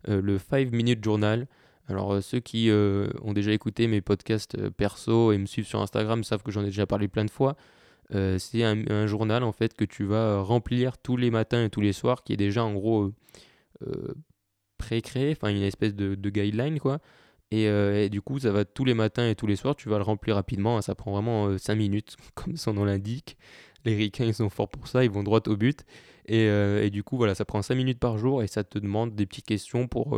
euh, 0.10 0.22
le 0.22 0.40
5 0.40 0.72
minute 0.72 1.04
journal. 1.04 1.48
Alors 1.88 2.14
euh, 2.14 2.22
ceux 2.22 2.40
qui 2.40 2.70
euh, 2.70 3.08
ont 3.22 3.34
déjà 3.34 3.52
écouté 3.52 3.88
mes 3.88 4.02
podcasts 4.02 4.56
euh, 4.58 4.70
perso 4.70 5.32
et 5.32 5.38
me 5.38 5.46
suivent 5.46 5.68
sur 5.68 5.82
Instagram 5.82 6.24
savent 6.24 6.44
que 6.44 6.52
j'en 6.52 6.64
ai 6.64 6.68
déjà 6.68 6.88
parlé 6.88 7.08
plein 7.08 7.26
de 7.26 7.32
fois. 7.32 7.56
c'est 8.12 8.64
un, 8.64 9.08
journal 9.08 9.44
en 9.44 9.52
fait 9.52 9.74
que 9.74 9.86
tu 9.86 10.04
vas 10.06 10.40
remplir 10.40 10.98
tous 10.98 11.18
les 11.18 11.32
matins 11.32 11.66
et 11.66 11.70
tous 11.70 11.82
les 11.82 11.94
soirs 11.94 12.24
qui 12.24 12.34
est 12.34 12.38
déjà 12.38 12.64
en 12.64 12.74
gros 12.74 13.12
pré-créé, 14.78 15.32
enfin 15.32 15.50
une 15.50 15.64
espèce 15.64 15.96
de, 15.96 16.30
guideline 16.30 16.80
quoi. 16.80 17.00
Et, 17.52 18.10
du 18.10 18.22
coup 18.22 18.40
ça 18.40 18.52
va 18.52 18.64
tous 18.64 18.86
les 18.86 18.94
matins 18.94 19.28
et 19.28 19.36
tous 19.36 19.48
les 19.48 19.56
soirs, 19.56 19.76
tu 19.76 19.90
vas 19.90 19.98
le 19.98 20.04
remplir 20.04 20.36
rapidement, 20.36 20.82
ça 20.82 20.94
prend 20.94 21.12
vraiment 21.14 21.58
5 21.58 21.76
minutes 21.76 22.16
comme 22.36 22.58
son 22.58 22.74
nom 22.74 22.86
l'indique. 22.86 23.38
Les 23.86 23.96
ricains 23.96 24.26
ils 24.26 24.36
sont 24.36 24.50
forts 24.50 24.70
pour 24.70 24.88
ça, 24.88 25.04
ils 25.04 25.12
vont 25.12 25.24
droit 25.24 25.42
au 25.48 25.58
but. 25.58 25.84
Et, 26.28 26.46
et, 26.46 26.90
du 26.92 27.04
coup 27.04 27.18
voilà, 27.18 27.34
ça 27.34 27.46
prend 27.46 27.62
5 27.64 27.74
minutes 27.74 28.00
par 28.00 28.20
jour 28.20 28.44
et 28.44 28.48
ça 28.48 28.64
te 28.64 28.78
demande 28.78 29.16
des 29.16 29.26
petites 29.26 29.48
questions 29.48 29.88
pour 29.88 30.16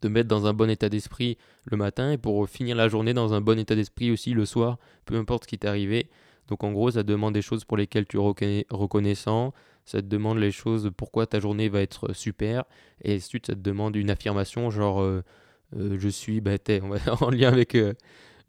te 0.00 0.08
mettre 0.08 0.28
dans 0.28 0.46
un 0.46 0.52
bon 0.52 0.70
état 0.70 0.88
d'esprit 0.88 1.38
le 1.64 1.76
matin 1.76 2.12
et 2.12 2.18
pour 2.18 2.48
finir 2.48 2.76
la 2.76 2.88
journée 2.88 3.14
dans 3.14 3.34
un 3.34 3.40
bon 3.40 3.58
état 3.58 3.74
d'esprit 3.74 4.10
aussi 4.10 4.32
le 4.32 4.44
soir, 4.44 4.78
peu 5.04 5.16
importe 5.16 5.44
ce 5.44 5.48
qui 5.48 5.58
t'est 5.58 5.68
arrivé. 5.68 6.08
Donc 6.48 6.64
en 6.64 6.72
gros, 6.72 6.90
ça 6.90 7.02
demande 7.02 7.34
des 7.34 7.42
choses 7.42 7.64
pour 7.64 7.76
lesquelles 7.76 8.06
tu 8.06 8.18
es 8.18 8.66
reconnaissant, 8.70 9.52
ça 9.84 10.00
te 10.00 10.06
demande 10.06 10.38
les 10.38 10.52
choses 10.52 10.90
pourquoi 10.96 11.26
ta 11.26 11.40
journée 11.40 11.68
va 11.68 11.80
être 11.80 12.12
super, 12.12 12.64
et 13.02 13.16
ensuite 13.16 13.46
ça 13.46 13.54
te 13.54 13.60
demande 13.60 13.96
une 13.96 14.10
affirmation 14.10 14.70
genre 14.70 15.00
euh, 15.00 15.22
euh, 15.76 15.96
je 15.98 16.08
suis, 16.08 16.40
bah, 16.40 16.56
en 17.20 17.30
lien 17.30 17.52
avec, 17.52 17.74
euh, 17.74 17.94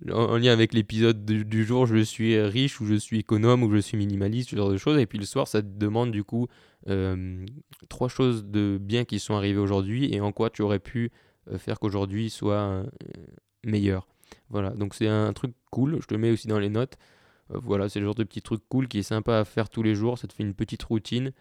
avec 0.08 0.74
l'épisode 0.74 1.26
du, 1.26 1.64
jour, 1.64 1.88
je 1.88 1.98
suis 2.04 2.40
riche 2.40 2.80
ou 2.80 2.86
je 2.86 2.96
suis 2.96 3.20
économe 3.20 3.64
ou 3.64 3.72
je 3.74 3.80
suis 3.80 3.98
minimaliste, 3.98 4.52
ce 4.52 4.56
genre 4.56 4.70
de 4.70 4.78
choses, 4.78 5.00
et 5.00 5.06
puis 5.08 5.18
le 5.18 5.26
soir 5.26 5.48
ça 5.48 5.62
te 5.62 5.68
demande 5.68 6.12
du 6.12 6.24
coup 6.24 6.48
trois 7.90 8.08
choses 8.08 8.46
de 8.46 8.78
bien 8.80 9.04
qui 9.04 9.20
sont 9.20 9.36
arrivées 9.36 9.60
aujourd'hui 9.60 10.14
et 10.14 10.22
en 10.22 10.32
quoi 10.32 10.50
tu 10.50 10.62
aurais 10.62 10.80
pu 10.80 11.06
euh, 11.06 11.27
faire 11.58 11.80
qu'aujourd'hui 11.80 12.30
soit 12.30 12.56
euh, 12.56 12.86
meilleur. 13.66 14.08
Voilà, 14.50 14.72
donc 14.72 14.94
c'est 14.94 15.08
un 15.08 15.34
truc 15.34 15.54
cool, 15.72 16.00
je 16.02 16.08
te 16.08 16.16
mets 16.16 16.32
aussi 16.32 16.48
dans 16.48 16.60
les 16.60 16.70
notes. 16.70 16.98
Euh, 17.52 17.60
voilà, 17.64 17.90
c'est 17.90 18.00
le 18.00 18.06
genre 18.06 18.16
de 18.16 18.24
petit 18.24 18.42
truc 18.42 18.62
cool 18.70 18.88
qui 18.88 19.00
est 19.00 19.04
sympa 19.04 19.40
à 19.40 19.46
faire 19.46 19.70
tous 19.70 19.84
les 19.84 19.96
jours, 19.96 20.18
ça 20.18 20.28
te 20.28 20.34
fait 20.34 20.44
une 20.44 20.54
petite 20.54 20.84
routine 20.84 21.32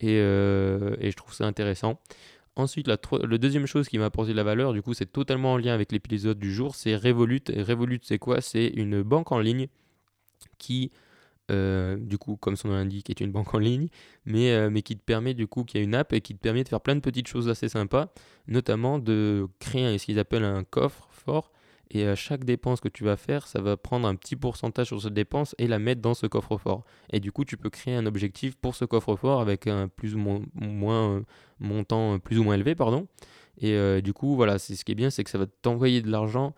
et, 0.00 0.14
et 0.14 1.10
je 1.10 1.16
trouve 1.16 1.34
ça 1.34 1.44
intéressant. 1.44 1.98
Ensuite, 2.58 2.88
la, 2.88 2.96
deuxième 3.38 3.66
chose 3.66 3.88
qui 3.88 3.98
m'a 3.98 4.06
apporté 4.06 4.32
de 4.32 4.36
la 4.36 4.42
valeur, 4.42 4.72
du 4.72 4.82
coup, 4.82 4.92
c'est 4.92 5.06
totalement 5.06 5.52
en 5.52 5.56
lien 5.56 5.72
avec 5.72 5.92
l'épisode 5.92 6.40
du 6.40 6.52
jour, 6.52 6.74
c'est 6.74 6.96
Revolut. 6.96 7.42
Revolut, 7.56 8.00
c'est 8.02 8.18
quoi? 8.18 8.40
C'est 8.40 8.66
une 8.66 9.02
banque 9.02 9.30
en 9.30 9.38
ligne 9.38 9.68
qui 10.58 10.90
euh, 11.50 11.96
du 11.96 12.18
coup, 12.18 12.36
comme 12.36 12.56
son 12.56 12.68
nom 12.68 12.74
l'indique, 12.74 13.10
est 13.10 13.20
une 13.20 13.32
banque 13.32 13.54
en 13.54 13.58
ligne, 13.58 13.88
mais, 14.26 14.52
euh, 14.52 14.70
mais 14.70 14.82
qui 14.82 14.96
te 14.96 15.02
permet, 15.02 15.34
du 15.34 15.46
coup, 15.46 15.64
qui 15.64 15.78
a 15.78 15.80
une 15.80 15.94
app 15.94 16.12
et 16.12 16.20
qui 16.20 16.34
te 16.34 16.40
permet 16.40 16.62
de 16.62 16.68
faire 16.68 16.80
plein 16.80 16.94
de 16.94 17.00
petites 17.00 17.28
choses 17.28 17.48
assez 17.48 17.68
sympas, 17.68 18.12
notamment 18.46 18.98
de 18.98 19.48
créer 19.58 19.96
ce 19.98 20.06
qu'ils 20.06 20.18
appellent 20.18 20.44
un 20.44 20.64
coffre 20.64 21.08
fort. 21.10 21.52
Et 21.90 22.06
à 22.06 22.14
chaque 22.14 22.44
dépense 22.44 22.80
que 22.80 22.88
tu 22.88 23.02
vas 23.02 23.16
faire, 23.16 23.46
ça 23.46 23.62
va 23.62 23.78
prendre 23.78 24.06
un 24.06 24.14
petit 24.14 24.36
pourcentage 24.36 24.88
sur 24.88 25.00
cette 25.00 25.14
dépense 25.14 25.54
et 25.56 25.66
la 25.66 25.78
mettre 25.78 26.02
dans 26.02 26.12
ce 26.12 26.26
coffre-fort. 26.26 26.84
Et 27.10 27.18
du 27.18 27.32
coup, 27.32 27.46
tu 27.46 27.56
peux 27.56 27.70
créer 27.70 27.94
un 27.94 28.04
objectif 28.04 28.56
pour 28.56 28.74
ce 28.74 28.84
coffre-fort 28.84 29.40
avec 29.40 29.66
un 29.66 29.88
plus 29.88 30.14
ou 30.14 30.18
moins, 30.18 31.16
euh, 31.16 31.22
montant 31.60 32.18
plus 32.18 32.38
ou 32.38 32.44
moins 32.44 32.56
élevé, 32.56 32.74
pardon. 32.74 33.06
Et 33.60 34.02
du 34.02 34.12
coup, 34.12 34.36
voilà, 34.36 34.60
c'est 34.60 34.76
ce 34.76 34.84
qui 34.84 34.92
est 34.92 34.94
bien, 34.94 35.10
c'est 35.10 35.24
que 35.24 35.30
ça 35.30 35.38
va 35.38 35.46
t'envoyer 35.46 36.00
de 36.00 36.08
l'argent 36.08 36.54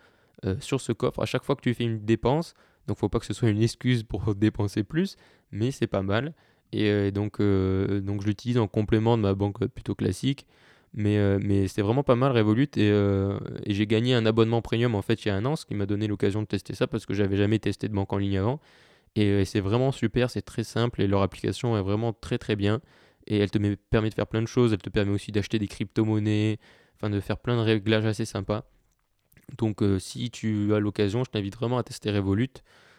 sur 0.58 0.82
ce 0.82 0.92
coffre 0.92 1.22
à 1.22 1.24
chaque 1.24 1.44
fois 1.44 1.56
que 1.56 1.62
tu 1.62 1.72
fais 1.72 1.84
une 1.84 2.04
dépense. 2.04 2.52
Donc 2.86 2.98
faut 2.98 3.08
pas 3.08 3.18
que 3.18 3.26
ce 3.26 3.34
soit 3.34 3.50
une 3.50 3.62
excuse 3.62 4.02
pour 4.02 4.34
dépenser 4.36 4.82
plus, 4.84 5.16
mais 5.52 5.70
c'est 5.70 5.86
pas 5.86 6.02
mal. 6.02 6.34
Et 6.72 6.88
euh, 6.90 7.10
donc, 7.10 7.40
euh, 7.40 8.00
donc 8.00 8.22
je 8.22 8.26
l'utilise 8.26 8.58
en 8.58 8.68
complément 8.68 9.16
de 9.16 9.22
ma 9.22 9.34
banque 9.34 9.66
plutôt 9.66 9.94
classique. 9.94 10.46
Mais, 10.92 11.18
euh, 11.18 11.38
mais 11.40 11.68
c'est 11.68 11.82
vraiment 11.82 12.02
pas 12.02 12.16
mal 12.16 12.32
Revolut 12.32 12.68
et, 12.76 12.88
et 12.88 13.74
j'ai 13.74 13.86
gagné 13.86 14.12
un 14.12 14.26
abonnement 14.26 14.60
premium 14.60 14.96
en 14.96 15.02
fait 15.02 15.24
il 15.24 15.28
y 15.28 15.30
a 15.30 15.36
un 15.36 15.44
an, 15.44 15.54
ce 15.54 15.64
qui 15.64 15.76
m'a 15.76 15.86
donné 15.86 16.08
l'occasion 16.08 16.42
de 16.42 16.48
tester 16.48 16.74
ça 16.74 16.88
parce 16.88 17.06
que 17.06 17.14
j'avais 17.14 17.36
jamais 17.36 17.60
testé 17.60 17.88
de 17.88 17.94
banque 17.94 18.12
en 18.12 18.18
ligne 18.18 18.38
avant. 18.38 18.60
Et 19.14 19.44
c'est 19.44 19.60
vraiment 19.60 19.92
super, 19.92 20.30
c'est 20.30 20.42
très 20.42 20.64
simple 20.64 21.00
et 21.02 21.06
leur 21.06 21.22
application 21.22 21.76
est 21.76 21.82
vraiment 21.82 22.12
très 22.12 22.38
très 22.38 22.56
bien. 22.56 22.80
Et 23.28 23.38
elle 23.38 23.50
te 23.50 23.58
permet 23.90 24.10
de 24.10 24.14
faire 24.14 24.26
plein 24.26 24.42
de 24.42 24.48
choses, 24.48 24.72
elle 24.72 24.82
te 24.82 24.90
permet 24.90 25.12
aussi 25.12 25.30
d'acheter 25.30 25.60
des 25.60 25.68
crypto-monnaies, 25.68 26.58
enfin 26.96 27.10
de 27.10 27.20
faire 27.20 27.38
plein 27.38 27.56
de 27.56 27.62
réglages 27.62 28.06
assez 28.06 28.24
sympas. 28.24 28.64
Donc 29.58 29.82
euh, 29.82 29.98
si 29.98 30.30
tu 30.30 30.74
as 30.74 30.80
l'occasion, 30.80 31.24
je 31.24 31.30
t'invite 31.30 31.56
vraiment 31.56 31.78
à 31.78 31.82
tester 31.82 32.10
Revolut. 32.10 32.50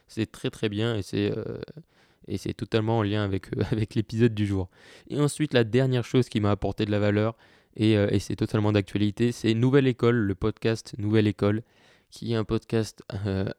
C'est 0.07 0.31
très 0.31 0.49
très 0.49 0.69
bien 0.69 0.95
et 0.95 1.01
c'est 1.01 1.31
euh, 1.37 2.53
totalement 2.57 2.99
en 2.99 3.03
lien 3.03 3.23
avec, 3.23 3.55
euh, 3.55 3.63
avec 3.71 3.95
l'épisode 3.95 4.33
du 4.33 4.45
jour. 4.45 4.69
Et 5.09 5.19
ensuite, 5.19 5.53
la 5.53 5.63
dernière 5.63 6.03
chose 6.03 6.29
qui 6.29 6.39
m'a 6.39 6.51
apporté 6.51 6.85
de 6.85 6.91
la 6.91 6.99
valeur, 6.99 7.35
et, 7.77 8.19
c'est 8.19 8.35
totalement 8.35 8.73
d'actualité, 8.73 9.31
c'est 9.31 9.53
Nouvelle 9.53 9.87
École, 9.87 10.17
le 10.17 10.35
podcast 10.35 10.93
Nouvelle 10.97 11.25
École, 11.25 11.63
qui 12.09 12.33
est 12.33 12.35
un 12.35 12.43
podcast 12.43 13.01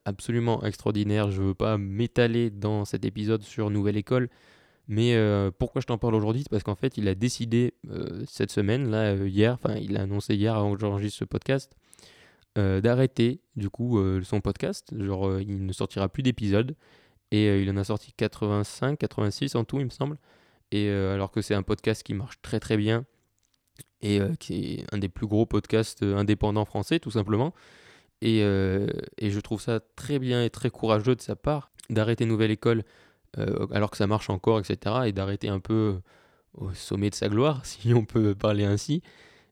absolument 0.04 0.62
extraordinaire. 0.64 1.30
Je 1.30 1.40
ne 1.40 1.46
veux 1.46 1.54
pas 1.54 1.78
m'étaler 1.78 2.50
dans 2.50 2.84
cet 2.84 3.06
épisode 3.06 3.42
sur 3.42 3.70
Nouvelle 3.70 3.96
École, 3.96 4.28
mais 4.86 5.16
pourquoi 5.58 5.80
je 5.80 5.86
t'en 5.86 5.96
parle 5.96 6.14
aujourd'hui? 6.14 6.42
C'est 6.42 6.50
parce 6.50 6.62
qu'en 6.62 6.74
fait, 6.74 6.98
il 6.98 7.08
a 7.08 7.14
décidé 7.14 7.72
cette 8.26 8.50
semaine, 8.50 8.90
là, 8.90 9.14
hier, 9.14 9.54
enfin, 9.54 9.76
il 9.76 9.96
a 9.96 10.02
annoncé 10.02 10.34
hier 10.34 10.54
avant 10.54 10.74
que 10.74 10.80
j'enregistre 10.80 11.20
ce 11.20 11.24
podcast, 11.24 11.74
d'arrêter 12.56 13.40
du 13.56 13.70
coup 13.70 13.98
euh, 13.98 14.22
son 14.22 14.40
podcast. 14.40 14.92
Genre, 14.98 15.28
euh, 15.28 15.42
il 15.42 15.64
ne 15.66 15.72
sortira 15.72 16.08
plus 16.08 16.22
d'épisodes. 16.22 16.74
Et 17.30 17.62
il 17.62 17.70
en 17.70 17.78
a 17.78 17.84
sorti 17.84 18.12
85, 18.12 18.98
86 18.98 19.54
en 19.54 19.64
tout, 19.64 19.78
il 19.78 19.86
me 19.86 19.90
semble. 19.90 20.18
Et 20.70 20.90
alors 20.90 21.30
que 21.30 21.40
c'est 21.40 21.54
un 21.54 21.62
podcast 21.62 22.02
qui 22.02 22.12
marche 22.12 22.40
très 22.42 22.60
très 22.60 22.76
bien 22.76 23.06
et 24.02 24.20
qui 24.38 24.74
est 24.74 24.94
un 24.94 24.98
des 24.98 25.08
plus 25.08 25.26
gros 25.26 25.46
podcasts 25.46 26.02
indépendants 26.02 26.66
français, 26.66 26.98
tout 26.98 27.10
simplement. 27.10 27.54
Et, 28.20 28.40
et, 28.40 29.30
je 29.30 29.40
trouve 29.40 29.62
ça 29.62 29.80
très 29.96 30.18
bien 30.18 30.44
et 30.44 30.50
très 30.50 30.68
courageux 30.68 31.14
de 31.14 31.22
sa 31.22 31.34
part 31.34 31.70
d'arrêter 31.88 32.26
Nouvelle 32.26 32.50
École 32.50 32.84
alors 33.38 33.90
que 33.90 33.96
ça 33.96 34.06
marche 34.06 34.28
encore, 34.28 34.58
etc. 34.58 34.96
Et 35.06 35.12
d'arrêter 35.12 35.48
un 35.48 35.60
peu 35.60 36.00
au 36.52 36.72
sommet 36.74 37.08
de 37.08 37.14
sa 37.14 37.30
gloire, 37.30 37.64
si 37.64 37.94
on 37.94 38.04
peut 38.04 38.34
parler 38.34 38.64
ainsi. 38.64 39.02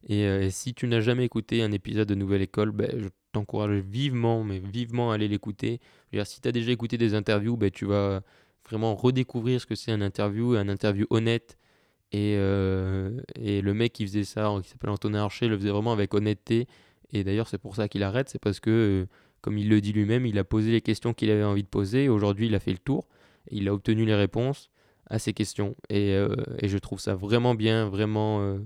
Euh, 0.09 0.41
et, 0.41 0.49
si 0.49 0.73
tu 0.73 0.87
n'as 0.87 1.01
jamais 1.01 1.25
écouté 1.25 1.61
un 1.61 1.71
épisode 1.71 2.07
de 2.07 2.15
Nouvelle 2.15 2.41
École, 2.41 2.71
ben, 2.71 2.89
je 2.97 3.09
t'encourage 3.31 3.79
vivement, 3.79 4.43
mais 4.43 4.59
vivement 4.59 5.11
à 5.11 5.15
aller 5.15 5.27
l'écouter. 5.27 5.79
Si 6.25 6.41
tu 6.41 6.47
as 6.47 6.51
déjà 6.51 6.71
écouté 6.71 6.97
des 6.97 7.13
interviews, 7.13 7.57
ben, 7.57 7.71
tu 7.71 7.85
vas 7.85 8.21
vraiment 8.67 8.95
redécouvrir 8.95 9.61
ce 9.61 9.65
que 9.65 9.75
c'est 9.75 9.91
un 9.91 10.01
interview, 10.01 10.55
un 10.55 10.69
interview 10.69 11.05
honnête. 11.09 11.57
Et, 12.11 12.35
euh, 12.37 13.21
et 13.35 13.61
le 13.61 13.73
mec 13.73 13.93
qui 13.93 14.05
faisait 14.05 14.25
ça, 14.25 14.53
qui 14.61 14.69
s'appelle 14.69 14.89
Antonin 14.89 15.23
Archer, 15.23 15.47
le 15.47 15.57
faisait 15.57 15.69
vraiment 15.69 15.93
avec 15.93 16.13
honnêteté. 16.13 16.67
Et 17.13 17.23
d'ailleurs, 17.23 17.47
c'est 17.47 17.57
pour 17.57 17.75
ça 17.75 17.87
qu'il 17.87 18.03
arrête, 18.03 18.29
c'est 18.29 18.39
parce 18.41 18.59
que, 18.59 18.69
euh, 18.69 19.05
comme 19.41 19.57
il 19.57 19.69
le 19.69 19.81
dit 19.81 19.93
lui-même, 19.93 20.25
il 20.25 20.37
a 20.37 20.43
posé 20.43 20.71
les 20.71 20.81
questions 20.81 21.13
qu'il 21.13 21.31
avait 21.31 21.43
envie 21.43 21.63
de 21.63 21.67
poser. 21.67 22.09
Aujourd'hui, 22.09 22.47
il 22.47 22.55
a 22.55 22.59
fait 22.59 22.71
le 22.71 22.77
tour. 22.79 23.07
il 23.49 23.67
a 23.67 23.73
obtenu 23.73 24.05
les 24.05 24.15
réponses 24.15 24.71
à 25.09 25.19
ces 25.19 25.33
questions. 25.33 25.75
Et, 25.89 26.11
et 26.59 26.67
je 26.67 26.77
trouve 26.77 26.99
ça 26.99 27.15
vraiment 27.15 27.55
bien, 27.55 27.89
vraiment 27.89 28.59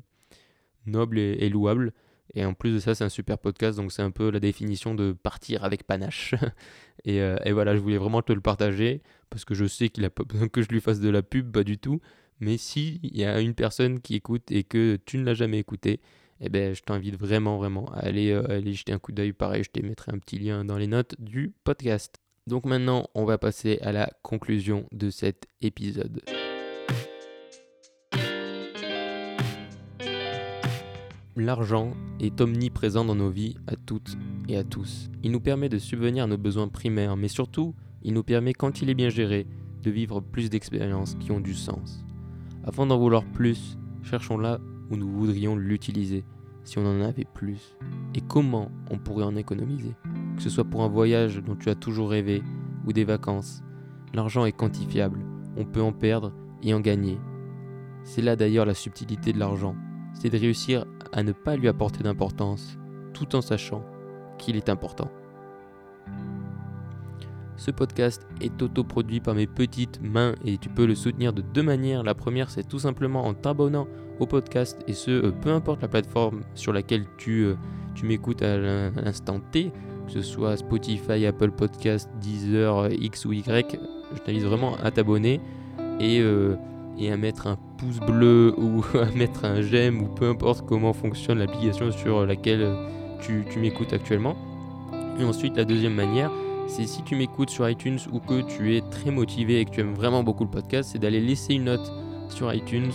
noble 0.85 1.19
et, 1.19 1.49
louable. 1.49 1.93
Et 2.33 2.43
en 2.43 2.53
plus 2.53 2.73
de 2.73 2.79
ça, 2.79 2.95
c'est 2.95 3.03
un 3.03 3.09
super 3.09 3.37
podcast, 3.37 3.77
donc 3.77 3.91
c'est 3.91 4.01
un 4.01 4.11
peu 4.11 4.29
la 4.29 4.39
définition 4.39 4.95
de 4.95 5.13
partir 5.13 5.63
avec 5.63 5.83
panache. 5.83 6.35
et, 7.05 7.17
et, 7.17 7.51
voilà, 7.51 7.75
je 7.75 7.81
voulais 7.81 7.97
vraiment 7.97 8.21
te 8.21 8.33
le 8.33 8.41
partager, 8.41 9.01
parce 9.29 9.45
que 9.45 9.53
je 9.53 9.65
sais 9.65 9.89
qu'il 9.89 10.03
a 10.05 10.09
pas 10.09 10.23
besoin 10.23 10.47
que 10.47 10.61
je 10.61 10.67
lui 10.69 10.81
fasse 10.81 10.99
de 10.99 11.09
la 11.09 11.21
pub, 11.21 11.51
pas 11.51 11.63
du 11.63 11.77
tout. 11.77 12.01
Mais 12.39 12.57
si 12.57 12.99
il 13.03 13.17
y 13.17 13.23
a 13.23 13.39
une 13.39 13.53
personne 13.53 14.01
qui 14.01 14.15
écoute 14.15 14.51
et 14.51 14.63
que 14.63 14.97
tu 15.05 15.17
ne 15.17 15.23
l'as 15.23 15.35
jamais 15.35 15.59
écouté, 15.59 16.01
eh 16.41 16.49
ben, 16.49 16.75
je 16.75 16.81
t'invite 16.81 17.17
vraiment, 17.17 17.57
vraiment 17.57 17.85
à 17.93 17.99
aller, 17.99 18.31
euh, 18.31 18.45
aller 18.49 18.73
jeter 18.73 18.91
un 18.91 18.99
coup 18.99 19.11
d'œil. 19.11 19.33
Pareil, 19.33 19.63
je 19.63 19.71
te 19.71 19.85
mettrai 19.85 20.11
un 20.13 20.19
petit 20.19 20.37
lien 20.37 20.65
dans 20.65 20.77
les 20.77 20.87
notes 20.87 21.15
du 21.19 21.53
podcast. 21.63 22.17
Donc 22.47 22.65
maintenant, 22.65 23.09
on 23.15 23.25
va 23.25 23.37
passer 23.37 23.79
à 23.81 23.91
la 23.91 24.11
conclusion 24.21 24.85
de 24.91 25.09
cet 25.09 25.47
épisode. 25.61 26.21
L'argent 31.37 31.91
est 32.21 32.39
omniprésent 32.39 33.03
dans 33.03 33.15
nos 33.15 33.29
vies 33.29 33.57
à 33.67 33.75
toutes 33.75 34.17
et 34.47 34.55
à 34.55 34.63
tous. 34.63 35.09
Il 35.21 35.31
nous 35.31 35.41
permet 35.41 35.67
de 35.67 35.77
subvenir 35.77 36.23
à 36.23 36.27
nos 36.27 36.37
besoins 36.37 36.69
primaires, 36.69 37.17
mais 37.17 37.27
surtout, 37.27 37.75
il 38.03 38.13
nous 38.13 38.23
permet, 38.23 38.53
quand 38.53 38.81
il 38.81 38.89
est 38.89 38.93
bien 38.95 39.09
géré, 39.09 39.45
de 39.83 39.91
vivre 39.91 40.21
plus 40.21 40.49
d'expériences 40.49 41.15
qui 41.15 41.33
ont 41.33 41.41
du 41.41 41.53
sens. 41.53 42.05
Avant 42.63 42.85
d'en 42.85 42.97
vouloir 42.97 43.25
plus, 43.25 43.77
cherchons 44.01 44.37
là 44.37 44.61
où 44.89 44.95
nous 44.95 45.11
voudrions 45.11 45.57
l'utiliser 45.57 46.23
si 46.63 46.79
on 46.79 46.85
en 46.85 47.01
avait 47.01 47.27
plus 47.33 47.75
Et 48.15 48.21
comment 48.21 48.71
on 48.89 48.97
pourrait 48.97 49.25
en 49.25 49.35
économiser 49.35 49.93
Que 50.37 50.41
ce 50.41 50.49
soit 50.49 50.63
pour 50.63 50.83
un 50.83 50.87
voyage 50.87 51.43
dont 51.43 51.57
tu 51.57 51.69
as 51.69 51.75
toujours 51.75 52.11
rêvé 52.11 52.43
ou 52.87 52.93
des 52.93 53.03
vacances. 53.03 53.61
L'argent 54.13 54.45
est 54.45 54.53
quantifiable, 54.53 55.19
on 55.57 55.65
peut 55.65 55.81
en 55.81 55.91
perdre 55.91 56.31
et 56.63 56.73
en 56.73 56.79
gagner. 56.79 57.19
C'est 58.03 58.21
là 58.21 58.37
d'ailleurs 58.37 58.65
la 58.65 58.73
subtilité 58.73 59.33
de 59.33 59.39
l'argent, 59.39 59.75
c'est 60.13 60.29
de 60.29 60.37
réussir 60.37 60.85
à 61.15 61.23
ne 61.23 61.31
pas 61.31 61.55
lui 61.55 61.67
apporter 61.67 62.03
d'importance 62.03 62.77
tout 63.13 63.35
en 63.35 63.41
sachant 63.41 63.83
qu'il 64.37 64.57
est 64.57 64.69
important. 64.69 65.09
Ce 67.57 67.71
podcast 67.71 68.27
est 68.41 68.61
autoproduit 68.61 69.21
par 69.21 69.33
mes 69.33 69.47
petites 69.47 70.01
mains 70.01 70.35
et 70.43 70.57
tu 70.57 70.67
peux 70.67 70.85
le 70.85 70.93
soutenir 70.93 71.31
de 71.31 71.41
deux 71.41 71.63
manières. 71.63 72.03
La 72.03 72.13
première, 72.13 72.49
c'est 72.49 72.67
tout 72.67 72.79
simplement 72.79 73.25
en 73.25 73.33
t'abonnant 73.33 73.87
au 74.19 74.25
podcast 74.25 74.77
et 74.87 74.93
ce, 74.93 75.11
euh, 75.11 75.31
peu 75.31 75.51
importe 75.51 75.81
la 75.81 75.87
plateforme 75.87 76.43
sur 76.53 76.73
laquelle 76.73 77.05
tu, 77.17 77.45
euh, 77.45 77.55
tu 77.95 78.05
m'écoutes 78.05 78.41
à 78.41 78.57
l'instant 78.57 79.39
T, 79.39 79.71
que 80.05 80.11
ce 80.11 80.21
soit 80.21 80.57
Spotify, 80.57 81.25
Apple 81.25 81.51
Podcast, 81.51 82.09
Deezer, 82.19 82.77
euh, 82.77 82.89
X 82.89 83.23
ou 83.23 83.31
Y. 83.31 83.79
Je 84.13 84.19
t'invite 84.19 84.43
vraiment 84.43 84.75
à 84.83 84.91
t'abonner 84.91 85.39
et, 86.01 86.21
et 86.97 87.11
à 87.11 87.17
mettre 87.17 87.47
un 87.47 87.57
pouce 87.77 87.99
bleu 87.99 88.53
ou 88.57 88.83
à 88.97 89.05
mettre 89.15 89.45
un 89.45 89.61
j'aime 89.61 90.01
ou 90.01 90.07
peu 90.07 90.29
importe 90.29 90.65
comment 90.65 90.93
fonctionne 90.93 91.39
l'application 91.39 91.91
sur 91.91 92.25
laquelle 92.25 92.67
tu, 93.21 93.45
tu 93.49 93.59
m'écoutes 93.59 93.93
actuellement. 93.93 94.35
Et 95.19 95.23
ensuite, 95.23 95.55
la 95.55 95.63
deuxième 95.63 95.93
manière, 95.93 96.31
c'est 96.67 96.85
si 96.87 97.03
tu 97.03 97.15
m'écoutes 97.15 97.49
sur 97.49 97.69
iTunes 97.69 97.99
ou 98.11 98.19
que 98.19 98.41
tu 98.41 98.75
es 98.75 98.81
très 98.81 99.11
motivé 99.11 99.59
et 99.59 99.65
que 99.65 99.71
tu 99.71 99.81
aimes 99.81 99.93
vraiment 99.93 100.23
beaucoup 100.23 100.43
le 100.43 100.49
podcast, 100.49 100.89
c'est 100.91 100.99
d'aller 100.99 101.21
laisser 101.21 101.53
une 101.53 101.65
note 101.65 101.91
sur 102.29 102.53
iTunes, 102.53 102.91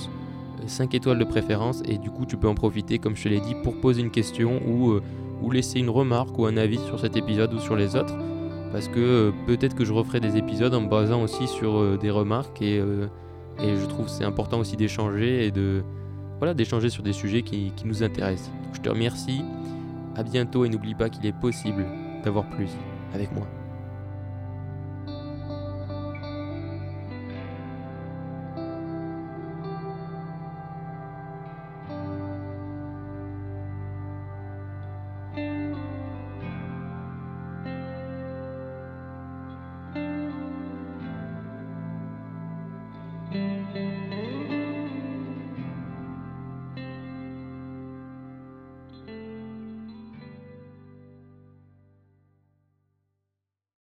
5 0.67 0.93
euh, 0.93 0.97
étoiles 0.97 1.19
de 1.19 1.25
préférence, 1.25 1.83
et 1.87 1.97
du 1.97 2.11
coup 2.11 2.27
tu 2.27 2.37
peux 2.37 2.49
en 2.49 2.55
profiter, 2.55 2.99
comme 2.99 3.17
je 3.17 3.25
te 3.25 3.29
l'ai 3.29 3.41
dit, 3.41 3.55
pour 3.63 3.81
poser 3.81 4.03
une 4.03 4.11
question 4.11 4.61
ou, 4.67 4.91
euh, 4.91 5.03
ou 5.41 5.51
laisser 5.51 5.79
une 5.79 5.91
remarque 5.91 6.37
ou 6.39 6.47
un 6.47 6.57
avis 6.57 6.79
sur 6.79 6.99
cet 7.01 7.17
épisode 7.17 7.55
ou 7.55 7.61
sur 7.61 7.77
les 7.77 7.97
autres. 7.97 8.15
Parce 8.73 8.89
que 8.89 9.01
euh, 9.01 9.33
peut-être 9.47 9.75
que 9.75 9.85
je 9.85 9.93
referai 9.93 10.21
des 10.21 10.37
épisodes 10.37 10.75
en 10.75 10.83
me 10.83 10.89
basant 10.89 11.23
aussi 11.23 11.47
sur 11.47 11.99
des 11.99 12.11
remarques 12.11 12.61
et, 12.61 12.83
et 13.62 13.77
je 13.77 13.87
trouve 13.87 14.09
c'est 14.09 14.25
important 14.25 14.59
aussi 14.59 14.77
d'échanger 14.77 15.46
et 15.46 15.51
de 15.51 15.83
voilà 16.38 16.55
d'échanger 16.55 16.88
sur 16.88 17.03
des 17.03 17.12
sujets 17.12 17.42
qui, 17.42 17.73
nous 17.85 18.03
intéressent. 18.03 18.51
je 18.73 18.81
te 18.81 18.88
remercie, 18.88 19.42
à 20.16 20.23
bientôt 20.23 20.64
et 20.64 20.68
n'oublie 20.68 20.94
pas 20.94 21.11
qu'il 21.11 21.27
est 21.27 21.38
possible 21.38 21.85
d'avoir 22.25 22.49
plus 22.49 22.70
avec 23.12 23.31
moi. 23.33 23.46